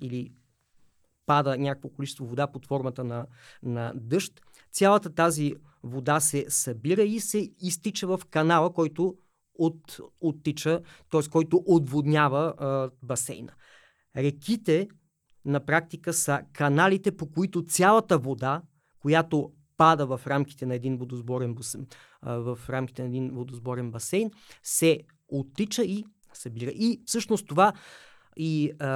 или 0.00 0.32
пада 1.26 1.58
някакво 1.58 1.88
количество 1.88 2.26
вода 2.26 2.46
под 2.46 2.66
формата 2.66 3.04
на, 3.04 3.26
на 3.62 3.92
дъжд. 3.94 4.40
Цялата 4.72 5.14
тази 5.14 5.54
вода 5.82 6.20
се 6.20 6.46
събира 6.48 7.02
и 7.02 7.20
се 7.20 7.50
изтича 7.60 8.06
в 8.06 8.20
канала, 8.30 8.72
който 8.72 9.16
от, 9.54 10.00
оттича, 10.20 10.80
т.е. 11.10 11.30
който 11.30 11.62
отводнява 11.66 12.54
а, 12.58 12.90
басейна. 13.02 13.52
Реките 14.16 14.88
на 15.44 15.60
практика 15.60 16.12
са 16.12 16.40
каналите, 16.52 17.16
по 17.16 17.30
които 17.30 17.66
цялата 17.66 18.18
вода, 18.18 18.62
която 19.00 19.52
пада 19.76 20.06
в 20.06 20.20
рамките 20.26 20.66
на 20.66 20.74
един 20.74 20.96
водосборен 20.96 21.54
басейн, 21.54 21.86
в 22.22 22.58
рамките 22.68 23.02
на 23.02 23.08
един 23.08 23.30
водосборен 23.30 23.90
басейн, 23.90 24.30
се 24.62 25.00
оттича 25.28 25.84
и 25.84 26.04
събира. 26.32 26.70
И 26.70 27.02
всъщност 27.06 27.46
това 27.46 27.72
и 28.36 28.72
а, 28.78 28.88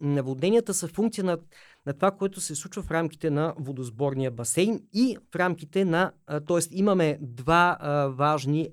наводненията 0.00 0.74
са 0.74 0.88
функция 0.88 1.24
на, 1.24 1.38
на 1.86 1.92
това, 1.92 2.10
което 2.10 2.40
се 2.40 2.54
случва 2.54 2.82
в 2.82 2.90
рамките 2.90 3.30
на 3.30 3.54
водосборния 3.58 4.30
басейн 4.30 4.80
и 4.92 5.16
в 5.32 5.36
рамките 5.36 5.84
на, 5.84 6.12
т.е. 6.26 6.58
имаме 6.70 7.18
два 7.20 7.76
а, 7.80 8.06
важни 8.08 8.68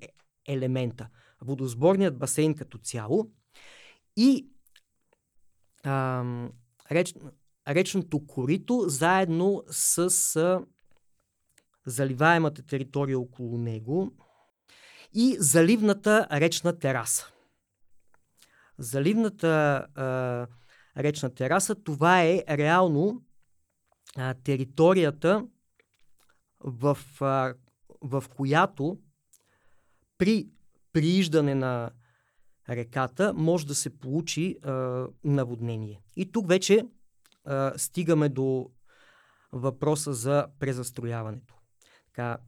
елемента 0.48 1.08
водосборният 1.42 2.18
басейн 2.18 2.54
като 2.54 2.78
цяло 2.78 3.30
и 4.16 4.48
а, 5.84 6.24
реч, 6.90 7.14
речното 7.68 8.26
корито 8.26 8.84
заедно 8.88 9.64
с 9.70 10.36
а, 10.36 10.60
заливаемата 11.86 12.62
територия 12.62 13.18
около 13.18 13.58
него 13.58 14.12
и 15.14 15.36
заливната 15.38 16.26
речна 16.32 16.78
тераса. 16.78 17.26
Заливната 18.78 19.86
а, 19.94 20.46
речна 21.02 21.34
тераса, 21.34 21.74
това 21.74 22.22
е 22.22 22.44
реално 22.48 23.22
а, 24.16 24.34
територията, 24.34 25.46
в, 26.60 26.98
а, 27.20 27.54
в 28.00 28.24
която 28.36 28.98
при 30.18 30.48
прииждане 30.92 31.54
на 31.54 31.90
реката 32.70 33.32
може 33.36 33.66
да 33.66 33.74
се 33.74 33.98
получи 33.98 34.56
а, 34.62 35.06
наводнение. 35.24 36.00
И 36.16 36.32
тук 36.32 36.48
вече 36.48 36.86
а, 37.44 37.72
стигаме 37.76 38.28
до 38.28 38.70
въпроса 39.52 40.12
за 40.12 40.46
презастрояването. 40.58 41.54
Така, 42.06 42.38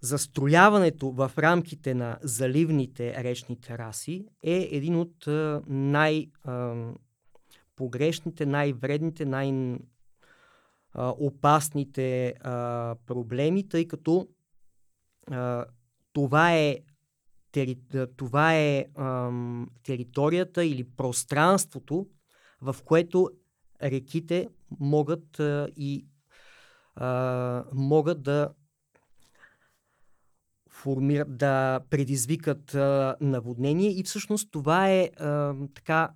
застрояването 0.00 1.10
в 1.10 1.32
рамките 1.38 1.94
на 1.94 2.18
заливните 2.22 3.24
речни 3.24 3.60
тераси 3.60 4.26
е 4.42 4.68
един 4.70 4.96
от 4.96 5.26
а, 5.26 5.62
най-погрешните, 5.66 8.46
най-вредните, 8.46 9.24
най-опасните 10.94 12.34
проблеми, 13.06 13.68
тъй 13.68 13.88
като 13.88 14.28
а, 15.30 15.64
това 16.14 16.54
е, 16.54 16.78
тери, 17.52 17.78
това 18.16 18.54
е 18.54 18.86
ам, 18.98 19.68
територията 19.82 20.64
или 20.64 20.84
пространството, 20.84 22.06
в 22.60 22.76
което 22.84 23.30
реките 23.82 24.48
могат 24.80 25.40
а, 25.40 25.68
и 25.76 26.06
а, 26.96 27.64
могат 27.72 28.22
да 28.22 28.48
формират, 30.70 31.36
да 31.38 31.80
предизвикат 31.90 32.74
а, 32.74 33.16
наводнение. 33.20 33.98
И 33.98 34.02
всъщност 34.02 34.50
това 34.50 34.90
е 34.90 35.10
а, 35.16 35.54
така 35.74 36.10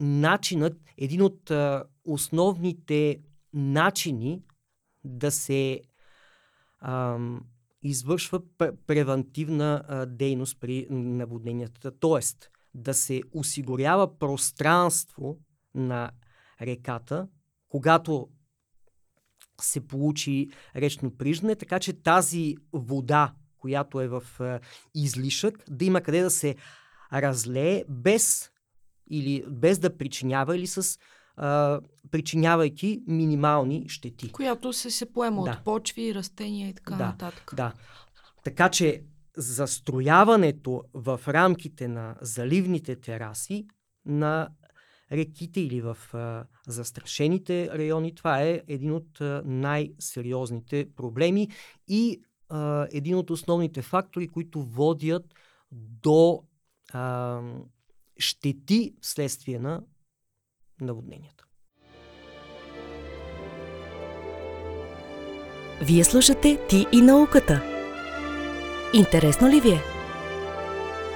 начинът, 0.00 0.76
един 0.96 1.22
от 1.22 1.50
а, 1.50 1.84
основните 2.04 3.20
начини 3.52 4.42
да 5.04 5.30
се 5.30 5.80
извършва 7.82 8.40
превентивна 8.86 10.06
дейност 10.08 10.60
при 10.60 10.86
наводненията. 10.90 11.98
Тоест, 11.98 12.50
да 12.74 12.94
се 12.94 13.22
осигурява 13.32 14.18
пространство 14.18 15.38
на 15.74 16.10
реката, 16.62 17.28
когато 17.68 18.28
се 19.60 19.86
получи 19.86 20.50
речно 20.76 21.10
приждане, 21.10 21.56
така 21.56 21.78
че 21.78 21.92
тази 21.92 22.56
вода, 22.72 23.34
която 23.56 24.00
е 24.00 24.08
в 24.08 24.22
а, 24.40 24.60
излишък, 24.94 25.64
да 25.70 25.84
има 25.84 26.00
къде 26.00 26.20
да 26.20 26.30
се 26.30 26.56
разлее 27.12 27.84
без, 27.88 28.50
или, 29.10 29.44
без 29.48 29.78
да 29.78 29.98
причинява 29.98 30.56
или 30.56 30.66
с 30.66 30.98
а, 31.38 31.80
причинявайки 32.10 33.02
минимални 33.06 33.88
щети. 33.88 34.32
Която 34.32 34.72
се 34.72 34.90
се 34.90 35.12
поема 35.12 35.44
да. 35.44 35.50
от 35.50 35.64
почви, 35.64 36.14
растения 36.14 36.68
и 36.68 36.74
така 36.74 36.94
да, 36.94 37.06
нататък. 37.06 37.52
Да. 37.56 37.72
Така 38.44 38.68
че 38.68 39.02
застрояването 39.36 40.84
в 40.94 41.20
рамките 41.28 41.88
на 41.88 42.16
заливните 42.20 42.96
тераси 42.96 43.66
на 44.06 44.48
реките 45.12 45.60
или 45.60 45.80
в 45.80 45.98
а, 46.12 46.44
застрашените 46.66 47.70
райони. 47.78 48.14
Това 48.14 48.42
е 48.42 48.62
един 48.68 48.92
от 48.92 49.20
а, 49.20 49.42
най-сериозните 49.44 50.88
проблеми 50.96 51.48
и 51.88 52.22
а, 52.48 52.86
един 52.92 53.16
от 53.16 53.30
основните 53.30 53.82
фактори, 53.82 54.28
които 54.28 54.62
водят 54.62 55.34
до 55.72 56.42
а, 56.92 57.40
щети 58.18 58.94
вследствие 59.00 59.58
на 59.58 59.82
наводненията. 60.80 61.44
Вие 65.82 66.04
слушате 66.04 66.58
Ти 66.68 66.86
и 66.92 67.02
науката. 67.02 67.62
Интересно 68.94 69.48
ли 69.48 69.60
ви 69.60 69.70
е? 69.70 69.82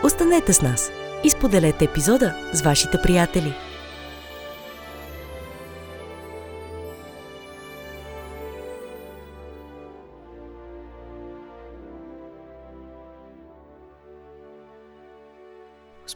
Останете 0.04 0.52
с 0.52 0.62
нас 0.62 0.90
и 1.24 1.30
споделете 1.30 1.84
епизода 1.84 2.34
с 2.52 2.62
вашите 2.62 3.02
приятели. 3.02 3.54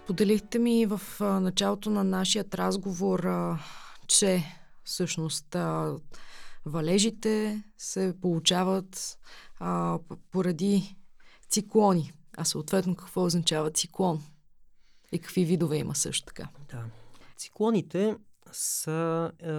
Споделихте 0.06 0.58
ми 0.58 0.86
в 0.86 1.00
началото 1.20 1.90
на 1.90 2.04
нашия 2.04 2.44
разговор, 2.54 3.28
че 4.06 4.42
всъщност 4.84 5.56
валежите 6.66 7.62
се 7.78 8.14
получават 8.20 9.18
поради 10.30 10.96
циклони. 11.48 12.12
А 12.36 12.44
съответно 12.44 12.96
какво 12.96 13.24
означава 13.24 13.70
циклон? 13.70 14.22
И 15.12 15.18
какви 15.18 15.44
видове 15.44 15.76
има 15.76 15.94
също 15.94 16.26
така? 16.26 16.48
Да. 16.70 16.84
Циклоните 17.36 18.16
са 18.52 19.32
е, 19.38 19.52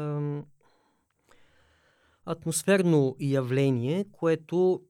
атмосферно 2.25 3.15
явление, 3.19 4.05
което 4.11 4.81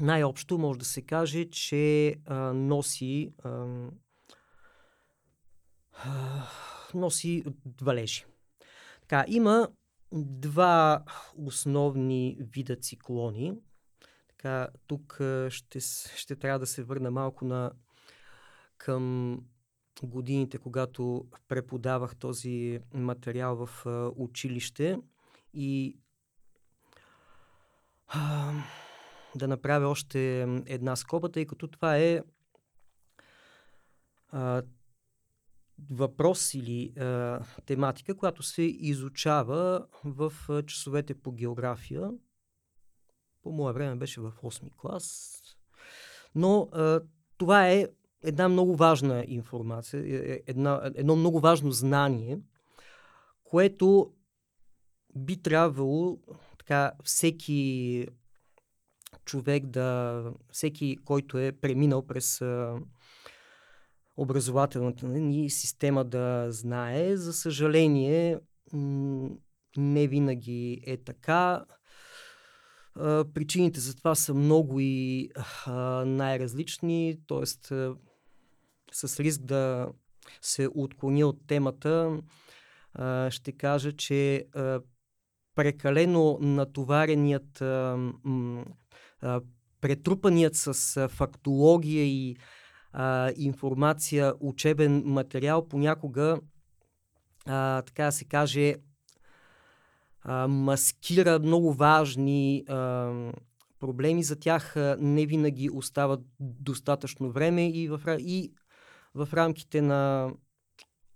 най-общо 0.00 0.58
може 0.58 0.78
да 0.78 0.84
се 0.84 1.02
каже, 1.02 1.44
че 1.44 2.06
е, 2.06 2.34
носи 2.54 3.32
е, 3.44 3.48
носи 6.94 7.44
валежи. 7.82 8.24
Така, 9.00 9.24
има 9.28 9.68
два 10.12 11.04
основни 11.36 12.36
вида 12.40 12.76
циклони. 12.76 13.54
Така, 14.28 14.68
тук 14.86 15.14
ще, 15.48 15.80
ще 16.16 16.36
трябва 16.36 16.58
да 16.58 16.66
се 16.66 16.82
върна 16.82 17.10
малко 17.10 17.44
на, 17.44 17.72
към 18.78 19.36
годините, 20.02 20.58
когато 20.58 21.26
преподавах 21.48 22.16
този 22.16 22.80
материал 22.94 23.66
в 23.66 23.86
училище 24.16 24.98
и 25.54 25.96
а, 28.08 28.52
да 29.36 29.48
направя 29.48 29.88
още 29.88 30.42
една 30.66 30.96
скоба, 30.96 31.28
тъй 31.28 31.46
като 31.46 31.68
това 31.68 31.96
е 31.96 32.20
а, 34.30 34.62
въпрос 35.90 36.54
или 36.54 36.92
а, 36.96 37.40
тематика, 37.66 38.16
която 38.16 38.42
се 38.42 38.62
изучава 38.62 39.86
в 40.04 40.32
а, 40.48 40.62
часовете 40.62 41.14
по 41.14 41.32
география. 41.32 42.10
По 43.42 43.52
мое 43.52 43.72
време 43.72 43.96
беше 43.96 44.20
в 44.20 44.32
8 44.32 44.76
клас. 44.76 45.40
Но 46.34 46.68
а, 46.72 47.00
това 47.36 47.68
е 47.68 47.86
една 48.22 48.48
много 48.48 48.76
важна 48.76 49.24
информация, 49.28 50.00
е, 50.00 50.32
е, 50.32 50.40
една, 50.46 50.90
едно 50.94 51.16
много 51.16 51.40
важно 51.40 51.70
знание, 51.70 52.38
което 53.44 54.12
би 55.16 55.42
трябвало 55.42 56.18
така 56.58 56.92
всеки 57.04 58.06
човек 59.24 59.66
да, 59.66 60.24
всеки, 60.50 60.96
който 61.04 61.38
е 61.38 61.52
преминал 61.52 62.06
през 62.06 62.40
а, 62.40 62.78
образователната 64.18 65.08
ни 65.08 65.50
система 65.50 66.04
да 66.04 66.46
знае. 66.48 67.16
За 67.16 67.32
съжаление, 67.32 68.38
не 69.76 70.06
винаги 70.06 70.80
е 70.86 70.96
така. 70.96 71.64
Причините 73.34 73.80
за 73.80 73.96
това 73.96 74.14
са 74.14 74.34
много 74.34 74.80
и 74.80 75.30
най-различни, 76.06 77.16
т.е. 77.28 77.46
с 78.92 79.20
риск 79.20 79.42
да 79.42 79.88
се 80.42 80.68
отклоня 80.74 81.26
от 81.26 81.46
темата, 81.46 82.20
ще 83.30 83.52
кажа, 83.52 83.92
че 83.92 84.46
прекалено 85.54 86.38
натовареният, 86.40 87.62
претрупаният 89.80 90.54
с 90.54 91.08
фактология 91.08 92.04
и 92.04 92.36
а, 92.98 93.32
информация, 93.36 94.34
учебен 94.40 95.02
материал, 95.06 95.68
понякога, 95.68 96.40
а, 97.46 97.82
така 97.82 98.04
да 98.04 98.12
се 98.12 98.24
каже, 98.24 98.74
а, 100.22 100.48
маскира 100.48 101.38
много 101.38 101.72
важни 101.72 102.64
а, 102.68 103.12
проблеми. 103.80 104.22
За 104.22 104.36
тях 104.36 104.74
не 104.98 105.26
винаги 105.26 105.70
остават 105.70 106.20
достатъчно 106.40 107.30
време 107.30 107.68
и 107.68 107.88
в, 107.88 108.00
и 108.18 108.52
в 109.14 109.28
рамките 109.32 109.82
на 109.82 110.32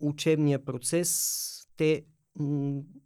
учебния 0.00 0.64
процес 0.64 1.68
те 1.76 2.04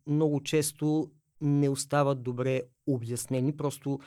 много 0.07 0.43
често 0.43 1.11
не 1.41 1.69
остават 1.69 2.23
добре 2.23 2.63
обяснени. 2.87 3.57
Просто 3.57 4.01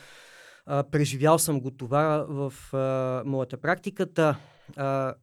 а, 0.66 0.84
преживял 0.84 1.40
съм 1.40 1.62
го 1.62 1.72
това 1.72 2.26
в 2.30 2.74
а, 2.74 3.24
моята 3.26 3.58
практиката. 3.58 4.38
А, 4.76 5.14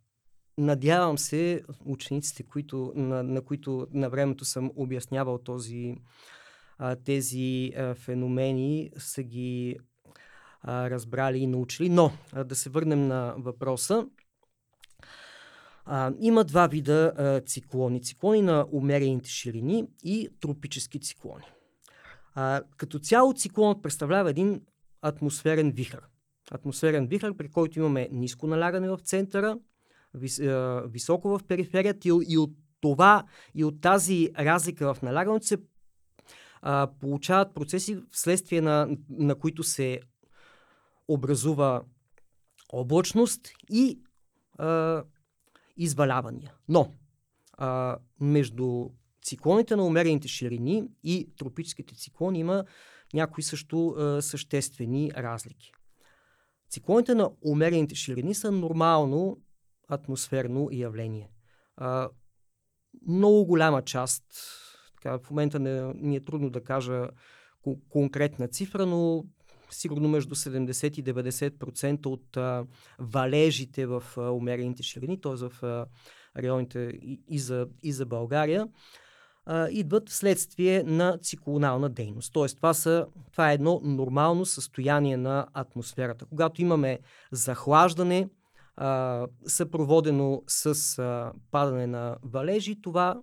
надявам 0.58 1.18
се 1.18 1.62
учениците, 1.84 2.42
които, 2.42 2.92
на, 2.96 3.22
на 3.22 3.40
които 3.40 3.86
на 3.92 4.10
времето 4.10 4.44
съм 4.44 4.70
обяснявал 4.76 5.38
този, 5.38 5.96
а, 6.78 6.96
тези 6.96 7.72
а, 7.76 7.94
феномени, 7.94 8.90
са 8.98 9.22
ги 9.22 9.78
а, 10.62 10.90
разбрали 10.90 11.38
и 11.38 11.46
научили. 11.46 11.88
Но 11.88 12.12
а, 12.32 12.44
да 12.44 12.56
се 12.56 12.70
върнем 12.70 13.06
на 13.06 13.34
въпроса. 13.38 14.06
А, 15.84 16.12
има 16.20 16.44
два 16.44 16.66
вида 16.66 17.12
а, 17.16 17.40
циклони. 17.40 18.02
Циклони 18.02 18.42
на 18.42 18.66
умерените 18.72 19.30
ширини 19.30 19.84
и 20.04 20.28
тропически 20.40 21.00
циклони. 21.00 21.44
А, 22.34 22.62
като 22.76 22.98
цяло 22.98 23.32
циклонът 23.32 23.82
представлява 23.82 24.30
един 24.30 24.60
атмосферен 25.02 25.70
вихър. 25.70 26.00
Атмосферен 26.50 27.06
вихър, 27.06 27.36
при 27.36 27.48
който 27.48 27.78
имаме 27.78 28.08
ниско 28.12 28.46
налягане 28.46 28.88
в 28.88 28.98
центъра, 28.98 29.58
вис, 30.14 30.38
е, 30.38 30.80
високо 30.86 31.28
в 31.28 31.40
периферията 31.48 32.08
и, 32.08 32.12
и 32.28 32.38
от 32.38 32.50
това 32.80 33.24
и 33.54 33.64
от 33.64 33.80
тази 33.80 34.30
разлика 34.38 34.94
в 34.94 35.02
налягането 35.02 35.46
се 35.46 35.58
а, 36.62 36.90
получават 37.00 37.54
процеси, 37.54 37.98
вследствие 38.10 38.60
на, 38.60 38.88
на 39.10 39.34
които 39.34 39.62
се 39.62 40.00
образува 41.08 41.82
облачност 42.72 43.48
и 43.70 44.00
а, 44.58 45.02
извалявания. 45.76 46.52
Но 46.68 46.92
а, 47.52 47.98
между 48.20 48.88
циклоните 49.22 49.76
на 49.76 49.84
умерените 49.84 50.28
ширини 50.28 50.84
и 51.02 51.28
тропическите 51.36 51.94
циклони 51.94 52.38
има 52.38 52.64
някои 53.14 53.42
също 53.42 53.88
а, 53.88 54.22
съществени 54.22 55.10
разлики. 55.16 55.72
Циклоните 56.70 57.14
на 57.14 57.30
умерените 57.44 57.94
ширини 57.94 58.34
са 58.34 58.52
нормално 58.52 59.38
атмосферно 59.88 60.68
явление. 60.72 61.30
А, 61.76 62.08
много 63.08 63.44
голяма 63.44 63.82
част, 63.82 64.24
така, 64.96 65.18
в 65.18 65.30
момента 65.30 65.58
не, 65.58 65.94
ми 65.94 66.16
е 66.16 66.24
трудно 66.24 66.50
да 66.50 66.64
кажа 66.64 67.08
конкретна 67.88 68.48
цифра, 68.48 68.86
но 68.86 69.24
сигурно 69.70 70.08
между 70.08 70.34
70 70.34 70.98
и 70.98 71.04
90% 71.04 72.06
от 72.06 72.36
а, 72.36 72.66
валежите 72.98 73.86
в 73.86 74.04
а, 74.16 74.20
умерените 74.30 74.82
ширини, 74.82 75.20
т.е. 75.20 75.34
в 75.34 75.62
а, 75.62 75.86
районите 76.36 76.78
и, 77.02 77.20
и, 77.28 77.38
за, 77.38 77.68
и 77.82 77.92
за 77.92 78.06
България, 78.06 78.68
идват 79.70 80.08
вследствие 80.08 80.82
на 80.82 81.18
циклонална 81.18 81.88
дейност. 81.88 82.32
Тоест, 82.32 82.56
това, 82.56 82.74
са, 82.74 83.06
това 83.32 83.50
е 83.50 83.54
едно 83.54 83.80
нормално 83.84 84.46
състояние 84.46 85.16
на 85.16 85.46
атмосферата. 85.52 86.26
Когато 86.26 86.62
имаме 86.62 86.98
захлаждане, 87.32 88.28
а, 88.76 89.26
съпроводено 89.46 90.42
с 90.46 90.98
а, 90.98 91.32
падане 91.50 91.86
на 91.86 92.16
валежи, 92.22 92.82
това 92.82 93.22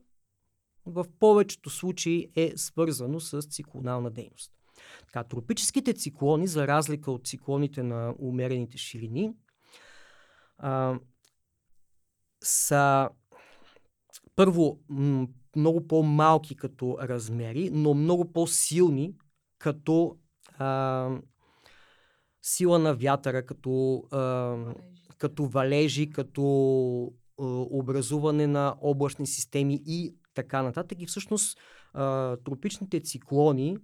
в 0.86 1.06
повечето 1.20 1.70
случаи 1.70 2.32
е 2.36 2.54
свързано 2.56 3.20
с 3.20 3.42
циклонална 3.42 4.12
дейност. 4.12 4.52
Така, 5.06 5.24
тропическите 5.24 5.94
циклони, 5.94 6.48
за 6.48 6.68
разлика 6.68 7.12
от 7.12 7.28
циклоните 7.28 7.84
на 7.84 8.16
умерените 8.20 8.78
ширини, 8.78 9.34
а, 10.58 11.00
са 12.44 13.10
първо 14.36 14.80
много 15.56 15.88
по-малки 15.88 16.56
като 16.56 16.98
размери, 17.02 17.70
но 17.74 17.94
много 17.94 18.34
по-силни 18.34 19.14
като 19.58 20.18
а, 20.58 21.10
сила 22.42 22.80
на 22.80 22.94
вятъра, 22.94 23.46
като, 23.46 24.04
а, 24.12 24.58
като 25.18 25.46
валежи, 25.46 26.10
като 26.10 26.44
а, 27.40 27.44
образуване 27.70 28.48
на 28.48 28.76
облачни 28.82 29.28
системи 29.28 29.82
и 29.86 30.16
така 30.34 30.64
нататък. 30.64 31.02
И 31.02 31.06
всъщност 31.06 31.60
а, 31.94 32.38
тропичните 32.38 33.00
циклони 33.00 33.78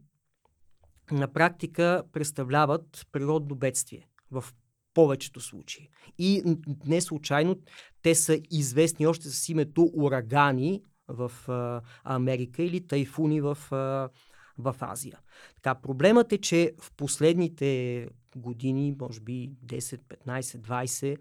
на 1.11 1.33
практика 1.33 2.03
представляват 2.11 3.07
природно 3.11 3.55
бедствие 3.55 4.07
в 4.31 4.45
повечето 4.93 5.39
случаи. 5.39 5.89
И 6.17 6.57
не 6.85 7.01
случайно 7.01 7.55
те 8.01 8.15
са 8.15 8.39
известни 8.51 9.07
още 9.07 9.29
с 9.29 9.49
името 9.49 9.89
урагани 9.93 10.83
в 11.09 11.31
а, 11.47 11.81
Америка 12.03 12.63
или 12.63 12.87
тайфуни 12.87 13.41
в, 13.41 13.57
а, 13.71 14.09
в 14.57 14.75
Азия. 14.79 15.19
Така, 15.55 15.75
проблемът 15.75 16.33
е, 16.33 16.37
че 16.37 16.73
в 16.81 16.91
последните 16.91 18.09
години, 18.35 18.95
може 18.99 19.19
би 19.19 19.51
10, 19.65 19.99
15, 20.27 20.41
20, 20.41 21.17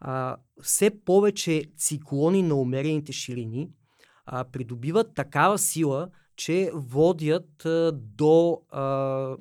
а, 0.00 0.36
все 0.62 1.04
повече 1.04 1.64
циклони 1.76 2.42
на 2.42 2.54
умерените 2.54 3.12
ширини 3.12 3.70
а, 4.26 4.44
придобиват 4.44 5.14
такава 5.14 5.58
сила, 5.58 6.10
че 6.36 6.70
водят 6.74 7.64
а, 7.64 7.92
до 7.92 8.62
а, 8.70 9.36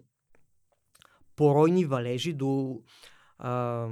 поройни 1.36 1.86
валежи, 1.86 2.34
до 2.34 2.82
а, 3.38 3.88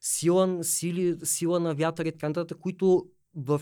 сила, 0.00 0.64
сили, 0.64 1.16
сила 1.22 1.60
на 1.60 1.74
вятър 1.74 2.04
и 2.04 2.18
така 2.18 2.44
които 2.60 3.06
в 3.34 3.60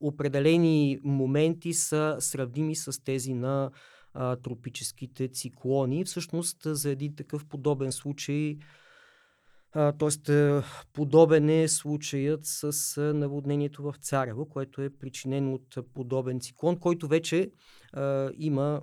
определени 0.00 0.98
моменти 1.04 1.72
са 1.72 2.16
сравними 2.18 2.76
с 2.76 3.04
тези 3.04 3.34
на 3.34 3.70
а, 4.14 4.36
тропическите 4.36 5.28
циклони. 5.28 6.04
Всъщност 6.04 6.58
за 6.64 6.90
един 6.90 7.16
такъв 7.16 7.46
подобен 7.46 7.92
случай 7.92 8.58
т.е. 9.72 10.62
подобен 10.92 11.48
е 11.48 11.68
случаят 11.68 12.40
с 12.42 13.00
наводнението 13.14 13.82
в 13.82 13.94
Царево, 14.00 14.48
което 14.48 14.82
е 14.82 14.90
причинено 14.90 15.54
от 15.54 15.78
подобен 15.94 16.40
циклон, 16.40 16.78
който 16.78 17.08
вече 17.08 17.50
а, 17.92 18.30
има 18.38 18.82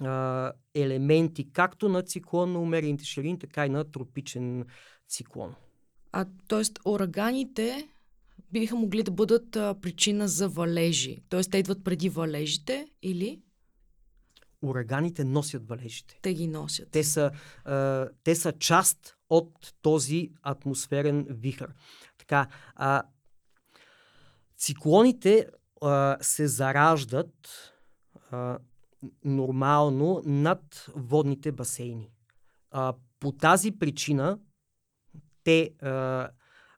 а, 0.00 0.52
елементи 0.74 1.52
както 1.52 1.88
на 1.88 2.02
циклон 2.02 2.52
на 2.52 2.60
умерените 2.60 3.04
ширини, 3.04 3.38
така 3.38 3.66
и 3.66 3.68
на 3.68 3.90
тропичен 3.90 4.64
циклон. 5.08 5.54
А 6.12 6.26
т.е. 6.48 6.62
ураганите 6.88 7.88
биха 8.52 8.76
могли 8.76 9.02
да 9.02 9.10
бъдат 9.10 9.56
а, 9.56 9.74
причина 9.80 10.28
за 10.28 10.48
валежи. 10.48 11.18
Т.е. 11.28 11.40
те 11.40 11.58
идват 11.58 11.84
преди 11.84 12.08
валежите 12.08 12.88
или? 13.02 13.42
Ураганите 14.62 15.24
носят 15.24 15.68
валежите. 15.68 16.18
Те 16.22 16.34
ги 16.34 16.46
носят. 16.46 16.90
Те 16.90 17.04
са, 17.04 17.30
а, 17.64 18.08
те 18.24 18.34
са 18.34 18.52
част 18.52 19.16
от 19.30 19.74
този 19.82 20.30
атмосферен 20.42 21.26
вихър. 21.30 21.74
Така, 22.18 22.48
а, 22.74 23.02
циклоните 24.58 25.46
а, 25.82 26.16
се 26.20 26.48
зараждат 26.48 27.48
а, 28.30 28.58
нормално 29.24 30.22
над 30.24 30.86
водните 30.96 31.52
басейни. 31.52 32.10
А, 32.70 32.94
по 33.20 33.32
тази 33.32 33.72
причина 33.72 34.38
те 35.44 35.70
а, 35.82 36.28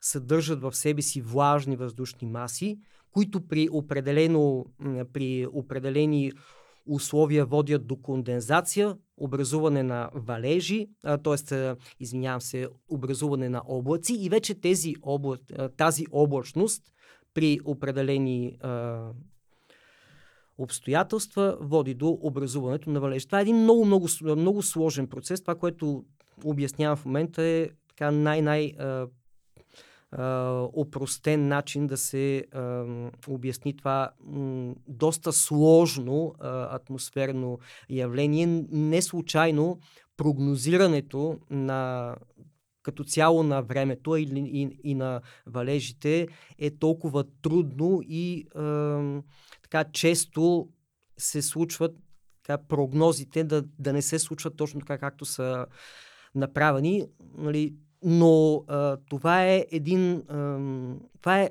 съдържат 0.02 0.60
в 0.62 0.72
себе 0.72 1.02
си 1.02 1.20
влажни 1.20 1.76
въздушни 1.76 2.28
маси, 2.28 2.78
които 3.12 3.48
при, 3.48 3.68
определено, 3.72 4.66
при 5.12 5.46
определени 5.52 6.32
условия 6.86 7.46
водят 7.46 7.86
до 7.86 7.96
кондензация, 7.96 8.96
образуване 9.16 9.82
на 9.82 10.10
валежи, 10.14 10.88
т.е. 11.02 11.74
извинявам 12.00 12.40
се, 12.40 12.68
образуване 12.88 13.48
на 13.48 13.62
облаци 13.66 14.14
и 14.14 14.28
вече 14.28 14.54
тези 14.54 14.94
обла... 15.02 15.36
тази 15.76 16.06
облачност 16.12 16.82
при 17.34 17.60
определени 17.64 18.56
а, 18.60 19.00
обстоятелства 20.58 21.58
води 21.60 21.94
до 21.94 22.18
образуването 22.22 22.90
на 22.90 23.00
валежи. 23.00 23.26
Това 23.26 23.38
е 23.38 23.42
един 23.42 23.56
много, 23.56 23.84
много, 23.84 24.08
много 24.22 24.62
сложен 24.62 25.06
процес. 25.06 25.40
Това, 25.40 25.54
което 25.54 26.04
обяснявам 26.44 26.96
в 26.96 27.04
момента 27.04 27.42
е 27.42 27.68
така 27.88 28.10
най-най 28.10 28.72
опростен 30.72 31.48
начин 31.48 31.86
да 31.86 31.96
се 31.96 32.44
а, 32.52 32.84
обясни 33.28 33.76
това 33.76 34.10
м, 34.24 34.74
доста 34.88 35.32
сложно 35.32 36.34
а, 36.40 36.76
атмосферно 36.76 37.58
явление. 37.90 38.46
Не 38.70 39.02
случайно 39.02 39.78
прогнозирането 40.16 41.38
на 41.50 42.14
като 42.82 43.04
цяло 43.04 43.42
на 43.42 43.62
времето 43.62 44.16
и, 44.16 44.22
и, 44.22 44.78
и 44.84 44.94
на 44.94 45.20
валежите 45.46 46.28
е 46.58 46.70
толкова 46.70 47.24
трудно 47.42 48.00
и 48.02 48.46
а, 48.54 49.22
така 49.62 49.84
често 49.92 50.68
се 51.18 51.42
случват 51.42 51.96
така, 52.42 52.62
прогнозите 52.68 53.44
да, 53.44 53.62
да 53.78 53.92
не 53.92 54.02
се 54.02 54.18
случват 54.18 54.56
точно 54.56 54.80
така, 54.80 54.98
както 54.98 55.24
са 55.24 55.66
направени. 56.34 57.06
Нали, 57.38 57.74
но 58.04 58.64
а, 58.68 58.96
това 59.10 59.46
е 59.46 59.66
един. 59.70 60.14
А, 60.28 60.58
това 61.20 61.40
е 61.40 61.50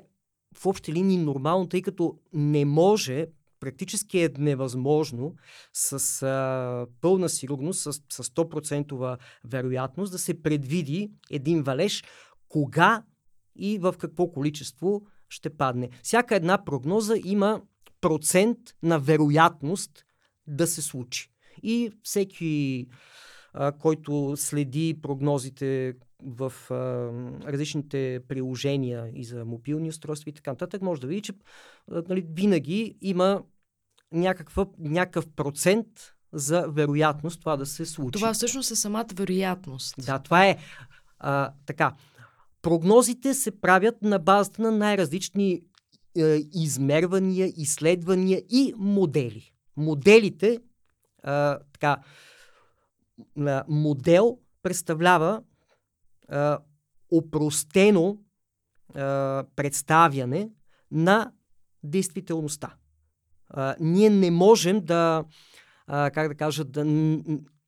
в 0.56 0.66
общи 0.66 0.92
линии 0.92 1.16
нормално, 1.18 1.68
тъй 1.68 1.82
като 1.82 2.18
не 2.32 2.64
може, 2.64 3.26
практически 3.60 4.18
е 4.18 4.30
невъзможно 4.38 5.34
с 5.72 6.22
а, 6.22 6.86
пълна 7.00 7.28
сигурност, 7.28 7.80
с, 7.80 7.92
с 7.92 8.24
100% 8.24 9.16
вероятност 9.44 10.12
да 10.12 10.18
се 10.18 10.42
предвиди 10.42 11.10
един 11.30 11.62
валеж 11.62 12.04
кога 12.48 13.02
и 13.56 13.78
в 13.78 13.94
какво 13.98 14.32
количество 14.32 15.02
ще 15.28 15.50
падне. 15.50 15.90
Всяка 16.02 16.36
една 16.36 16.64
прогноза 16.64 17.14
има 17.24 17.62
процент 18.00 18.58
на 18.82 18.98
вероятност 18.98 20.04
да 20.46 20.66
се 20.66 20.82
случи. 20.82 21.30
И 21.62 21.90
всеки, 22.02 22.86
който 23.78 24.34
следи 24.36 24.98
прогнозите, 25.02 25.94
в 26.26 26.52
а, 26.70 26.74
различните 27.52 28.20
приложения 28.28 29.10
и 29.14 29.24
за 29.24 29.44
мобилни 29.44 29.88
устройства 29.88 30.30
и 30.30 30.32
така 30.32 30.50
нататък, 30.50 30.82
може 30.82 31.00
да 31.00 31.06
види, 31.06 31.20
че 31.22 31.32
а, 31.90 32.02
нали, 32.08 32.26
винаги 32.30 32.96
има 33.00 33.42
някаква, 34.12 34.66
някакъв 34.78 35.28
процент 35.28 35.86
за 36.32 36.66
вероятност 36.68 37.40
това 37.40 37.56
да 37.56 37.66
се 37.66 37.86
случи. 37.86 38.12
Това 38.12 38.32
всъщност 38.32 38.70
е 38.70 38.76
самата 38.76 39.06
вероятност. 39.14 39.94
Да, 40.06 40.18
това 40.18 40.46
е 40.46 40.56
а, 41.18 41.52
така. 41.66 41.92
Прогнозите 42.62 43.34
се 43.34 43.60
правят 43.60 44.02
на 44.02 44.18
базата 44.18 44.62
на 44.62 44.70
най-различни 44.70 45.60
е, 46.18 46.38
измервания, 46.54 47.52
изследвания 47.56 48.42
и 48.50 48.74
модели. 48.76 49.52
Моделите, 49.76 50.58
а, 51.22 51.58
така, 51.72 51.96
модел 53.68 54.38
представлява 54.62 55.42
а, 56.32 56.58
упростено 57.10 58.18
а, 58.94 59.44
представяне 59.56 60.50
на 60.90 61.32
действителността. 61.82 62.74
А, 63.48 63.76
ние 63.80 64.10
не 64.10 64.30
можем 64.30 64.80
да, 64.84 65.24
а, 65.86 66.10
как 66.10 66.28
да 66.28 66.34
кажа, 66.34 66.64
да 66.64 66.84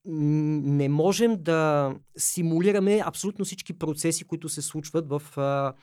не 0.07 0.89
можем 0.89 1.43
да 1.43 1.93
симулираме 2.17 3.01
абсолютно 3.05 3.45
всички 3.45 3.77
процеси, 3.77 4.23
които 4.23 4.49
се 4.49 4.61
случват 4.61 5.09
в 5.09 5.37
а, 5.37 5.73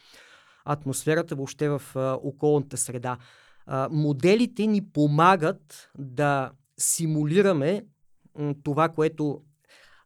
атмосферата, 0.65 1.35
въобще 1.35 1.69
в 1.69 1.83
а, 1.95 2.19
околната 2.23 2.77
среда. 2.77 3.19
А, 3.67 3.89
моделите 3.93 4.67
ни 4.67 4.87
помагат 4.93 5.91
да 5.99 6.51
симулираме 6.79 7.87
това, 8.63 8.89
което 8.89 9.43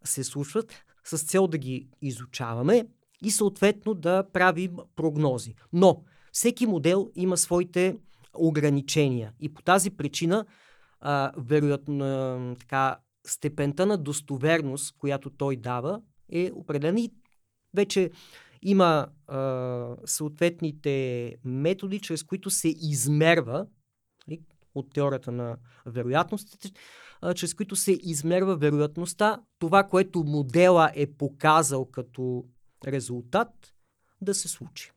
се 0.04 0.24
случват, 0.24 0.85
с 1.06 1.18
цел 1.18 1.46
да 1.46 1.58
ги 1.58 1.88
изучаваме 2.02 2.86
и 3.22 3.30
съответно 3.30 3.94
да 3.94 4.24
правим 4.32 4.76
прогнози. 4.96 5.54
Но 5.72 6.04
всеки 6.32 6.66
модел 6.66 7.10
има 7.14 7.36
своите 7.36 7.96
ограничения 8.34 9.32
и 9.40 9.54
по 9.54 9.62
тази 9.62 9.90
причина 9.90 10.46
а, 11.00 11.32
вероятно 11.36 12.56
така, 12.58 12.98
степента 13.26 13.86
на 13.86 13.98
достоверност, 13.98 14.94
която 14.98 15.30
той 15.30 15.56
дава, 15.56 16.00
е 16.32 16.50
определена 16.54 17.00
и 17.00 17.10
вече 17.74 18.10
има 18.62 19.08
а, 19.26 19.96
съответните 20.04 21.36
методи, 21.44 22.00
чрез 22.00 22.22
които 22.22 22.50
се 22.50 22.68
измерва 22.68 23.66
нали, 24.28 24.40
от 24.74 24.92
теорията 24.94 25.32
на 25.32 25.56
вероятностите, 25.86 26.70
а, 27.20 27.34
чрез 27.34 27.54
които 27.54 27.76
се 27.76 27.92
измерва 28.02 28.56
вероятността 28.56 29.40
това, 29.58 29.84
което 29.84 30.24
модела 30.24 30.90
е 30.94 31.06
показал 31.06 31.84
като 31.84 32.44
резултат, 32.86 33.48
да 34.20 34.34
се 34.34 34.48
случи. 34.48 34.92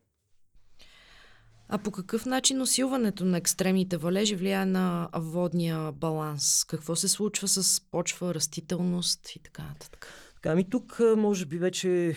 А 1.68 1.78
по 1.78 1.90
какъв 1.90 2.26
начин 2.26 2.62
усилването 2.62 3.24
на 3.24 3.38
екстремните 3.38 3.96
валежи 3.96 4.36
влияе 4.36 4.66
на 4.66 5.08
водния 5.14 5.92
баланс? 5.92 6.64
Какво 6.64 6.96
се 6.96 7.08
случва 7.08 7.48
с 7.48 7.80
почва, 7.90 8.34
растителност 8.34 9.36
и 9.36 9.38
така 9.38 9.62
нататък? 9.62 10.12
Ами 10.46 10.70
тук, 10.70 11.00
може 11.16 11.46
би, 11.46 11.58
вече 11.58 12.14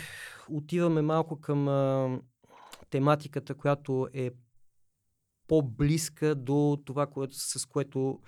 отиваме 0.50 1.02
малко 1.02 1.42
към 1.42 1.68
а, 1.68 2.10
тематиката, 2.90 3.56
която 3.56 4.08
е 4.14 4.32
по-близка 5.48 6.36
до 6.36 6.82
това, 6.86 7.08
което, 7.08 7.36
с 7.38 7.66
което 7.66 8.20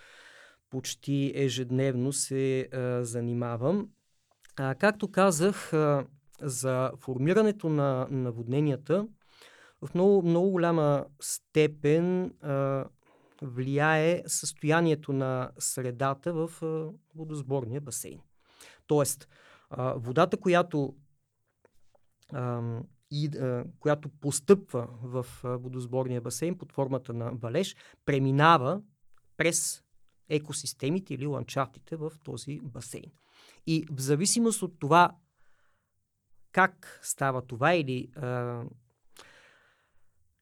почти 0.69 1.31
ежедневно 1.35 2.13
се 2.13 2.61
а, 2.61 3.03
занимавам. 3.03 3.89
А, 4.55 4.75
както 4.75 5.11
казах, 5.11 5.73
а, 5.73 6.05
за 6.41 6.91
формирането 6.97 7.69
на 7.69 8.07
наводненията 8.11 9.07
в 9.81 9.93
много, 9.95 10.21
много 10.21 10.49
голяма 10.49 11.05
степен 11.21 12.33
а, 12.41 12.85
влияе 13.41 14.23
състоянието 14.27 15.13
на 15.13 15.51
средата 15.59 16.33
в 16.33 16.63
а, 16.63 16.89
водосборния 17.15 17.81
басейн. 17.81 18.19
Тоест, 18.87 19.27
а, 19.69 19.93
водата, 19.93 20.37
която, 20.37 20.95
а, 22.33 22.61
и, 23.11 23.29
а, 23.37 23.63
която 23.79 24.09
постъпва 24.09 24.87
в 25.03 25.25
а, 25.43 25.57
водосборния 25.57 26.21
басейн 26.21 26.57
под 26.57 26.71
формата 26.71 27.13
на 27.13 27.31
валеж, 27.31 27.75
преминава 28.05 28.81
през 29.37 29.84
екосистемите 30.29 31.13
или 31.13 31.25
ландшафтите 31.25 31.95
в 31.95 32.11
този 32.23 32.59
басейн. 32.59 33.11
И 33.67 33.85
в 33.91 33.99
зависимост 33.99 34.61
от 34.61 34.79
това 34.79 35.15
как 36.51 36.99
става 37.03 37.41
това 37.41 37.73
или 37.73 38.09
а, 38.15 38.63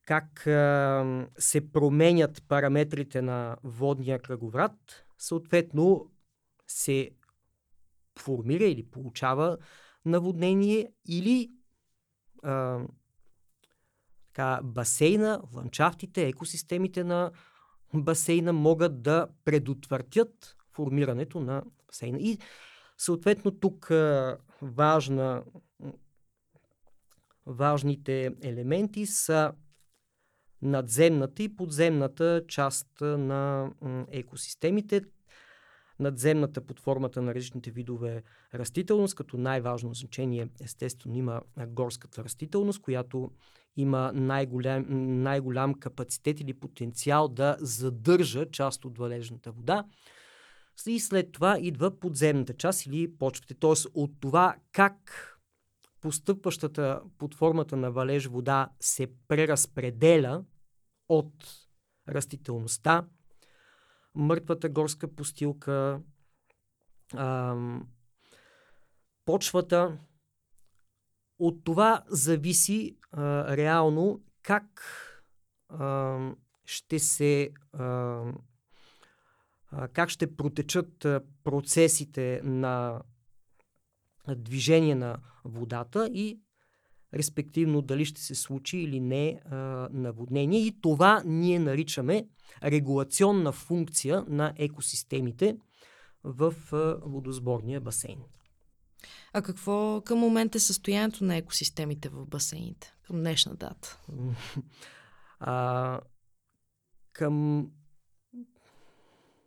как 0.05 0.47
а, 0.47 1.27
се 1.37 1.71
променят 1.71 2.43
параметрите 2.47 3.21
на 3.21 3.57
водния 3.63 4.21
кръговрат, 4.21 5.05
съответно 5.17 6.11
се 6.67 7.11
формира 8.19 8.63
или 8.63 8.85
получава 8.85 9.57
наводнение 10.05 10.91
или 11.07 11.51
а, 12.43 12.79
така, 14.27 14.59
басейна, 14.63 15.41
ландшафтите, 15.53 16.27
екосистемите 16.27 17.03
на 17.03 17.31
басейна 17.93 18.53
могат 18.53 19.01
да 19.01 19.27
предотвратят 19.45 20.55
формирането 20.71 21.39
на 21.39 21.63
басейна. 21.87 22.19
И 22.19 22.37
съответно 22.97 23.51
тук 23.51 23.91
важна, 24.61 25.43
важните 27.45 28.35
елементи 28.41 29.05
са 29.05 29.53
надземната 30.61 31.43
и 31.43 31.55
подземната 31.55 32.43
част 32.47 32.87
на 33.01 33.71
екосистемите. 34.11 35.01
Надземната 35.99 36.61
под 36.61 36.79
формата 36.79 37.21
на 37.21 37.35
различните 37.35 37.71
видове 37.71 38.23
растителност, 38.53 39.15
като 39.15 39.37
най-важно 39.37 39.93
значение 39.93 40.49
естествено 40.61 41.15
има 41.15 41.41
горската 41.67 42.23
растителност, 42.23 42.81
която 42.81 43.31
има 43.77 44.11
най-голям, 44.13 44.85
най-голям 45.23 45.73
капацитет 45.73 46.39
или 46.39 46.53
потенциал 46.53 47.27
да 47.27 47.57
задържа 47.59 48.51
част 48.51 48.85
от 48.85 48.97
валежната 48.97 49.51
вода. 49.51 49.85
И 50.87 50.99
след 50.99 51.31
това 51.31 51.57
идва 51.59 51.99
подземната 51.99 52.53
част 52.53 52.85
или 52.85 53.17
почвите. 53.17 53.53
Т.е. 53.53 53.73
от 53.93 54.11
това 54.19 54.55
как 54.71 55.29
постъпващата 56.01 57.01
под 57.17 57.35
формата 57.35 57.77
на 57.77 57.91
валеж 57.91 58.25
вода 58.25 58.69
се 58.79 59.07
преразпределя 59.27 60.43
от 61.09 61.33
растителността, 62.09 63.07
мъртвата 64.15 64.69
горска 64.69 65.15
постилка, 65.15 66.01
а, 67.13 67.55
почвата. 69.25 69.97
От 71.39 71.63
това 71.63 72.03
зависи 72.07 72.97
а, 73.11 73.57
реално 73.57 74.21
как 74.43 74.65
а, 75.69 76.19
ще 76.65 76.99
се 76.99 77.51
а, 77.73 78.21
как 79.93 80.09
ще 80.09 80.35
протечат 80.35 81.07
процесите 81.43 82.41
на 82.43 83.01
движение 84.27 84.95
на 84.95 85.17
водата 85.45 86.09
и 86.13 86.39
респективно 87.13 87.81
дали 87.81 88.05
ще 88.05 88.21
се 88.21 88.35
случи 88.35 88.77
или 88.77 88.99
не 88.99 89.41
а, 89.45 89.55
наводнение. 89.91 90.59
И 90.59 90.81
това 90.81 91.21
ние 91.25 91.59
наричаме 91.59 92.27
регулационна 92.63 93.51
функция 93.51 94.25
на 94.27 94.53
екосистемите 94.57 95.57
в 96.23 96.53
а, 96.71 96.97
водосборния 97.05 97.81
басейн. 97.81 98.19
А 99.33 99.41
какво 99.41 100.01
към 100.01 100.19
момента 100.19 100.57
е 100.57 100.61
състоянието 100.61 101.23
на 101.23 101.35
екосистемите 101.35 102.09
в 102.09 102.25
басейните? 102.25 102.93
Към 103.07 103.15
днешна 103.19 103.55
дата? 103.55 103.99
А, 105.45 105.99
към 107.13 107.67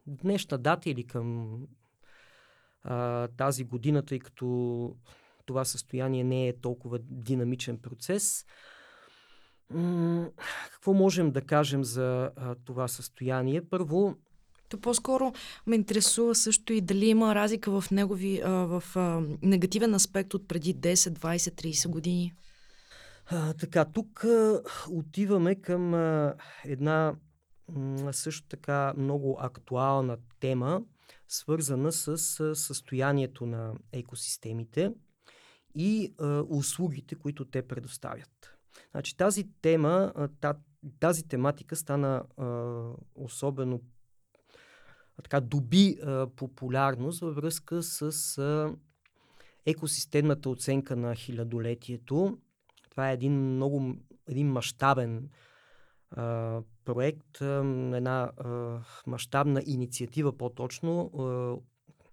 днешна 0.07 0.59
дата 0.59 0.91
или 0.91 1.07
към 1.07 1.59
а, 2.83 3.29
тази 3.29 3.65
година, 3.65 4.03
тъй 4.03 4.19
като 4.19 4.97
това 5.47 5.65
състояние 5.65 6.25
не 6.25 6.49
е 6.49 6.61
толкова 6.61 6.99
динамичен 6.99 7.79
процес. 7.79 8.47
Какво 10.73 10.93
можем 10.95 11.31
да 11.31 11.43
кажем 11.43 11.85
за 11.85 12.31
а, 12.37 12.55
това 12.55 12.89
състояние? 12.89 13.69
Първо, 13.69 14.17
то 14.69 14.81
по-скоро 14.81 15.33
ме 15.67 15.77
интересува 15.77 16.35
също 16.35 16.73
и 16.73 16.81
дали 16.81 17.07
има 17.07 17.35
разлика 17.35 17.81
в 17.81 17.91
негови, 17.91 18.41
а, 18.45 18.51
в 18.51 18.83
а, 18.97 19.23
негативен 19.43 19.95
аспект 19.95 20.35
от 20.35 20.49
преди 20.49 20.75
10, 20.75 20.95
20, 20.95 21.37
30 21.37 21.89
години. 21.89 22.33
А, 23.27 23.53
така, 23.53 23.85
тук 23.85 24.25
а, 24.25 24.63
отиваме 24.91 25.55
към 25.55 25.95
а, 25.95 26.35
една 26.65 27.15
м, 27.69 28.13
също 28.13 28.49
така 28.49 28.95
много 28.97 29.37
актуална 29.41 30.19
тема, 30.41 30.83
свързана 31.29 31.93
с 31.93 32.41
а, 32.41 32.55
състоянието 32.55 33.47
на 33.47 33.75
екосистемите 33.93 34.93
и 35.75 36.15
а, 36.21 36.45
услугите, 36.49 37.15
които 37.15 37.45
те 37.45 37.69
предоставят. 37.69 38.57
Значи 38.91 39.17
тази 39.17 39.49
тема, 39.63 40.13
а, 40.43 40.55
тази 41.01 41.29
тематика 41.29 41.77
стана 41.77 42.25
а, 42.37 42.47
особено 43.15 43.81
така 45.23 45.41
доби 45.41 45.99
а, 46.03 46.27
популярност 46.27 47.21
във 47.21 47.35
връзка 47.35 47.83
с 47.83 48.39
а, 48.39 48.75
екосистемната 49.67 50.51
оценка 50.51 50.97
на 50.97 51.15
хилядолетието. 51.15 52.39
Това 52.91 53.11
е 53.11 53.15
един 53.15 53.55
много 53.55 53.95
един 54.29 54.49
мащабен 54.53 55.29
проект, 56.85 57.41
а, 57.41 57.65
една 57.95 58.31
мащабна 59.07 59.63
инициатива 59.67 60.37
по-точно 60.37 61.11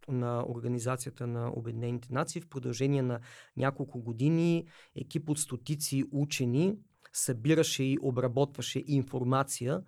на 0.08 0.46
Организацията 0.48 1.28
на 1.28 1.52
Обединените 1.56 2.08
нации. 2.12 2.42
В 2.42 2.48
продължение 2.48 3.02
на 3.02 3.20
няколко 3.58 4.00
години 4.00 4.66
екип 4.96 5.30
от 5.30 5.40
стотици 5.40 6.04
учени 6.12 6.78
събираше 7.14 7.84
и 7.84 7.98
обработваше 8.02 8.84
информация 8.88 9.82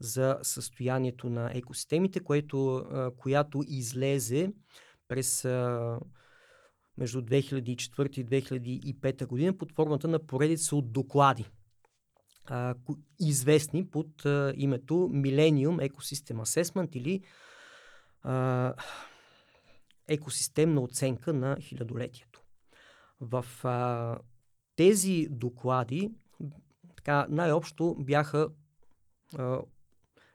за 0.00 0.38
състоянието 0.42 1.30
на 1.30 1.50
екосистемите, 1.54 2.20
което, 2.20 2.86
която 3.16 3.62
излезе 3.66 4.52
през 5.08 5.44
между 6.98 7.22
2004 7.22 8.18
и 8.18 8.26
2005 8.94 9.26
година 9.26 9.58
под 9.58 9.72
формата 9.72 10.08
на 10.08 10.26
поредица 10.26 10.76
от 10.76 10.92
доклади, 10.92 11.46
известни 13.20 13.90
под 13.90 14.22
името 14.56 14.94
Millennium 14.94 15.90
Ecosystem 15.90 16.36
Assessment 16.36 16.96
или 16.96 17.22
екосистемна 20.08 20.80
оценка 20.80 21.32
на 21.32 21.56
хилядолетието. 21.60 22.42
В 23.20 23.46
а, 23.64 24.18
тези 24.76 25.26
доклади 25.30 26.10
така, 27.04 27.26
най-общо 27.30 27.96
бяха 27.98 28.48
а, 29.38 29.60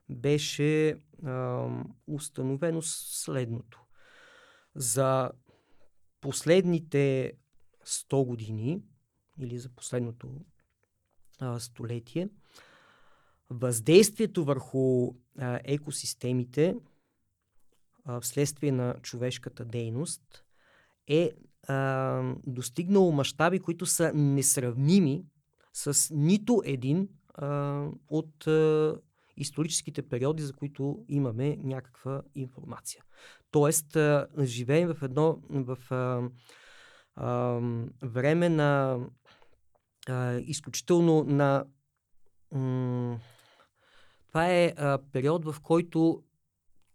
беше 0.10 1.00
а, 1.26 1.68
установено 2.08 2.82
следното. 2.82 3.82
За 4.76 5.32
последните 6.22 7.34
100 7.86 8.26
години 8.26 8.82
или 9.40 9.60
за 9.60 9.70
последното 9.70 10.30
а, 11.40 11.60
столетие, 11.60 12.30
въздействието 13.50 14.46
върху 14.46 15.14
а, 15.38 15.60
екосистемите 15.64 16.76
вследствие 18.22 18.72
на 18.72 18.96
човешката 19.02 19.66
дейност 19.66 20.46
е 21.08 21.32
а, 21.68 22.34
достигнало 22.48 23.12
мащаби, 23.12 23.60
които 23.60 23.86
са 23.86 24.14
несравними 24.14 25.24
с 25.78 26.14
нито 26.14 26.62
един 26.66 27.10
а, 27.34 27.84
от 28.10 28.48
а, 28.48 28.96
историческите 29.38 30.02
периоди, 30.02 30.44
за 30.44 30.54
които 30.54 31.06
имаме 31.08 31.58
някаква 31.64 32.22
информация. 32.36 33.04
Тоест, 33.52 33.96
а, 33.96 34.28
живеем 34.42 34.94
в 34.94 35.04
едно 35.04 35.40
в 35.50 35.78
а, 35.90 36.30
а, 37.16 37.60
време 38.04 38.50
на 38.50 39.00
а, 40.08 40.34
изключително 40.34 41.24
на. 41.24 41.66
М- 42.52 43.20
това 44.28 44.52
е 44.52 44.74
а, 44.78 45.00
период, 45.12 45.46
в 45.46 45.56
който, 45.64 46.24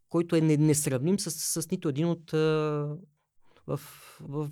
който 0.09 0.37
е 0.37 0.41
несравним 0.41 1.19
с, 1.19 1.31
с 1.31 1.71
нито 1.71 1.89
един 1.89 2.09
от. 2.09 2.33
А, 2.33 2.97
в, 3.67 3.81
в 4.21 4.51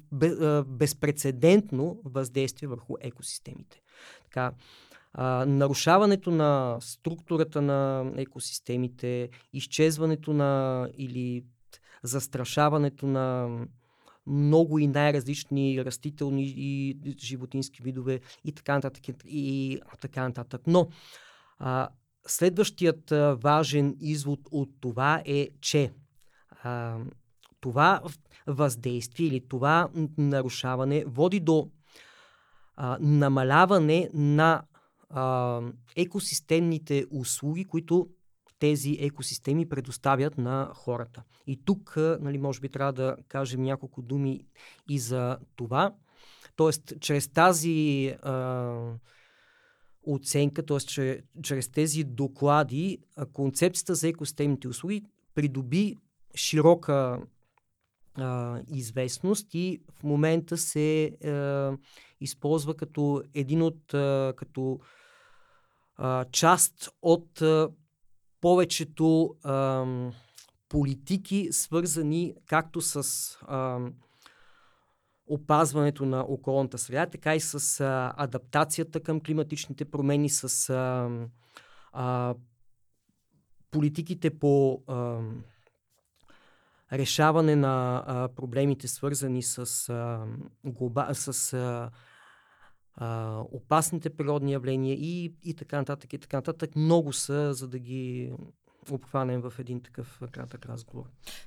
безпредседентно 0.64 2.00
въздействие 2.04 2.68
върху 2.68 2.96
екосистемите. 3.00 3.82
Така, 4.24 4.52
а, 5.12 5.44
нарушаването 5.46 6.30
на 6.30 6.76
структурата 6.80 7.62
на 7.62 8.10
екосистемите, 8.16 9.28
изчезването 9.52 10.32
на 10.32 10.88
или 10.96 11.44
застрашаването 12.02 13.06
на 13.06 13.48
много 14.26 14.78
и 14.78 14.86
най-различни 14.86 15.84
растителни 15.84 16.44
и 16.56 16.98
животински 17.18 17.82
видове 17.82 18.20
и 18.44 18.52
така 18.52 18.74
нататък. 18.74 19.04
И 19.24 19.80
така 20.00 20.22
нататък. 20.22 20.62
Но 20.66 20.88
а, 21.58 21.88
следващият 22.26 23.12
а, 23.12 23.34
важен 23.34 23.96
извод 24.00 24.40
от 24.50 24.70
това 24.80 25.22
е, 25.26 25.48
че 25.60 25.92
а, 26.62 26.98
това 27.60 28.02
въздействие 28.46 29.26
или 29.26 29.48
това 29.48 29.88
нарушаване 30.18 31.04
води 31.06 31.40
до 31.40 31.70
намаляване 33.00 34.10
на 34.14 34.62
а, 35.10 35.60
екосистемните 35.96 37.06
услуги, 37.10 37.64
които 37.64 38.08
тези 38.58 38.96
екосистеми 39.00 39.68
предоставят 39.68 40.38
на 40.38 40.70
хората. 40.74 41.22
И 41.46 41.64
тук, 41.64 41.94
нали, 41.96 42.38
може 42.38 42.60
би, 42.60 42.68
трябва 42.68 42.92
да 42.92 43.16
кажем 43.28 43.62
няколко 43.62 44.02
думи 44.02 44.40
и 44.88 44.98
за 44.98 45.38
това. 45.56 45.94
Тоест, 46.56 46.92
чрез 47.00 47.28
тази 47.28 48.08
а, 48.22 48.76
оценка, 50.02 50.66
т.е. 50.66 51.22
чрез 51.42 51.68
тези 51.68 52.04
доклади, 52.04 52.98
концепцията 53.32 53.94
за 53.94 54.08
екосистемните 54.08 54.68
услуги 54.68 55.02
придоби 55.34 55.96
широка 56.34 57.20
а, 58.14 58.60
известност 58.68 59.54
и 59.54 59.80
в 59.92 60.02
момента 60.02 60.56
се 60.56 61.04
а, 61.04 61.72
използва 62.20 62.76
като 62.76 63.22
един 63.34 63.62
от, 63.62 63.94
а, 63.94 64.34
като 64.36 64.80
а, 65.96 66.24
част 66.24 66.90
от 67.02 67.42
а, 67.42 67.68
повечето 68.40 69.34
а, 69.42 69.86
политики, 70.68 71.48
свързани 71.50 72.34
както 72.46 72.80
с 72.80 73.02
а, 73.42 73.78
опазването 75.26 76.06
на 76.06 76.20
околната 76.20 76.78
среда, 76.78 77.06
така 77.06 77.34
и 77.34 77.40
с 77.40 77.80
а, 77.80 78.14
адаптацията 78.16 79.00
към 79.00 79.20
климатичните 79.20 79.84
промени, 79.84 80.28
с 80.28 80.70
а, 80.70 81.10
а, 81.92 82.34
политиките 83.70 84.38
по 84.38 84.82
а, 84.86 85.20
решаване 86.92 87.56
на 87.56 88.04
а, 88.06 88.28
проблемите, 88.28 88.88
свързани 88.88 89.42
с, 89.42 89.88
а, 89.88 90.26
глоба, 90.64 91.08
с 91.12 91.52
а, 91.52 91.90
а, 92.94 93.40
опасните 93.52 94.10
природни 94.10 94.52
явления 94.52 94.94
и, 94.94 95.34
и 95.44 95.54
така 95.54 95.76
нататък, 95.76 96.12
и 96.12 96.18
така 96.18 96.36
нататък. 96.36 96.76
Много 96.76 97.12
са, 97.12 97.54
за 97.54 97.68
да 97.68 97.78
ги 97.78 98.32
обхванем 98.90 99.40
в 99.40 99.52
един 99.58 99.82
такъв 99.82 100.20
кратък 100.32 100.66
разговор. 100.66 101.04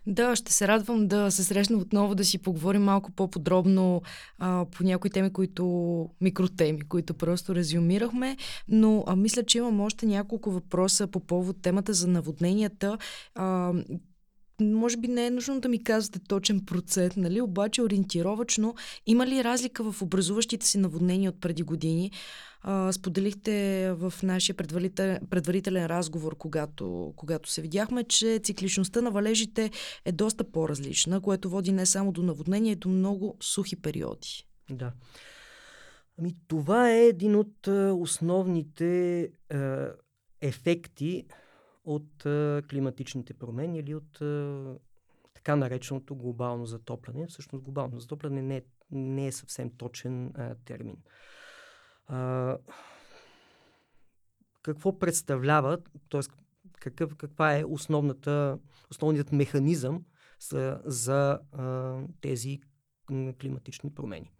Да, 0.07 0.35
ще 0.35 0.53
се 0.53 0.67
радвам 0.67 1.07
да 1.07 1.31
се 1.31 1.43
срещнем 1.43 1.79
отново, 1.79 2.15
да 2.15 2.25
си 2.25 2.37
поговорим 2.37 2.83
малко 2.83 3.11
по-подробно 3.11 4.01
а, 4.39 4.65
по 4.65 4.83
някои 4.83 5.09
теми, 5.09 5.33
които, 5.33 6.09
микротеми, 6.21 6.81
които 6.81 7.13
просто 7.13 7.55
резюмирахме, 7.55 8.37
но 8.67 9.03
а, 9.07 9.15
мисля, 9.15 9.43
че 9.43 9.57
имам 9.57 9.81
още 9.81 10.05
няколко 10.05 10.51
въпроса 10.51 11.07
по 11.07 11.19
повод 11.19 11.61
темата 11.61 11.93
за 11.93 12.07
наводненията. 12.07 12.97
А, 13.35 13.73
може 14.61 14.97
би 14.97 15.07
не 15.07 15.25
е 15.25 15.31
нужно 15.31 15.59
да 15.59 15.69
ми 15.69 15.83
казвате 15.83 16.19
точен 16.19 16.65
процент, 16.65 17.17
нали? 17.17 17.41
обаче 17.41 17.81
ориентировачно 17.81 18.75
има 19.05 19.27
ли 19.27 19.43
разлика 19.43 19.91
в 19.91 20.01
образуващите 20.01 20.65
си 20.65 20.77
наводнения 20.77 21.31
от 21.31 21.41
преди 21.41 21.63
години? 21.63 22.11
А, 22.61 22.91
споделихте 22.91 23.91
в 23.97 24.13
нашия 24.23 24.55
предварителен, 24.55 25.19
предварителен 25.29 25.85
разговор, 25.85 26.37
когато, 26.37 27.13
когато 27.15 27.51
се 27.51 27.61
видяхме, 27.61 28.03
че 28.03 28.39
цикличността 28.43 29.01
на 29.01 29.11
валежите 29.11 29.71
е 30.05 30.11
доста 30.11 30.43
по-различна, 30.43 31.21
което 31.21 31.49
води 31.49 31.71
не 31.71 31.85
само 31.85 32.11
до 32.11 32.23
наводнения, 32.23 32.75
до 32.75 32.89
много 32.89 33.37
сухи 33.41 33.75
периоди. 33.75 34.47
Да. 34.69 34.91
Ами 36.19 36.35
това 36.47 36.91
е 36.91 37.05
един 37.05 37.35
от 37.35 37.67
основните 37.93 39.21
е, 39.21 39.29
ефекти 40.41 41.25
от 41.83 42.23
климатичните 42.69 43.33
промени 43.33 43.79
или 43.79 43.95
от 43.95 44.21
така 45.43 45.55
нареченото 45.55 46.15
глобално 46.15 46.65
затопляне. 46.65 47.27
Всъщност 47.27 47.63
глобално 47.63 47.99
затопляне 47.99 48.41
не 48.41 48.57
е, 48.57 48.61
не 48.91 49.27
е 49.27 49.31
съвсем 49.31 49.71
точен 49.77 50.31
а, 50.35 50.55
термин. 50.55 50.97
А, 52.07 52.57
какво 54.61 54.99
представлява, 54.99 55.77
т.е. 56.09 56.21
Какъв, 56.79 57.15
каква 57.15 57.57
е 57.57 57.63
основната, 57.63 58.59
основният 58.91 59.31
механизъм 59.31 60.05
за, 60.39 60.81
за 60.85 61.39
а, 61.51 61.97
тези 62.21 62.59
климатични 63.39 63.93
промени. 63.93 64.31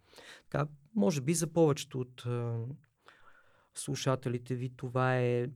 Така, 0.50 0.66
може 0.94 1.20
би 1.20 1.34
за 1.34 1.52
повечето 1.52 2.00
от 2.00 2.26
а, 2.26 2.58
слушателите 3.74 4.54
ви 4.54 4.76
това 4.76 5.16
е 5.18 5.48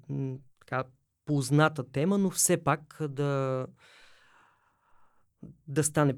така, 0.61 0.85
позната 1.29 1.91
тема, 1.91 2.19
но 2.19 2.31
все 2.31 2.65
пак 2.65 2.97
да, 3.01 3.67
да, 5.67 5.85
стане, 5.85 6.15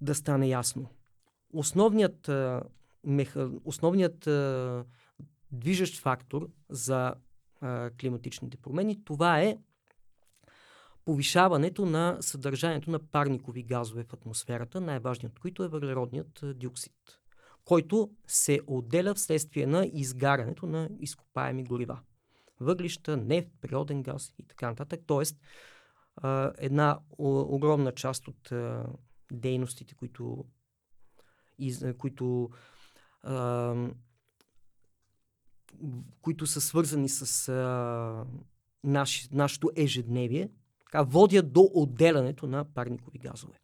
да 0.00 0.14
стане 0.14 0.48
ясно. 0.48 0.88
Основният, 1.52 2.30
меха, 3.04 3.50
основният 3.64 4.28
движещ 5.52 6.00
фактор 6.00 6.48
за 6.68 7.14
климатичните 8.00 8.56
промени, 8.56 9.04
това 9.04 9.40
е 9.40 9.58
повишаването 11.04 11.86
на 11.86 12.16
съдържанието 12.20 12.90
на 12.90 12.98
парникови 12.98 13.62
газове 13.62 14.04
в 14.04 14.12
атмосферата, 14.12 14.80
най-важният 14.80 15.32
от 15.32 15.40
които 15.40 15.64
е 15.64 15.68
въглеродният 15.68 16.44
диоксид, 16.54 16.92
който 17.64 18.10
се 18.26 18.60
отделя 18.66 19.14
вследствие 19.14 19.66
на 19.66 19.90
изгарянето 19.92 20.66
на 20.66 20.88
изкопаеми 21.00 21.64
горива 21.64 22.00
въглища, 22.60 23.16
нефт, 23.16 23.48
природен 23.60 24.02
газ 24.02 24.34
и 24.38 24.42
така 24.42 24.68
нататък. 24.68 25.00
Тоест, 25.06 25.40
една 26.58 26.98
огромна 27.18 27.92
част 27.92 28.28
от 28.28 28.52
дейностите, 29.32 29.94
които, 29.94 30.44
които, 31.98 32.50
които 36.20 36.46
са 36.46 36.60
свързани 36.60 37.08
с 37.08 37.52
наш, 38.84 39.28
нашето 39.32 39.70
ежедневие, 39.76 40.50
така, 40.86 41.02
водят 41.02 41.52
до 41.52 41.70
отделянето 41.74 42.46
на 42.46 42.64
парникови 42.74 43.18
газове. 43.18 43.60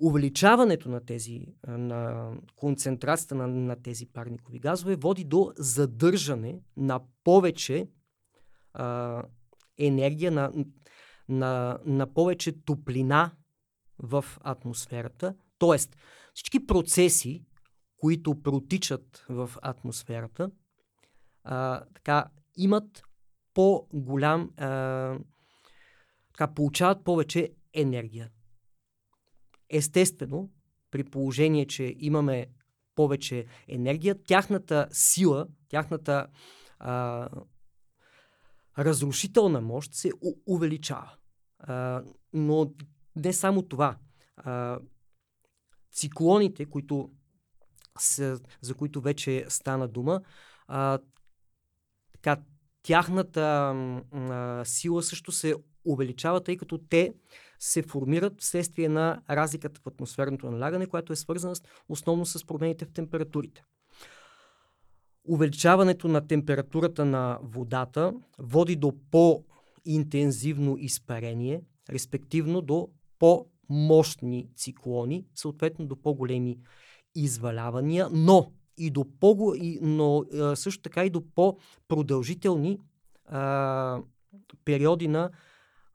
Увеличаването 0.00 0.88
на 0.88 1.04
тези, 1.04 1.46
на 1.66 2.30
концентрацията 2.56 3.34
на, 3.34 3.46
на 3.46 3.82
тези 3.82 4.06
парникови 4.06 4.58
газове 4.58 4.96
води 4.96 5.24
до 5.24 5.52
задържане 5.56 6.60
на 6.76 7.00
повече 7.24 7.88
а, 8.74 9.22
енергия, 9.78 10.32
на, 10.32 10.52
на, 11.28 11.78
на 11.84 12.14
повече 12.14 12.64
топлина 12.64 13.32
в 13.98 14.24
атмосферата. 14.40 15.34
Тоест, 15.58 15.96
всички 16.34 16.66
процеси, 16.66 17.44
които 17.96 18.42
протичат 18.42 19.24
в 19.28 19.50
атмосферата, 19.62 20.50
а, 21.44 21.84
така, 21.94 22.26
имат 22.56 23.02
по-голям, 23.54 24.50
а, 24.56 25.18
така, 26.32 26.54
получават 26.54 27.04
повече 27.04 27.52
енергия. 27.72 28.30
Естествено, 29.70 30.50
при 30.90 31.04
положение, 31.04 31.66
че 31.66 31.94
имаме 31.98 32.46
повече 32.94 33.46
енергия, 33.68 34.22
тяхната 34.22 34.88
сила, 34.90 35.46
тяхната 35.68 36.26
а, 36.78 37.28
разрушителна 38.78 39.60
мощ 39.60 39.94
се 39.94 40.10
у- 40.20 40.54
увеличава. 40.54 41.10
А, 41.58 42.02
но 42.32 42.72
не 43.16 43.32
само 43.32 43.62
това. 43.62 43.96
А, 44.36 44.78
циклоните, 45.92 46.66
които 46.66 47.10
са, 47.98 48.40
за 48.60 48.74
които 48.74 49.00
вече 49.00 49.46
стана 49.48 49.88
дума, 49.88 50.20
а, 50.68 50.98
така, 52.12 52.36
тяхната 52.82 53.42
а, 54.12 54.62
сила 54.64 55.02
също 55.02 55.32
се 55.32 55.54
увеличава, 55.84 56.44
тъй 56.44 56.56
като 56.56 56.78
те 56.78 57.14
се 57.58 57.82
формират 57.82 58.40
вследствие 58.42 58.88
на 58.88 59.22
разликата 59.30 59.80
в 59.80 59.86
атмосферното 59.86 60.50
налягане, 60.50 60.86
което 60.86 61.12
е 61.12 61.16
свързана 61.16 61.54
основно 61.88 62.26
с 62.26 62.46
промените 62.46 62.84
в 62.84 62.92
температурите. 62.92 63.64
Увеличаването 65.28 66.08
на 66.08 66.26
температурата 66.26 67.04
на 67.04 67.38
водата 67.42 68.12
води 68.38 68.76
до 68.76 68.92
по-интензивно 69.10 70.76
изпарение, 70.78 71.62
респективно 71.90 72.60
до 72.60 72.88
по-мощни 73.18 74.48
циклони, 74.56 75.24
съответно 75.34 75.86
до 75.86 75.96
по-големи 75.96 76.58
извалявания, 77.14 78.08
но 78.12 78.52
и 78.78 78.90
до 78.90 79.04
по 79.20 79.54
но 79.80 80.24
също 80.54 80.82
така 80.82 81.04
и 81.04 81.10
до 81.10 81.22
по-продължителни 81.34 82.78
а, 83.26 84.02
периоди 84.64 85.08
на 85.08 85.30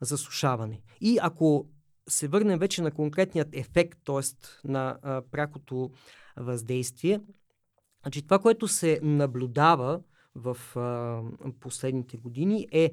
засушаване. 0.02 0.82
И 1.02 1.20
ако 1.22 1.68
се 2.10 2.28
върнем 2.28 2.60
вече 2.60 2.82
на 2.82 2.92
конкретният 2.92 3.48
ефект, 3.54 4.00
т.е. 4.06 4.22
на 4.68 4.98
а, 5.02 5.22
прякото 5.32 5.92
въздействие, 6.38 7.20
значи 8.02 8.22
това, 8.22 8.40
което 8.40 8.68
се 8.68 9.00
наблюдава 9.04 10.02
в 10.36 10.58
а, 10.78 11.22
последните 11.60 12.18
години 12.18 12.68
е 12.72 12.92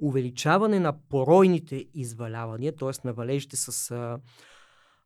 увеличаване 0.00 0.80
на 0.80 0.92
поройните 1.08 1.86
извалявания, 1.94 2.76
т.е. 2.76 2.90
на 3.04 3.12
валежите 3.12 3.56
с 3.56 3.90
а, 3.90 4.18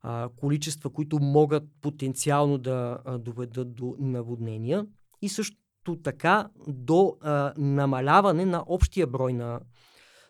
а, 0.03 0.29
количества, 0.37 0.91
които 0.91 1.19
могат 1.19 1.65
потенциално 1.81 2.59
да 2.59 2.99
а, 3.05 3.19
доведат 3.19 3.75
до 3.75 3.97
наводнения 3.99 4.87
и 5.23 5.29
също 5.29 5.97
така 6.03 6.49
до 6.69 7.17
а, 7.21 7.53
намаляване 7.57 8.47
на 8.47 8.65
общия 8.67 9.07
брой 9.07 9.33
на, 9.33 9.61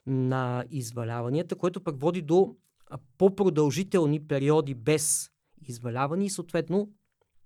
на 0.06 0.64
изваляванията, 0.70 1.56
което 1.56 1.84
пък 1.84 2.00
води 2.00 2.22
до 2.22 2.56
по-продължителни 3.18 4.26
периоди 4.26 4.74
без 4.74 5.30
изваляване 5.68 6.24
и 6.24 6.30
съответно 6.30 6.88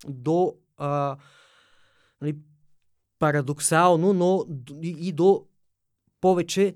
до 0.09 0.55
а, 0.77 1.17
нали, 2.21 2.37
парадоксално, 3.19 4.13
но 4.13 4.45
и, 4.83 5.13
до 5.13 5.47
повече 6.21 6.75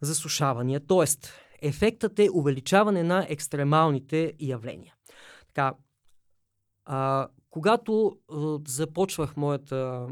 засушавания. 0.00 0.86
Тоест, 0.86 1.32
ефектът 1.62 2.18
е 2.18 2.28
увеличаване 2.32 3.02
на 3.02 3.26
екстремалните 3.28 4.32
явления. 4.40 4.94
Така, 5.46 5.74
а, 6.84 7.28
когато 7.50 8.18
а, 8.32 8.58
започвах 8.68 9.36
моята 9.36 10.08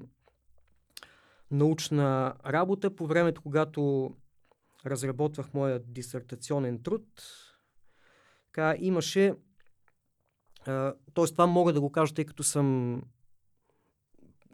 научна 1.51 2.35
работа, 2.47 2.97
по 2.97 3.07
времето, 3.07 3.43
когато 3.43 4.11
разработвах 4.87 5.55
моя 5.55 5.79
дисертационен 5.79 6.83
труд, 6.83 7.05
така, 8.53 8.75
имаше. 8.79 9.35
Т.е. 11.15 11.27
това 11.27 11.47
мога 11.47 11.73
да 11.73 11.81
го 11.81 11.93
кажа, 11.93 12.15
тъй 12.15 12.25
като 12.25 12.43
съм 12.43 13.01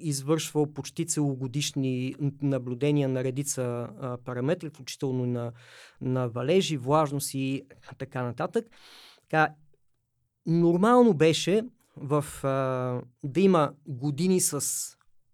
извършвал 0.01 0.73
почти 0.73 1.07
целогодишни 1.07 2.15
наблюдения 2.43 3.09
на 3.09 3.25
редица 3.25 3.63
а, 3.63 4.19
параметри, 4.25 4.69
включително 4.69 5.27
на, 5.27 5.53
на 6.01 6.29
валежи, 6.29 6.77
влажност 6.77 7.35
и 7.35 7.63
така 7.99 8.23
нататък. 8.23 8.67
Така, 9.23 9.55
нормално 10.47 11.15
беше 11.15 11.63
в, 11.97 12.25
а, 12.45 13.03
да 13.25 13.41
има 13.41 13.73
години 13.87 14.41
с 14.41 14.67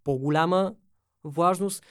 по-голяма 0.05 0.75
влажност, 1.25 1.85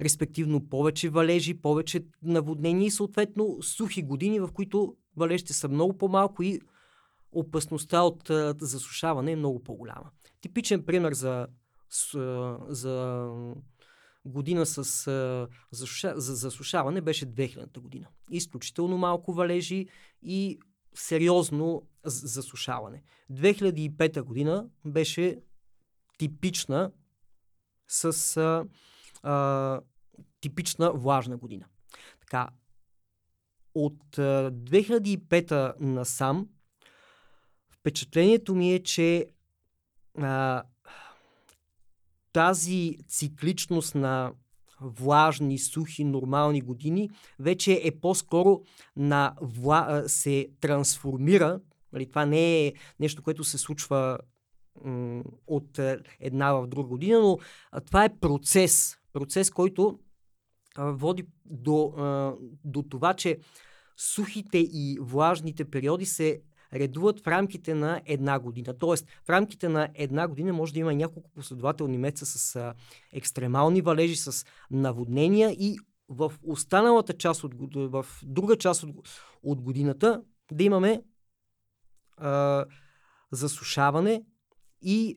респективно 0.00 0.68
повече 0.68 1.08
валежи, 1.08 1.60
повече 1.60 2.04
наводнения 2.22 2.86
и 2.86 2.90
съответно 2.90 3.62
сухи 3.62 4.02
години, 4.02 4.40
в 4.40 4.48
които 4.54 4.96
валежите 5.16 5.52
са 5.52 5.68
много 5.68 5.98
по-малко 5.98 6.42
и 6.42 6.60
опасността 7.32 8.02
от 8.02 8.30
засушаване 8.60 9.32
е 9.32 9.36
много 9.36 9.62
по-голяма. 9.62 10.10
Типичен 10.40 10.84
пример 10.84 11.12
за 11.12 11.46
с, 11.92 12.18
за 12.68 13.28
година 14.24 14.66
с 14.66 14.82
за, 15.70 15.86
за 16.16 16.34
засушаване 16.34 17.00
беше 17.00 17.26
2000-та 17.26 17.80
година. 17.80 18.06
Изключително 18.30 18.98
малко 18.98 19.32
валежи 19.32 19.86
и 20.22 20.58
сериозно 20.94 21.82
засушаване. 22.04 23.02
2005 23.32 24.22
година 24.22 24.66
беше 24.84 25.40
типична 26.18 26.92
с 27.88 28.36
а, 28.36 28.64
а, 29.22 29.80
типична 30.40 30.92
влажна 30.92 31.36
година. 31.36 31.66
Така, 32.20 32.48
от 33.74 34.18
а, 34.18 34.50
2005 34.52 35.74
насам 35.80 36.48
впечатлението 37.70 38.54
ми 38.54 38.72
е, 38.72 38.82
че 38.82 39.26
а, 40.18 40.62
тази 42.32 42.96
цикличност 43.08 43.94
на 43.94 44.32
влажни, 44.80 45.58
сухи, 45.58 46.04
нормални 46.04 46.60
години 46.60 47.10
вече 47.38 47.80
е 47.84 48.00
по-скоро 48.00 48.60
на 48.96 49.34
вла... 49.40 50.04
се 50.06 50.48
трансформира. 50.60 51.60
Нали, 51.92 52.08
това 52.08 52.26
не 52.26 52.66
е 52.66 52.72
нещо, 53.00 53.22
което 53.22 53.44
се 53.44 53.58
случва 53.58 54.18
от 55.46 55.78
една 56.20 56.52
в 56.52 56.66
друга 56.66 56.88
година, 56.88 57.20
но 57.20 57.38
това 57.86 58.04
е 58.04 58.18
процес. 58.18 58.96
Процес, 59.12 59.50
който 59.50 59.98
води 60.78 61.26
до, 61.44 61.92
до 62.64 62.82
това, 62.82 63.14
че 63.14 63.38
сухите 63.96 64.58
и 64.58 64.98
влажните 65.00 65.64
периоди 65.64 66.06
се 66.06 66.40
редуват 66.74 67.20
в 67.20 67.26
рамките 67.26 67.74
на 67.74 68.00
една 68.06 68.38
година. 68.38 68.78
Тоест, 68.78 69.06
в 69.24 69.30
рамките 69.30 69.68
на 69.68 69.88
една 69.94 70.28
година 70.28 70.52
може 70.52 70.72
да 70.72 70.78
има 70.78 70.94
няколко 70.94 71.30
последователни 71.30 71.98
месеца 71.98 72.26
с 72.26 72.56
а, 72.56 72.74
екстремални 73.12 73.80
валежи, 73.80 74.16
с 74.16 74.46
наводнения 74.70 75.52
и 75.52 75.78
в 76.08 76.32
останалата 76.42 77.12
част 77.12 77.44
от, 77.44 77.54
в 77.74 78.06
друга 78.22 78.56
част 78.56 78.82
от, 78.82 79.08
от 79.42 79.60
годината 79.60 80.22
да 80.52 80.64
имаме 80.64 81.02
а, 82.16 82.64
засушаване 83.32 84.22
и 84.82 85.16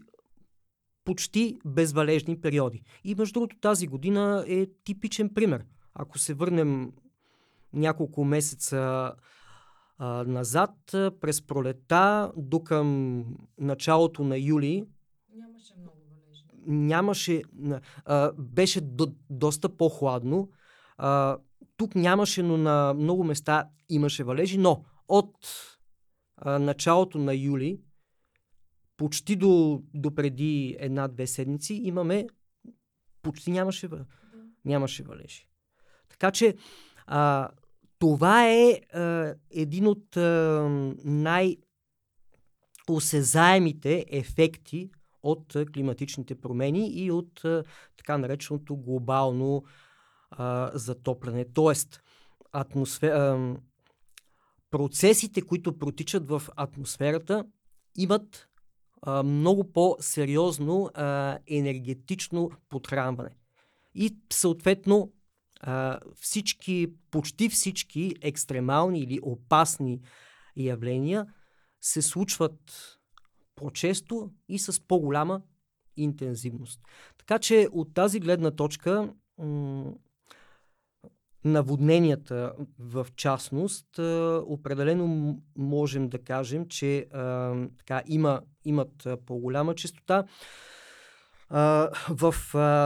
почти 1.06 1.58
безвалежни 1.66 2.42
периоди. 2.42 2.84
И 3.04 3.16
между 3.16 3.34
другото 3.34 3.60
тази 3.60 3.88
година 3.88 4.46
е 4.48 4.68
типичен 4.84 5.34
пример. 5.34 5.66
Ако 5.94 6.20
се 6.20 6.34
върнем 6.34 6.92
няколко 7.74 8.26
месеца 8.26 9.12
а, 9.98 10.24
назад, 10.24 10.76
през 10.92 11.42
пролета, 11.42 12.32
до 12.38 12.64
към 12.64 13.26
началото 13.58 14.24
на 14.24 14.38
юли. 14.38 14.86
Нямаше 15.36 15.74
много 15.80 15.98
валежи. 16.10 16.44
Нямаше. 16.68 17.42
А, 18.06 18.32
беше 18.38 18.82
до, 18.82 19.14
доста 19.30 19.70
по-хладно. 19.70 20.50
А, 20.98 21.38
тук 21.78 21.96
нямаше, 21.96 22.44
но 22.44 22.58
на 22.58 22.94
много 22.94 23.24
места 23.24 23.70
имаше 23.90 24.24
валежи, 24.24 24.58
но 24.58 24.86
от 25.08 25.38
а, 26.38 26.60
началото 26.60 27.18
на 27.18 27.34
юли, 27.34 27.80
почти 28.98 29.36
до, 29.36 29.84
до 29.94 30.16
преди 30.16 30.76
една-две 30.80 31.28
седмици, 31.28 31.74
имаме. 31.74 32.28
Почти 33.22 33.52
нямаше, 33.52 33.90
нямаше 34.66 35.04
валежи. 35.04 35.48
Така 36.10 36.32
че 36.32 36.56
а, 37.08 37.50
това 38.00 38.48
е 38.48 38.82
а, 38.94 39.34
един 39.52 39.88
от 39.88 40.18
а, 40.18 40.68
най-осезаемите 41.06 44.06
ефекти 44.10 44.90
от 45.24 45.56
климатичните 45.74 46.36
промени 46.36 46.88
и 46.88 47.12
от 47.12 47.42
така 47.98 48.18
нареченото 48.18 48.76
глобално 48.76 49.64
а, 50.32 50.72
затопляне. 50.74 51.46
Тоест, 51.54 52.02
атмосфер... 52.52 53.12
а, 53.12 53.56
процесите, 54.72 55.42
които 55.42 55.78
протичат 55.78 56.28
в 56.28 56.42
атмосферата, 56.56 57.46
имат 57.98 58.48
а, 59.02 59.24
много 59.24 59.72
по-сериозно 59.72 60.90
а, 60.94 61.38
енергетично 61.48 62.52
подхранване. 62.70 63.36
И 63.96 64.18
съответно 64.34 65.12
а, 65.62 66.00
всички, 66.16 66.88
почти 67.12 67.50
всички 67.50 68.14
екстремални 68.22 69.00
или 69.00 69.20
опасни 69.24 70.02
явления 70.56 71.28
се 71.82 72.02
случват 72.02 72.60
по-често 73.56 74.32
и 74.50 74.60
с 74.60 74.88
по-голяма 74.88 75.42
интензивност. 75.98 76.82
Така 77.18 77.40
че 77.40 77.68
от 77.72 77.94
тази 77.94 78.20
гледна 78.20 78.52
точка 78.52 79.14
м- 79.38 79.94
наводненията 81.46 82.54
в 82.80 83.08
частност, 83.16 84.00
а, 84.00 84.44
определено 84.48 85.38
можем 85.56 86.10
да 86.10 86.24
кажем, 86.24 86.68
че 86.68 87.00
а, 87.00 87.54
така, 87.78 88.04
има, 88.08 88.42
имат 88.66 89.08
по-голяма 89.26 89.76
частота. 89.76 90.26
А, 91.50 91.90
в 92.10 92.36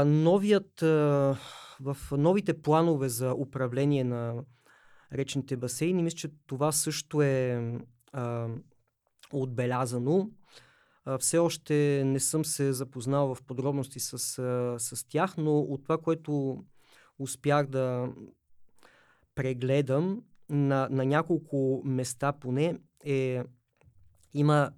новият 0.05 0.84
в 1.82 1.97
новите 2.11 2.61
планове 2.61 3.09
за 3.09 3.34
управление 3.34 4.03
на 4.03 4.43
речните 5.13 5.57
басейни, 5.57 6.03
мисля, 6.03 6.17
че 6.17 6.32
това 6.47 6.71
също 6.71 7.21
е 7.21 7.71
а, 8.13 8.47
отбелязано. 9.34 10.32
А, 11.05 11.17
все 11.17 11.38
още 11.38 12.03
не 12.05 12.19
съм 12.19 12.45
се 12.45 12.73
запознал 12.73 13.36
в 13.36 13.43
подробности 13.43 13.99
с, 13.99 14.13
а, 14.13 14.75
с 14.80 15.07
тях, 15.07 15.38
но 15.38 15.59
от 15.59 15.84
това, 15.84 15.97
което 15.97 16.63
успях 17.19 17.67
да 17.67 18.09
прегледам 19.36 20.23
на, 20.49 20.88
на 20.91 21.05
няколко 21.05 21.82
места 21.86 22.34
поне, 22.34 22.80
е, 23.05 23.43
има 24.34 24.71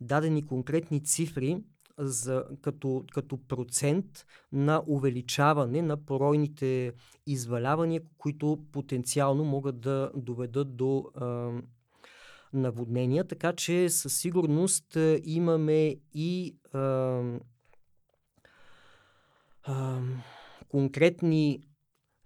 дадени 0.00 0.46
конкретни 0.46 1.04
цифри 1.04 1.62
за, 2.00 2.44
като, 2.62 3.04
като 3.12 3.38
процент 3.48 4.06
на 4.52 4.82
увеличаване 4.86 5.82
на 5.82 5.96
поройните 5.96 6.92
извалявания, 7.26 8.02
които 8.18 8.58
потенциално 8.72 9.44
могат 9.44 9.80
да 9.80 10.10
доведат 10.14 10.76
до 10.76 11.10
а, 11.14 11.50
наводнения. 12.52 13.24
Така 13.24 13.52
че 13.52 13.90
със 13.90 14.16
сигурност 14.16 14.96
имаме 15.24 15.96
и 16.14 16.56
а, 16.72 17.22
а, 19.62 20.00
конкретни 20.68 21.60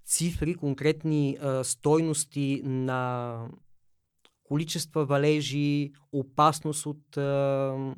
цифри, 0.04 0.54
конкретни 0.54 1.38
а, 1.40 1.64
стойности 1.64 2.62
на 2.64 3.48
количества 4.44 5.04
валежи, 5.04 5.92
опасност 6.12 6.86
от 6.86 7.16
а, 7.16 7.94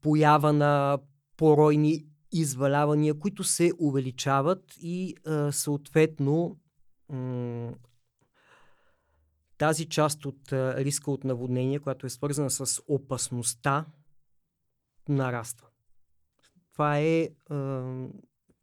поява 0.00 0.52
на 0.52 0.98
поройни 1.36 2.06
извалявания, 2.32 3.18
които 3.18 3.44
се 3.44 3.72
увеличават 3.78 4.64
и 4.80 5.14
а, 5.26 5.52
съответно 5.52 6.56
м- 7.08 7.72
тази 9.58 9.88
част 9.88 10.26
от 10.26 10.52
а, 10.52 10.84
риска 10.84 11.10
от 11.10 11.24
наводнение, 11.24 11.78
която 11.78 12.06
е 12.06 12.10
свързана 12.10 12.50
с 12.50 12.82
опасността, 12.88 13.86
нараства. 15.08 15.66
Това 16.72 16.98
е, 16.98 17.28
а, 17.50 17.84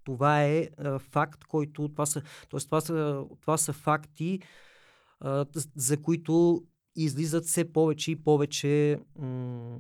това 0.03 0.43
е 0.43 0.69
а, 0.77 0.99
факт, 0.99 1.43
който. 1.43 1.89
Това 1.89 2.05
са, 2.05 2.21
тоест, 2.49 2.67
това 2.67 2.81
са, 2.81 3.25
това 3.41 3.57
са 3.57 3.73
факти, 3.73 4.39
а, 5.19 5.45
за 5.75 6.01
които 6.01 6.63
излизат 6.95 7.45
все 7.45 7.73
повече 7.73 8.11
и 8.11 8.23
повече 8.23 8.99
м- 9.19 9.79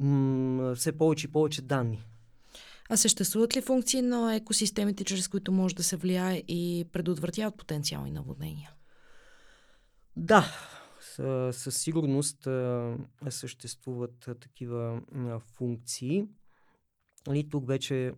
м- 0.00 0.74
все 0.76 0.98
повече 0.98 1.26
и 1.26 1.32
повече 1.32 1.62
данни. 1.62 2.02
А 2.88 2.96
съществуват 2.96 3.56
ли 3.56 3.60
функции 3.60 4.02
на 4.02 4.34
екосистемите, 4.34 5.04
чрез 5.04 5.28
които 5.28 5.52
може 5.52 5.74
да 5.74 5.82
се 5.82 5.96
влияе 5.96 6.36
и 6.48 6.86
предотвратяват 6.92 7.56
потенциални 7.56 8.10
наводнения? 8.10 8.70
Да, 10.16 10.44
със 11.52 11.76
сигурност 11.76 12.48
съществуват 13.30 14.28
такива 14.40 15.02
функции. 15.38 16.24
И 17.34 17.48
тук 17.48 17.66
вече 17.66 18.12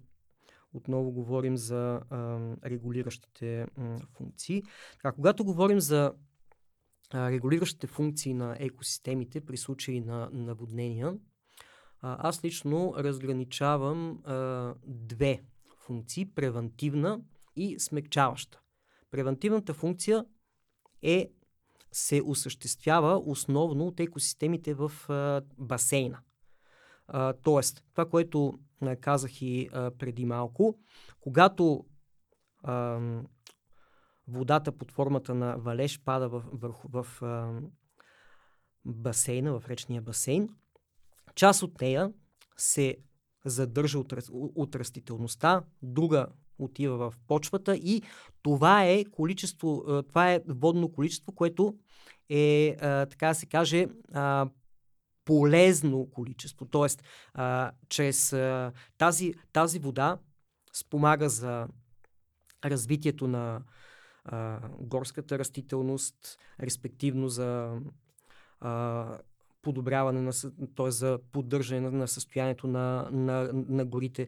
отново 0.73 1.11
говорим 1.11 1.57
за 1.57 2.01
регулиращите 2.65 3.67
функции. 4.17 4.63
А, 5.05 5.13
когато 5.13 5.45
говорим 5.45 5.81
за 5.81 6.13
регулиращите 7.15 7.87
функции 7.87 8.35
на 8.35 8.57
екосистемите 8.59 9.41
при 9.41 9.57
случаи 9.57 10.01
на 10.01 10.29
наводнения, 10.33 11.15
а, 12.03 12.29
аз 12.29 12.45
лично 12.45 12.95
разграничавам 12.97 14.23
а, 14.25 14.75
две 14.87 15.43
функции 15.79 16.27
превентивна 16.27 17.21
и 17.57 17.79
смягчаваща. 17.79 18.61
Превентивната 19.11 19.75
функция 19.75 20.25
е 21.03 21.31
се 21.93 22.23
осъществява 22.25 23.23
основно 23.27 23.87
от 23.87 24.01
екосистемите 24.01 24.75
в 24.75 24.93
а, 25.09 25.43
басейна. 25.59 26.19
А, 27.07 27.33
тоест, 27.33 27.85
това, 27.93 28.09
което 28.09 28.59
а, 28.81 28.97
казах 28.97 29.43
и 29.43 29.69
а, 29.73 29.91
преди 29.91 30.25
малко, 30.25 30.79
когато 31.21 31.87
а, 32.63 33.01
водата 34.29 34.73
под 34.73 34.91
формата 34.91 35.35
на 35.35 35.57
валеж 35.59 36.01
пада 36.05 36.29
в, 36.29 36.45
в, 36.53 36.75
в, 36.85 37.05
в 37.05 37.23
а, 37.23 37.61
басейна, 38.85 39.61
в 39.61 39.69
речния 39.69 40.03
басейн, 40.03 40.49
част 41.35 41.63
от 41.63 41.81
нея 41.81 42.13
се 42.57 42.97
задържа 43.45 43.99
от, 43.99 44.15
от 44.33 44.77
растителността, 44.77 45.63
друга 45.83 46.27
отива 46.59 46.97
в 46.97 47.19
почвата 47.27 47.77
и 47.77 48.03
това 48.43 48.85
е 48.85 49.05
количество, 49.05 49.85
това 50.09 50.33
е 50.33 50.41
водно 50.49 50.93
количество, 50.93 51.33
което 51.33 51.77
е, 52.29 52.77
така 52.81 53.35
се 53.35 53.47
каже, 53.47 53.87
полезно 55.25 56.11
количество. 56.11 56.67
Тоест, 56.67 57.03
чрез 57.89 58.37
тази, 58.99 59.35
тази 59.53 59.79
вода 59.79 60.19
спомага 60.73 61.29
за 61.29 61.69
развитието 62.65 63.29
на 63.29 63.63
горската 64.79 65.39
растителност, 65.39 66.39
респективно 66.61 67.29
за 67.29 67.81
подобряване 69.63 70.21
на, 70.21 70.33
т.е. 70.77 70.91
за 70.91 71.19
поддържане 71.33 71.91
на, 71.91 72.09
състоянието 72.09 72.67
на, 72.67 73.09
на, 73.13 73.51
на 73.53 73.85
горите, 73.85 74.27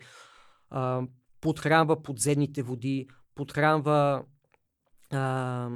а, 0.70 1.02
подхранва 1.40 2.02
подземните 2.02 2.62
води, 2.62 3.08
подхранва 3.34 4.24
а, 5.10 5.70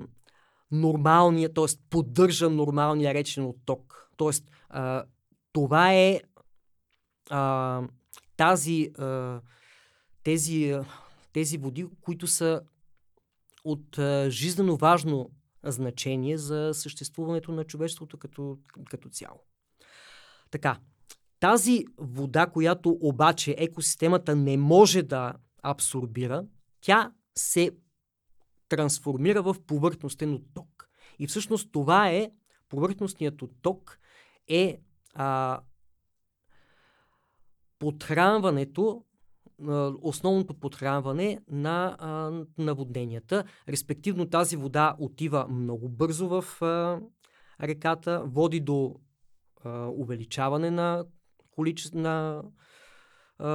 нормалния, 0.70 1.54
т.е. 1.54 1.64
поддържа 1.90 2.50
нормалния 2.50 3.14
речен 3.14 3.44
отток. 3.44 4.11
Т.е. 4.16 4.30
А, 4.68 5.04
това 5.52 5.94
е 5.94 6.20
а, 7.30 7.82
тази, 8.36 8.90
а, 8.98 9.40
тези, 10.24 10.76
тези 11.32 11.59
води, 11.59 11.86
които 12.00 12.26
са 12.26 12.62
от 13.64 13.98
а, 13.98 14.30
жизненно 14.30 14.76
важно 14.76 15.30
значение 15.64 16.38
за 16.38 16.70
съществуването 16.74 17.52
на 17.52 17.64
човечеството 17.64 18.18
като, 18.18 18.59
като 18.90 19.09
цяло. 19.09 19.47
Така, 20.51 20.78
тази 21.40 21.84
вода, 21.99 22.46
която 22.46 22.99
обаче 23.01 23.55
екосистемата 23.59 24.36
не 24.36 24.57
може 24.57 25.03
да 25.03 25.32
абсорбира, 25.62 26.44
тя 26.80 27.12
се 27.38 27.70
трансформира 28.68 29.42
в 29.42 29.57
повърхностен 29.66 30.34
отток. 30.34 30.88
И 31.18 31.26
всъщност 31.26 31.72
това 31.72 32.11
е, 32.11 32.30
повърхностният 32.68 33.42
отток 33.42 33.99
е 34.49 34.80
а, 35.14 35.61
подхранването 37.78 39.05
основното 40.03 40.55
подхранване 40.55 41.40
на 41.49 41.96
а, 41.99 42.30
наводненията. 42.59 43.44
Респективно 43.68 44.30
тази 44.30 44.57
вода 44.57 44.96
отива 44.99 45.49
много 45.49 45.88
бързо 45.88 46.28
в 46.28 46.62
а, 46.62 47.01
реката, 47.62 48.22
води 48.26 48.61
до 48.61 48.94
увеличаване 49.98 50.70
на 50.70 51.04
количество 51.50 51.98
на 51.98 52.42
а, 53.38 53.48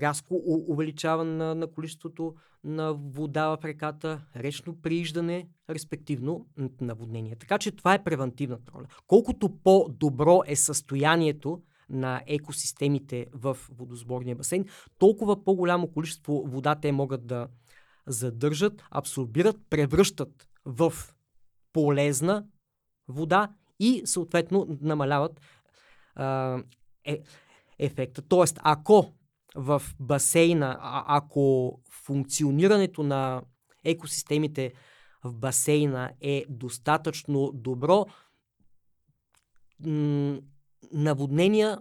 рязко 0.00 0.42
увеличаване 0.46 1.30
на, 1.30 1.54
на 1.54 1.66
количеството 1.66 2.34
на 2.64 2.92
вода 2.92 3.48
в 3.48 3.64
реката, 3.64 4.20
речно 4.36 4.80
прииждане, 4.82 5.48
респективно 5.70 6.46
наводнение. 6.80 7.36
Така 7.36 7.58
че 7.58 7.70
това 7.70 7.94
е 7.94 8.04
превентивната 8.04 8.72
роля. 8.72 8.86
Колкото 9.06 9.48
по-добро 9.48 10.42
е 10.46 10.56
състоянието 10.56 11.62
на 11.88 12.22
екосистемите 12.26 13.26
в 13.32 13.58
водосборния 13.70 14.36
басейн, 14.36 14.64
толкова 14.98 15.44
по-голямо 15.44 15.92
количество 15.92 16.44
вода 16.46 16.74
те 16.74 16.92
могат 16.92 17.26
да 17.26 17.48
задържат, 18.06 18.82
абсорбират, 18.90 19.56
превръщат 19.70 20.48
в 20.64 20.92
полезна 21.72 22.46
вода 23.08 23.48
и 23.80 24.02
съответно 24.04 24.66
намаляват 24.80 25.40
а, 26.14 26.58
е, 27.04 27.22
ефекта. 27.78 28.22
Тоест, 28.22 28.58
ако 28.62 29.12
в 29.54 29.82
басейна, 30.00 30.78
а, 30.80 31.04
ако 31.16 31.78
функционирането 31.90 33.02
на 33.02 33.42
екосистемите 33.84 34.72
в 35.24 35.34
басейна 35.34 36.10
е 36.20 36.44
достатъчно 36.48 37.50
добро, 37.54 38.06
наводнения 40.92 41.78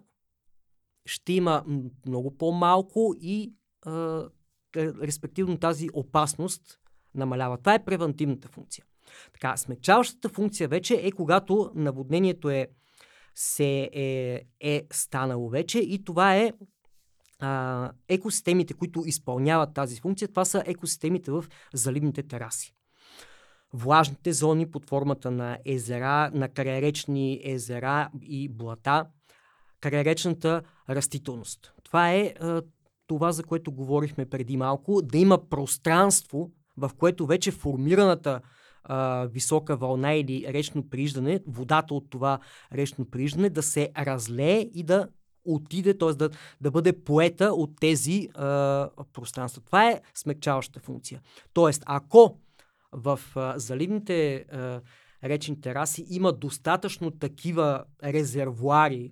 ще 1.05 1.33
има 1.33 1.63
много 2.05 2.37
по-малко 2.37 3.15
и 3.21 3.53
а, 3.85 4.23
респективно 4.75 5.57
тази 5.57 5.89
опасност 5.93 6.79
намалява. 7.15 7.57
Това 7.57 7.73
е 7.73 7.85
превентивната 7.85 8.47
функция. 8.47 8.85
Така, 9.33 9.57
смягчаващата 9.57 10.29
функция 10.29 10.67
вече 10.67 10.99
е 11.03 11.11
когато 11.11 11.71
наводнението 11.75 12.49
е, 12.49 12.67
се 13.35 13.89
е, 13.93 14.41
е 14.59 14.83
станало 14.91 15.49
вече 15.49 15.79
и 15.79 16.03
това 16.03 16.35
е 16.35 16.53
а, 17.39 17.91
екосистемите, 18.09 18.73
които 18.73 19.03
изпълняват 19.05 19.73
тази 19.73 19.99
функция, 19.99 20.27
това 20.27 20.45
са 20.45 20.63
екосистемите 20.65 21.31
в 21.31 21.45
заливните 21.73 22.23
тераси. 22.23 22.73
Влажните 23.73 24.33
зони 24.33 24.71
под 24.71 24.89
формата 24.89 25.31
на 25.31 25.57
езера, 25.65 26.31
на 26.33 26.49
крайречни 26.49 27.41
езера 27.43 28.09
и 28.21 28.49
блата, 28.49 29.05
крайречната 29.81 30.61
растителност. 30.89 31.73
Това 31.83 32.11
е 32.11 32.33
това, 33.09 33.31
за 33.31 33.43
което 33.43 33.71
говорихме 33.71 34.25
преди 34.25 34.57
малко, 34.57 35.01
да 35.01 35.17
има 35.17 35.49
пространство, 35.49 36.51
в 36.77 36.91
което 36.97 37.25
вече 37.25 37.51
формираната 37.51 38.41
а, 38.89 39.25
висока 39.25 39.77
вълна 39.77 40.13
или 40.13 40.45
речно 40.47 40.89
прииждане, 40.89 41.39
водата 41.47 41.93
от 41.93 42.09
това 42.09 42.39
речно 42.73 43.05
прииждане 43.05 43.49
да 43.49 43.63
се 43.63 43.91
разлее 43.97 44.59
и 44.73 44.83
да 44.83 45.07
отиде, 45.45 45.97
т.е. 45.97 46.13
Да, 46.13 46.29
да 46.61 46.71
бъде 46.71 47.03
поета 47.03 47.53
от 47.53 47.79
тези 47.79 48.29
а, 48.33 48.89
пространства. 49.13 49.61
Това 49.65 49.89
е 49.89 50.01
смягчаващата 50.13 50.79
функция. 50.79 51.21
Тоест, 51.53 51.83
ако 51.85 52.39
в 52.91 53.19
а, 53.35 53.59
заливните 53.59 54.35
а, 54.35 54.81
речни 55.23 55.61
тераси 55.61 56.05
има 56.09 56.33
достатъчно 56.33 57.11
такива 57.11 57.83
резервуари, 58.03 59.11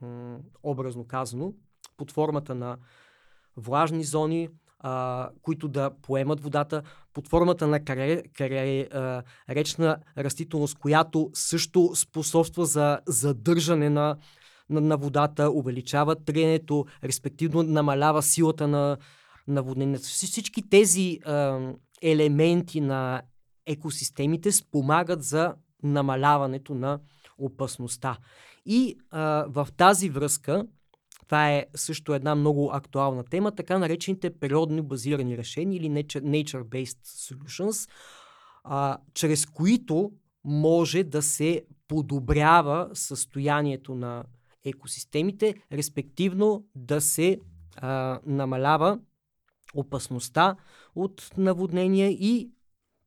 м- 0.00 0.38
образно 0.62 1.06
казано, 1.06 1.52
под 1.96 2.10
формата 2.10 2.54
на 2.54 2.78
влажни 3.56 4.04
зони, 4.04 4.48
а, 4.78 5.30
които 5.42 5.68
да 5.68 5.90
поемат 6.02 6.40
водата, 6.40 6.82
под 7.16 7.28
формата 7.28 7.66
на 7.66 7.84
каре, 7.84 8.22
каре, 8.36 8.80
а, 8.80 9.22
речна 9.50 9.96
растителност, 10.18 10.78
която 10.78 11.30
също 11.34 11.92
способства 11.94 12.66
за 12.66 13.00
задържане 13.06 13.90
на, 13.90 14.16
на, 14.70 14.80
на 14.80 14.96
водата, 14.96 15.50
увеличава 15.50 16.16
триенето, 16.16 16.86
респективно 17.04 17.62
намалява 17.62 18.22
силата 18.22 18.68
на 18.68 18.96
наводнението. 19.48 20.02
Всички 20.02 20.68
тези 20.68 21.18
а, 21.24 21.60
елементи 22.02 22.80
на 22.80 23.22
екосистемите 23.66 24.52
спомагат 24.52 25.22
за 25.22 25.54
намаляването 25.82 26.74
на 26.74 27.00
опасността. 27.38 28.18
И 28.66 28.96
а, 29.10 29.46
в 29.48 29.68
тази 29.76 30.08
връзка 30.08 30.66
това 31.26 31.52
е 31.52 31.66
също 31.74 32.14
една 32.14 32.34
много 32.34 32.70
актуална 32.72 33.24
тема, 33.24 33.52
така 33.52 33.78
наречените 33.78 34.30
природни 34.30 34.82
базирани 34.82 35.38
решения 35.38 35.76
или 35.76 35.88
nature-based 35.90 36.98
solutions, 37.04 37.90
а, 38.64 38.98
чрез 39.14 39.46
които 39.46 40.12
може 40.44 41.04
да 41.04 41.22
се 41.22 41.62
подобрява 41.88 42.90
състоянието 42.92 43.94
на 43.94 44.24
екосистемите, 44.64 45.54
респективно 45.72 46.64
да 46.74 47.00
се 47.00 47.38
а, 47.76 48.20
намалява 48.26 48.98
опасността 49.74 50.56
от 50.94 51.30
наводнения 51.36 52.10
и 52.10 52.50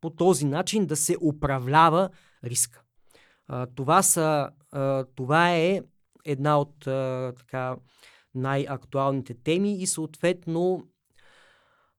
по 0.01 0.09
този 0.09 0.45
начин 0.45 0.85
да 0.85 0.95
се 0.95 1.15
управлява 1.21 2.09
риска. 2.43 2.81
А, 3.47 3.67
това, 3.75 4.03
са, 4.03 4.49
а, 4.71 5.05
това 5.15 5.55
е 5.55 5.81
една 6.25 6.59
от 6.59 6.87
а, 6.87 7.33
така, 7.37 7.75
най-актуалните 8.35 9.33
теми 9.33 9.81
и 9.81 9.87
съответно 9.87 10.87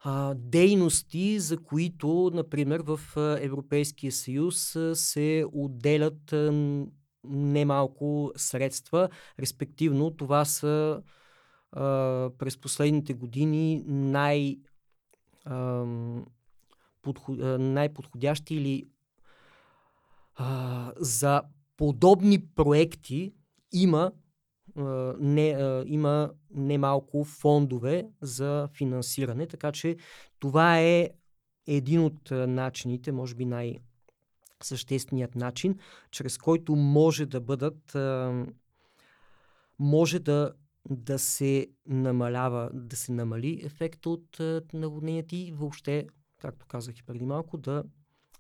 а, 0.00 0.34
дейности, 0.34 1.40
за 1.40 1.62
които, 1.62 2.30
например, 2.34 2.80
в 2.80 3.00
Европейския 3.40 4.12
съюз 4.12 4.76
се 4.94 5.44
отделят 5.52 6.34
немалко 7.24 8.32
средства. 8.36 9.08
Респективно, 9.38 10.10
това 10.10 10.44
са 10.44 11.02
а, 11.72 11.82
през 12.38 12.58
последните 12.58 13.14
години 13.14 13.82
най- 13.86 14.58
а, 15.44 15.84
подход, 17.02 17.38
най-подходящи 17.58 18.54
или 18.54 18.84
а, 20.34 20.92
за 20.96 21.42
подобни 21.76 22.46
проекти 22.46 23.32
има 23.72 24.12
не, 25.18 25.82
има 25.86 26.30
немалко 26.50 27.24
фондове 27.24 28.08
за 28.20 28.68
финансиране, 28.74 29.46
така 29.46 29.72
че 29.72 29.96
това 30.38 30.80
е 30.80 31.10
един 31.66 32.00
от 32.00 32.30
начините, 32.30 33.12
може 33.12 33.34
би 33.34 33.44
най- 33.44 33.78
същественият 34.62 35.34
начин, 35.34 35.78
чрез 36.10 36.38
който 36.38 36.76
може 36.76 37.26
да 37.26 37.40
бъдат 37.40 37.96
може 39.78 40.18
да, 40.18 40.52
да 40.90 41.18
се 41.18 41.66
намалява, 41.86 42.70
да 42.72 42.96
се 42.96 43.12
намали 43.12 43.60
ефекта 43.64 44.10
от 44.10 44.40
наводнението 44.72 45.34
и 45.36 45.52
въобще, 45.52 46.06
както 46.38 46.66
казах 46.66 46.98
и 46.98 47.02
преди 47.02 47.26
малко, 47.26 47.58
да 47.58 47.84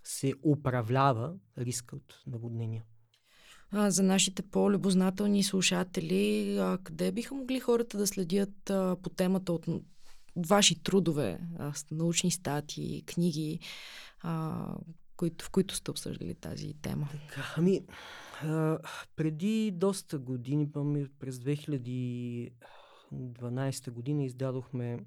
се 0.04 0.32
управлява 0.44 1.34
риска 1.58 1.96
от 1.96 2.22
наводнения 2.26 2.84
а, 3.72 3.90
за 3.90 4.02
нашите 4.02 4.42
по-любознателни 4.42 5.42
слушатели, 5.42 6.56
а, 6.58 6.78
къде 6.84 7.12
биха 7.12 7.34
могли 7.34 7.60
хората 7.60 7.98
да 7.98 8.06
следят 8.06 8.70
а, 8.70 8.96
по 9.02 9.10
темата 9.10 9.52
от 9.52 9.66
ваши 10.36 10.82
трудове, 10.82 11.40
а, 11.58 11.72
научни 11.90 12.30
статии, 12.30 13.02
книги, 13.02 13.60
а, 14.22 14.66
които, 15.16 15.44
в 15.44 15.50
които 15.50 15.74
сте 15.74 15.90
обсъждали 15.90 16.34
тази 16.34 16.74
тема? 16.74 17.08
Така, 17.12 17.54
ами, 17.56 17.80
а, 18.42 18.78
преди 19.16 19.70
доста 19.70 20.18
години, 20.18 20.72
помня, 20.72 21.06
през 21.18 21.38
2012 21.38 23.90
година 23.90 24.24
издадохме 24.24 24.98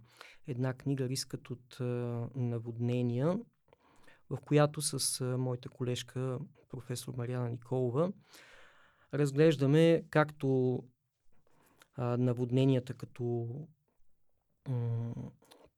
една 0.47 0.74
книга 0.74 1.09
Рискът 1.09 1.49
от 1.49 1.80
а, 1.80 1.84
наводнения, 2.36 3.39
в 4.30 4.38
която 4.38 4.82
с 4.82 5.22
а, 5.22 5.38
моята 5.38 5.70
колежка 5.70 6.39
професор 6.70 7.14
Марияна 7.18 7.49
Николова 7.49 8.11
разглеждаме 9.14 10.03
както 10.09 10.80
а, 11.95 12.18
наводненията 12.18 12.93
като 12.93 13.47
м- 14.70 15.14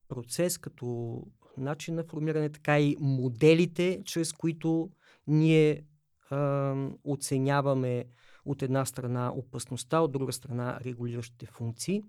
процес, 0.07 0.57
като 0.57 1.21
начин 1.57 1.95
на 1.95 2.03
формиране, 2.03 2.49
така 2.49 2.79
и 2.79 2.95
моделите, 2.99 4.01
чрез 4.05 4.33
които 4.33 4.89
ние 5.27 5.83
а, 6.29 6.75
оценяваме 7.03 8.05
от 8.45 8.61
една 8.61 8.85
страна 8.85 9.33
опасността, 9.35 9.99
от 9.99 10.11
друга 10.11 10.33
страна 10.33 10.79
регулиращите 10.85 11.45
функции. 11.45 12.03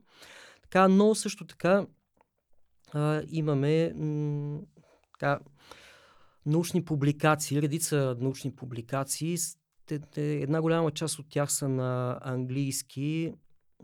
Така, 0.63 0.89
но 0.89 1.15
също 1.15 1.47
така 1.47 1.87
а, 2.93 3.23
имаме 3.29 3.93
м- 3.97 4.61
така, 5.13 5.41
научни 6.47 6.85
публикации, 6.85 7.63
редица 7.63 8.17
научни 8.21 8.57
публикации 8.57 9.37
една 10.17 10.61
голяма 10.61 10.91
част 10.91 11.19
от 11.19 11.27
тях 11.29 11.53
са 11.53 11.69
на 11.69 12.19
английски. 12.23 13.35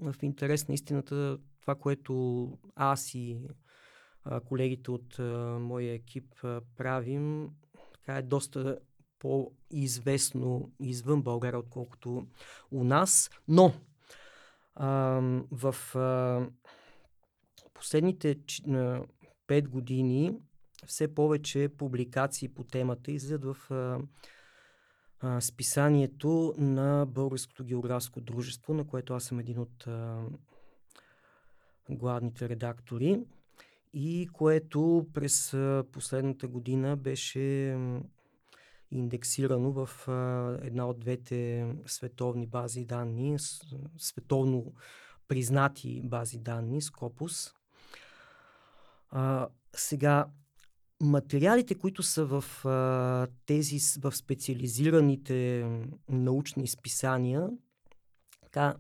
В 0.00 0.14
интерес 0.22 0.68
на 0.68 0.74
истината, 0.74 1.38
това, 1.60 1.74
което 1.74 2.48
аз 2.76 3.14
и 3.14 3.38
а, 4.24 4.40
колегите 4.40 4.90
от 4.90 5.18
а, 5.18 5.58
моя 5.60 5.94
екип 5.94 6.44
а, 6.44 6.60
правим, 6.76 7.50
така 7.94 8.18
е 8.18 8.22
доста 8.22 8.78
по-известно 9.18 10.72
извън 10.80 11.22
България, 11.22 11.58
отколкото 11.58 12.26
у 12.70 12.84
нас. 12.84 13.30
Но 13.48 13.72
а, 14.74 15.20
в 15.50 15.96
а, 15.96 16.46
последните 17.74 18.34
5 18.34 19.68
години 19.68 20.34
все 20.86 21.14
повече 21.14 21.68
публикации 21.78 22.48
по 22.48 22.64
темата 22.64 23.12
излизат 23.12 23.44
в 23.44 23.56
а, 23.70 23.98
списанието 25.40 26.54
на 26.58 27.06
Българското 27.08 27.64
географско 27.64 28.20
дружество, 28.20 28.74
на 28.74 28.86
което 28.86 29.14
аз 29.14 29.24
съм 29.24 29.38
един 29.38 29.58
от 29.58 29.86
а, 29.86 30.22
главните 31.90 32.48
редактори 32.48 33.24
и 33.92 34.28
което 34.32 35.06
през 35.14 35.54
а, 35.54 35.84
последната 35.92 36.48
година 36.48 36.96
беше 36.96 37.78
индексирано 38.90 39.72
в 39.72 40.08
а, 40.08 40.58
една 40.62 40.86
от 40.86 41.00
двете 41.00 41.66
световни 41.86 42.46
бази 42.46 42.84
данни, 42.84 43.36
световно 43.98 44.72
признати 45.28 46.00
бази 46.04 46.38
данни, 46.38 46.82
Scopus. 46.82 47.54
А, 49.10 49.48
сега, 49.72 50.26
материалите, 51.02 51.74
които 51.74 52.02
са 52.02 52.24
в 52.24 52.66
а, 52.66 53.26
тези, 53.46 53.78
в 54.00 54.12
специализираните 54.16 55.66
научни 56.08 56.66
списания, 56.68 57.48
така, 58.42 58.74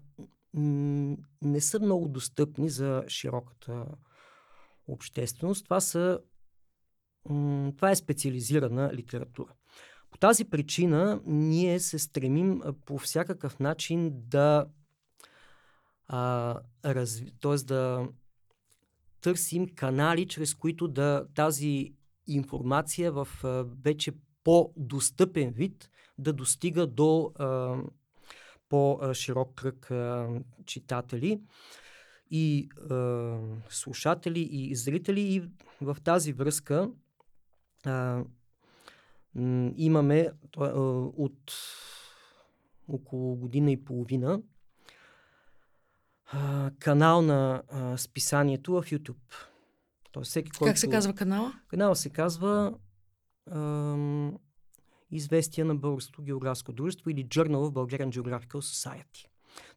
не 1.42 1.60
са 1.60 1.80
много 1.80 2.08
достъпни 2.08 2.70
за 2.70 3.04
широката 3.08 3.86
общественост. 4.88 5.64
Това, 5.64 5.80
са, 5.80 6.20
това 7.76 7.90
е 7.90 7.96
специализирана 7.96 8.90
литература. 8.94 9.52
По 10.10 10.18
тази 10.18 10.44
причина 10.44 11.20
ние 11.26 11.80
се 11.80 11.98
стремим 11.98 12.62
по 12.86 12.98
всякакъв 12.98 13.60
начин 13.60 14.10
да, 14.14 14.66
а, 16.06 16.60
разви, 16.84 17.32
т.е. 17.40 17.56
да 17.56 18.08
търсим 19.20 19.68
канали, 19.68 20.28
чрез 20.28 20.54
които 20.54 20.88
да 20.88 21.26
тази 21.34 21.94
информация 22.34 23.12
в 23.12 23.28
а, 23.44 23.64
вече 23.82 24.12
по-достъпен 24.44 25.50
вид 25.50 25.90
да 26.18 26.32
достига 26.32 26.86
до 26.86 27.32
а, 27.34 27.76
по-широк 28.68 29.54
кръг 29.54 29.90
а, 29.90 30.28
читатели 30.66 31.40
и 32.30 32.68
а, 32.90 33.38
слушатели 33.68 34.40
и 34.40 34.74
зрители. 34.74 35.20
И 35.20 35.42
в 35.80 35.96
тази 36.04 36.32
връзка 36.32 36.90
а, 37.84 38.24
имаме 39.76 40.30
а, 40.56 40.64
от 41.16 41.52
около 42.88 43.36
година 43.36 43.72
и 43.72 43.84
половина 43.84 44.42
а, 46.26 46.70
канал 46.78 47.22
на 47.22 47.62
а, 47.68 47.98
списанието 47.98 48.72
в 48.72 48.82
YouTube. 48.82 49.51
Тоест, 50.12 50.30
всеки, 50.30 50.50
който... 50.50 50.70
Как 50.70 50.78
се 50.78 50.88
казва 50.88 51.14
канала? 51.14 51.52
Канала 51.68 51.96
се 51.96 52.10
казва 52.10 52.74
ам, 53.50 54.38
Известия 55.10 55.64
на 55.64 55.74
Българското 55.74 56.22
географско 56.22 56.72
дружество 56.72 57.10
или 57.10 57.26
Journal 57.26 57.56
of 57.56 57.72
Bulgarian 57.72 58.20
Geographical 58.20 58.60
Society. 58.60 59.26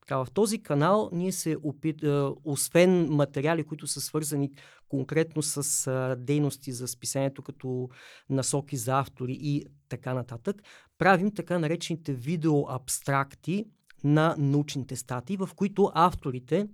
Така, 0.02 0.18
в 0.18 0.28
този 0.34 0.64
канал 0.64 1.10
ние 1.14 1.32
се 1.32 1.58
опит, 1.64 2.04
освен 2.44 3.10
материали, 3.10 3.64
които 3.64 3.88
са 3.88 4.02
свързани 4.02 4.52
конкретно 4.90 5.42
с 5.42 5.88
а, 5.88 6.16
дейности 6.16 6.72
за 6.72 6.88
списанието, 6.88 7.42
като 7.42 7.90
насоки 8.30 8.78
за 8.78 9.00
автори 9.00 9.38
и 9.42 9.66
така 9.90 10.14
нататък, 10.14 10.62
правим 10.98 11.32
така 11.32 11.60
наречените 11.60 12.14
видеоабстракти 12.14 13.66
на 14.04 14.36
научните 14.38 14.96
статии, 14.96 15.38
в 15.38 15.50
които 15.56 15.92
авторите 15.96 16.68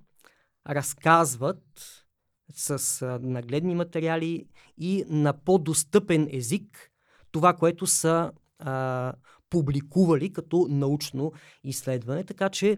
разказват 0.69 1.63
с 2.53 3.19
нагледни 3.21 3.75
материали 3.75 4.45
и 4.77 5.03
на 5.07 5.33
по-достъпен 5.33 6.27
език 6.31 6.91
това, 7.31 7.53
което 7.53 7.87
са 7.87 8.31
а, 8.59 9.13
публикували 9.49 10.33
като 10.33 10.67
научно 10.69 11.31
изследване. 11.63 12.23
Така 12.23 12.49
че 12.49 12.77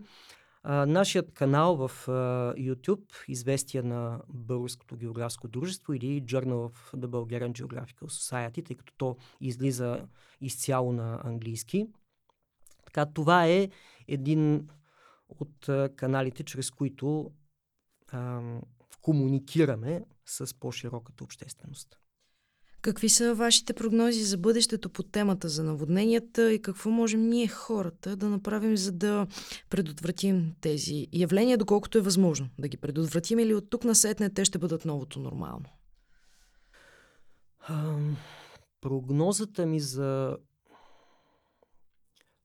а, 0.63 0.85
нашият 0.85 1.33
канал 1.33 1.75
в 1.75 2.07
а, 2.07 2.11
YouTube, 2.57 3.03
известия 3.27 3.83
на 3.83 4.21
Българското 4.29 4.97
географско 4.97 5.47
дружество 5.47 5.93
или 5.93 6.21
Journal 6.21 6.69
of 6.69 6.95
the 6.95 7.07
Bulgarian 7.07 7.51
Geographical 7.51 8.03
Society, 8.03 8.65
тъй 8.65 8.75
като 8.75 8.93
то 8.97 9.17
излиза 9.41 10.07
изцяло 10.41 10.93
на 10.93 11.21
английски. 11.23 11.87
Така, 12.85 13.05
това 13.05 13.47
е 13.47 13.69
един 14.07 14.67
от 15.29 15.69
а, 15.69 15.89
каналите, 15.95 16.43
чрез 16.43 16.71
които 16.71 17.31
а, 18.11 18.41
комуникираме 19.03 20.05
с 20.25 20.59
по-широката 20.59 21.23
общественост. 21.23 21.99
Какви 22.81 23.09
са 23.09 23.35
вашите 23.35 23.73
прогнози 23.73 24.23
за 24.23 24.37
бъдещето 24.37 24.89
по 24.89 25.03
темата 25.03 25.49
за 25.49 25.63
наводненията 25.63 26.53
и 26.53 26.61
какво 26.61 26.89
можем 26.89 27.29
ние 27.29 27.47
хората 27.47 28.15
да 28.15 28.29
направим, 28.29 28.77
за 28.77 28.91
да 28.91 29.27
предотвратим 29.69 30.55
тези 30.61 31.07
явления, 31.13 31.57
доколкото 31.57 31.97
е 31.97 32.01
възможно 32.01 32.49
да 32.59 32.67
ги 32.67 32.77
предотвратим 32.77 33.39
или 33.39 33.53
от 33.53 33.69
тук 33.69 33.83
насетне 33.83 34.29
те 34.29 34.45
ще 34.45 34.57
бъдат 34.57 34.85
новото 34.85 35.19
нормално? 35.19 35.65
А, 37.59 37.97
прогнозата 38.81 39.65
ми 39.65 39.79
за 39.79 40.37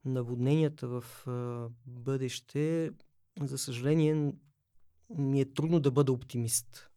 наводненията 0.05 0.89
в 0.89 1.05
а, 1.27 1.69
бъдеще, 1.87 2.91
за 3.43 3.59
съжаление, 3.59 4.33
ми 5.11 5.41
е 5.41 5.53
трудно 5.53 5.81
да 5.81 5.91
бъда 5.91 6.13
оптимист. 6.13 6.91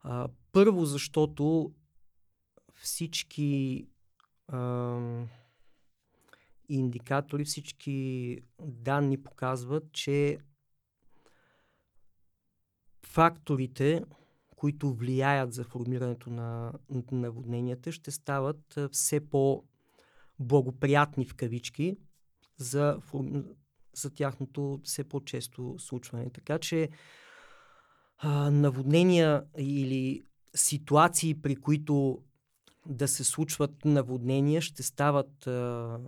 А, 0.00 0.28
първо, 0.52 0.84
защото 0.84 1.74
всички 2.74 3.86
а, 4.48 4.98
индикатори, 6.68 7.44
всички 7.44 8.38
данни 8.60 9.22
показват, 9.22 9.92
че 9.92 10.38
факторите, 13.06 14.04
които 14.56 14.94
влияят 14.94 15.52
за 15.52 15.64
формирането 15.64 16.30
на 16.30 16.72
наводненията, 17.12 17.92
ще 17.92 18.10
стават 18.10 18.78
все 18.92 19.28
по-благоприятни 19.30 21.26
в 21.26 21.34
кавички 21.34 21.96
за, 22.56 22.98
за 23.94 24.10
тяхното 24.10 24.80
все 24.84 25.04
по-често 25.04 25.74
случване. 25.78 26.30
Така 26.30 26.58
че 26.58 26.88
а, 28.18 28.50
наводнения 28.50 29.44
или 29.58 30.24
ситуации, 30.54 31.42
при 31.42 31.56
които 31.56 32.22
да 32.86 33.08
се 33.08 33.24
случват 33.24 33.84
наводнения, 33.84 34.60
ще 34.60 34.82
стават 34.82 35.46
а, 35.46 35.98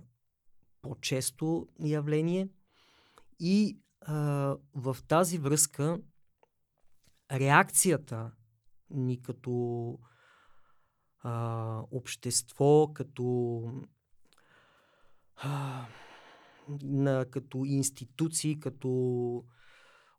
по-често 0.81 1.67
явление 1.79 2.49
и 3.39 3.77
а, 4.01 4.15
в 4.73 4.97
тази 5.07 5.37
връзка 5.37 5.99
реакцията 7.31 8.31
ни 8.89 9.21
като 9.21 9.97
а, 11.19 11.83
общество, 11.91 12.93
като, 12.93 13.63
а, 15.35 15.85
на, 16.83 17.25
като 17.31 17.65
институции, 17.65 18.59
като 18.59 19.43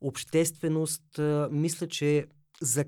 общественост, 0.01 1.21
мисля, 1.51 1.89
че 1.89 2.27
за, 2.61 2.85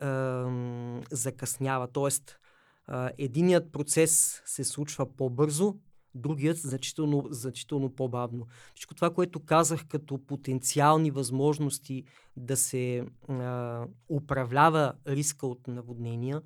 а, 0.00 1.00
закъснява. 1.10 1.88
Тоест, 1.92 2.38
а, 2.86 3.10
единият 3.18 3.72
процес 3.72 4.42
се 4.44 4.64
случва 4.64 5.16
по-бързо, 5.16 5.74
другият 6.14 6.58
значително, 6.58 7.24
значително 7.30 7.94
по-бавно. 7.94 8.46
Всичко 8.74 8.94
това, 8.94 9.14
което 9.14 9.40
казах 9.40 9.86
като 9.88 10.26
потенциални 10.26 11.10
възможности 11.10 12.04
да 12.36 12.56
се 12.56 13.06
а, 13.28 13.86
управлява 14.08 14.92
риска 15.06 15.46
от 15.46 15.68
наводнения, 15.68 16.42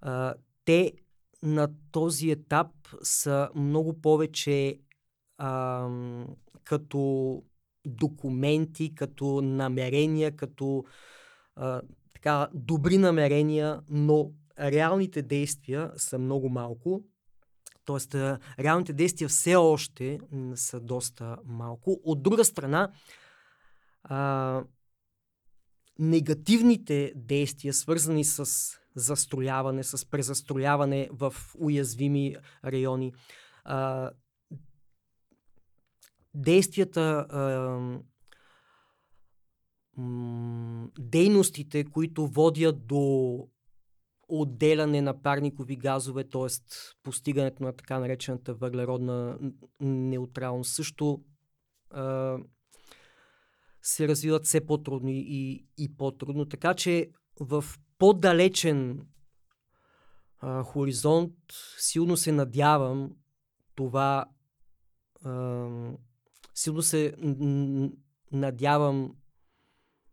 а, 0.00 0.34
те 0.64 0.92
на 1.42 1.68
този 1.92 2.30
етап 2.30 2.68
са 3.02 3.48
много 3.54 4.00
повече 4.00 4.78
като 6.64 7.42
документи, 7.86 8.94
като 8.94 9.42
намерения, 9.42 10.36
като 10.36 10.84
а, 11.56 11.82
така, 12.14 12.48
добри 12.54 12.98
намерения, 12.98 13.80
но 13.88 14.32
реалните 14.58 15.22
действия 15.22 15.92
са 15.96 16.18
много 16.18 16.48
малко. 16.48 17.02
Тоест, 17.84 18.14
реалните 18.58 18.92
действия 18.92 19.28
все 19.28 19.56
още 19.56 20.18
са 20.54 20.80
доста 20.80 21.36
малко. 21.44 22.00
От 22.04 22.22
друга 22.22 22.44
страна, 22.44 22.92
а, 24.02 24.62
негативните 25.98 27.12
действия, 27.16 27.74
свързани 27.74 28.24
с 28.24 28.46
застрояване, 28.94 29.84
с 29.84 30.10
презастрояване 30.10 31.08
в 31.12 31.34
уязвими 31.58 32.36
райони, 32.64 33.12
а, 33.64 34.10
действията, 36.34 37.26
дейностите, 40.98 41.84
които 41.84 42.26
водят 42.26 42.86
до 42.86 43.48
отделяне 44.28 45.02
на 45.02 45.22
парникови 45.22 45.76
газове, 45.76 46.24
т.е. 46.24 46.46
постигането 47.02 47.62
на 47.62 47.76
така 47.76 47.98
наречената 47.98 48.54
въглеродна 48.54 49.38
неутралност, 49.80 50.74
също 50.74 51.22
а, 51.90 52.38
се 53.82 54.08
развиват 54.08 54.44
все 54.44 54.66
по-трудно 54.66 55.08
и, 55.10 55.66
и 55.78 55.96
по-трудно. 55.96 56.46
Така 56.46 56.74
че 56.74 57.10
в 57.40 57.64
по-далечен 57.98 59.06
а, 60.38 60.62
хоризонт 60.62 61.34
силно 61.78 62.16
се 62.16 62.32
надявам 62.32 63.10
това 63.74 64.26
а, 65.24 65.30
силно 66.54 66.82
се 66.82 67.14
надявам 68.32 69.16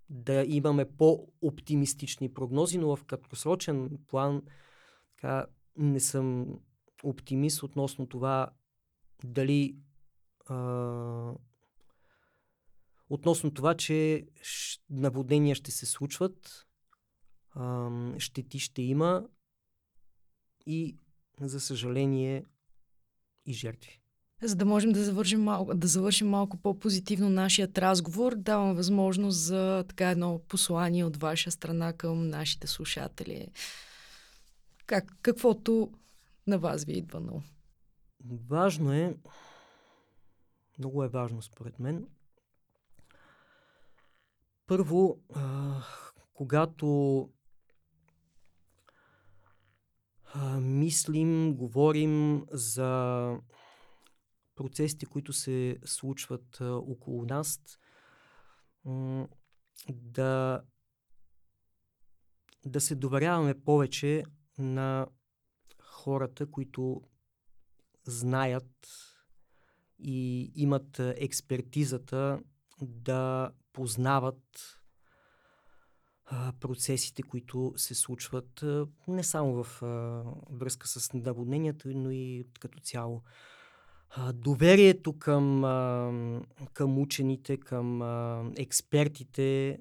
да 0.10 0.46
имаме 0.48 0.86
по-оптимистични 0.86 2.34
прогнози, 2.34 2.78
но 2.78 2.96
в 2.96 3.06
краткосрочен 3.06 3.98
план 4.08 4.42
така, 5.16 5.46
не 5.78 6.00
съм 6.00 6.48
оптимист 7.04 7.64
относно 7.64 8.08
това 8.08 8.52
дали 9.24 9.78
а, 10.46 11.34
относно 13.10 13.54
това, 13.54 13.74
че 13.74 14.28
наводнения 14.90 15.56
ще 15.56 15.72
се 15.72 15.86
случват, 15.86 16.68
а, 17.52 17.90
щети 18.20 18.60
ще 18.60 18.82
има 18.82 19.28
и, 20.66 20.98
за 21.42 21.60
съжаление, 21.60 22.46
и 23.46 23.54
жертви. 23.54 24.02
За 24.42 24.56
да 24.56 24.66
можем 24.66 24.92
да 24.92 25.04
завършим 25.04 25.44
малко, 25.44 25.74
да 25.74 25.88
завършим 25.88 26.30
малко 26.30 26.58
по-позитивно 26.58 27.30
нашият 27.30 27.78
разговор, 27.78 28.36
давам 28.36 28.76
възможност 28.76 29.38
за 29.40 29.86
така 29.88 30.10
едно 30.10 30.42
послание 30.48 31.04
от 31.04 31.18
ваша 31.18 31.52
страна 31.52 31.94
към 31.94 32.28
нашите 32.28 32.68
слушатели. 32.68 33.48
Как, 34.86 35.18
каквото 35.22 35.92
на 36.48 36.60
вас 36.60 36.84
ви 36.84 36.94
идва 36.94 37.20
но. 37.20 37.42
Важно 38.50 38.94
е, 38.94 39.18
много 40.80 41.04
е 41.04 41.08
важно 41.08 41.42
според 41.42 41.80
мен, 41.80 42.08
първо, 44.68 45.20
когато 46.34 47.30
мислим, 50.60 51.56
говорим 51.56 52.46
за 52.52 53.32
процесите, 54.58 55.06
които 55.06 55.34
се 55.34 55.78
случват 55.86 56.62
а, 56.62 56.76
около 56.76 57.26
нас, 57.26 57.60
да, 59.90 60.62
да 62.66 62.82
се 62.82 62.96
доверяваме 62.96 63.64
повече 63.64 64.24
на 64.58 65.08
хората, 65.82 66.52
които 66.52 67.02
знаят 68.04 68.88
и 70.00 70.52
имат 70.56 71.00
експертизата 71.00 72.40
да 72.82 73.52
познават 73.74 74.78
процесите, 76.60 77.24
които 77.24 77.74
се 77.76 77.96
случват 77.96 78.64
не 79.08 79.24
само 79.24 79.64
в 79.64 79.82
връзка 80.50 80.88
с 80.88 81.14
наводненията, 81.14 81.90
но 81.90 82.12
и 82.12 82.46
като 82.60 82.80
цяло. 82.80 83.24
Доверието 84.34 85.20
към, 85.20 85.62
към 86.74 87.00
учените, 87.00 87.58
към 87.58 88.02
експертите 88.58 89.80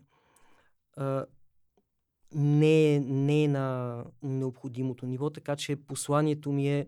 не, 2.34 2.94
е, 2.94 3.00
не 3.00 3.44
е 3.44 3.48
на 3.48 4.04
необходимото 4.22 5.06
ниво, 5.06 5.30
така 5.30 5.56
че 5.56 5.76
посланието 5.76 6.52
ми 6.52 6.68
е 6.68 6.86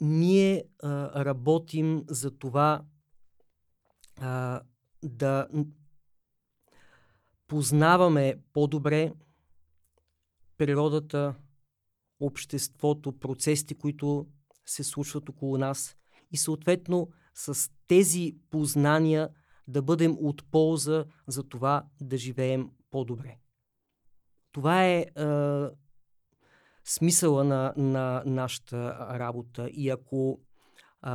ние 0.00 0.64
работим 1.16 2.04
за 2.08 2.38
това 2.38 2.84
да 5.02 5.48
познаваме 7.46 8.34
по-добре 8.52 9.12
природата, 10.58 11.34
обществото, 12.22 13.18
процесите, 13.18 13.74
които 13.74 14.26
се 14.66 14.84
случват 14.84 15.28
около 15.28 15.58
нас 15.58 15.96
и 16.30 16.36
съответно 16.36 17.08
с 17.34 17.70
тези 17.86 18.36
познания 18.50 19.28
да 19.68 19.82
бъдем 19.82 20.16
от 20.20 20.50
полза 20.50 21.04
за 21.26 21.48
това 21.48 21.86
да 22.00 22.16
живеем 22.16 22.70
по-добре. 22.90 23.38
Това 24.52 24.86
е, 24.86 24.98
е 24.98 25.06
смисъла 26.84 27.44
на, 27.44 27.74
на 27.76 28.22
нашата 28.26 29.08
работа 29.18 29.68
и 29.72 29.90
ако 29.90 30.40
е, 31.06 31.10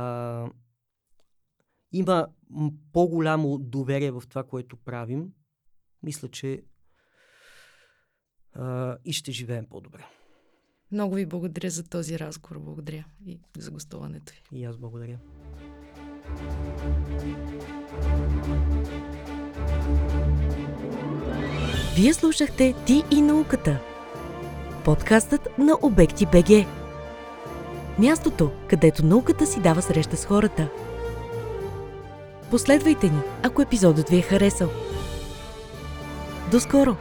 има 1.92 2.28
по-голямо 2.92 3.58
доверие 3.58 4.10
в 4.10 4.22
това, 4.28 4.44
което 4.44 4.76
правим, 4.76 5.32
мисля, 6.02 6.28
че 6.28 6.62
а, 8.52 8.96
и 9.04 9.12
ще 9.12 9.32
живеем 9.32 9.66
по-добре. 9.66 10.06
Много 10.92 11.14
ви 11.14 11.26
благодаря 11.26 11.70
за 11.70 11.88
този 11.88 12.18
разговор. 12.18 12.58
Благодаря 12.58 13.04
и 13.26 13.38
за 13.58 13.70
гостуването 13.70 14.32
ви. 14.32 14.58
И 14.58 14.64
аз 14.64 14.76
благодаря. 14.76 15.18
Вие 21.96 22.14
слушахте 22.14 22.74
Ти 22.86 23.02
и 23.10 23.22
науката. 23.22 23.80
Подкастът 24.84 25.58
на 25.58 25.78
Обекти 25.82 26.26
БГ. 26.26 26.66
Мястото, 27.98 28.52
където 28.68 29.06
науката 29.06 29.46
си 29.46 29.60
дава 29.60 29.82
среща 29.82 30.16
с 30.16 30.24
хората– 30.24 30.70
Последвайте 32.50 33.06
ни, 33.06 33.20
ако 33.42 33.62
епизодът 33.62 34.08
ви 34.08 34.18
е 34.18 34.22
харесал. 34.22 34.68
До 36.50 36.60
скоро! 36.60 36.96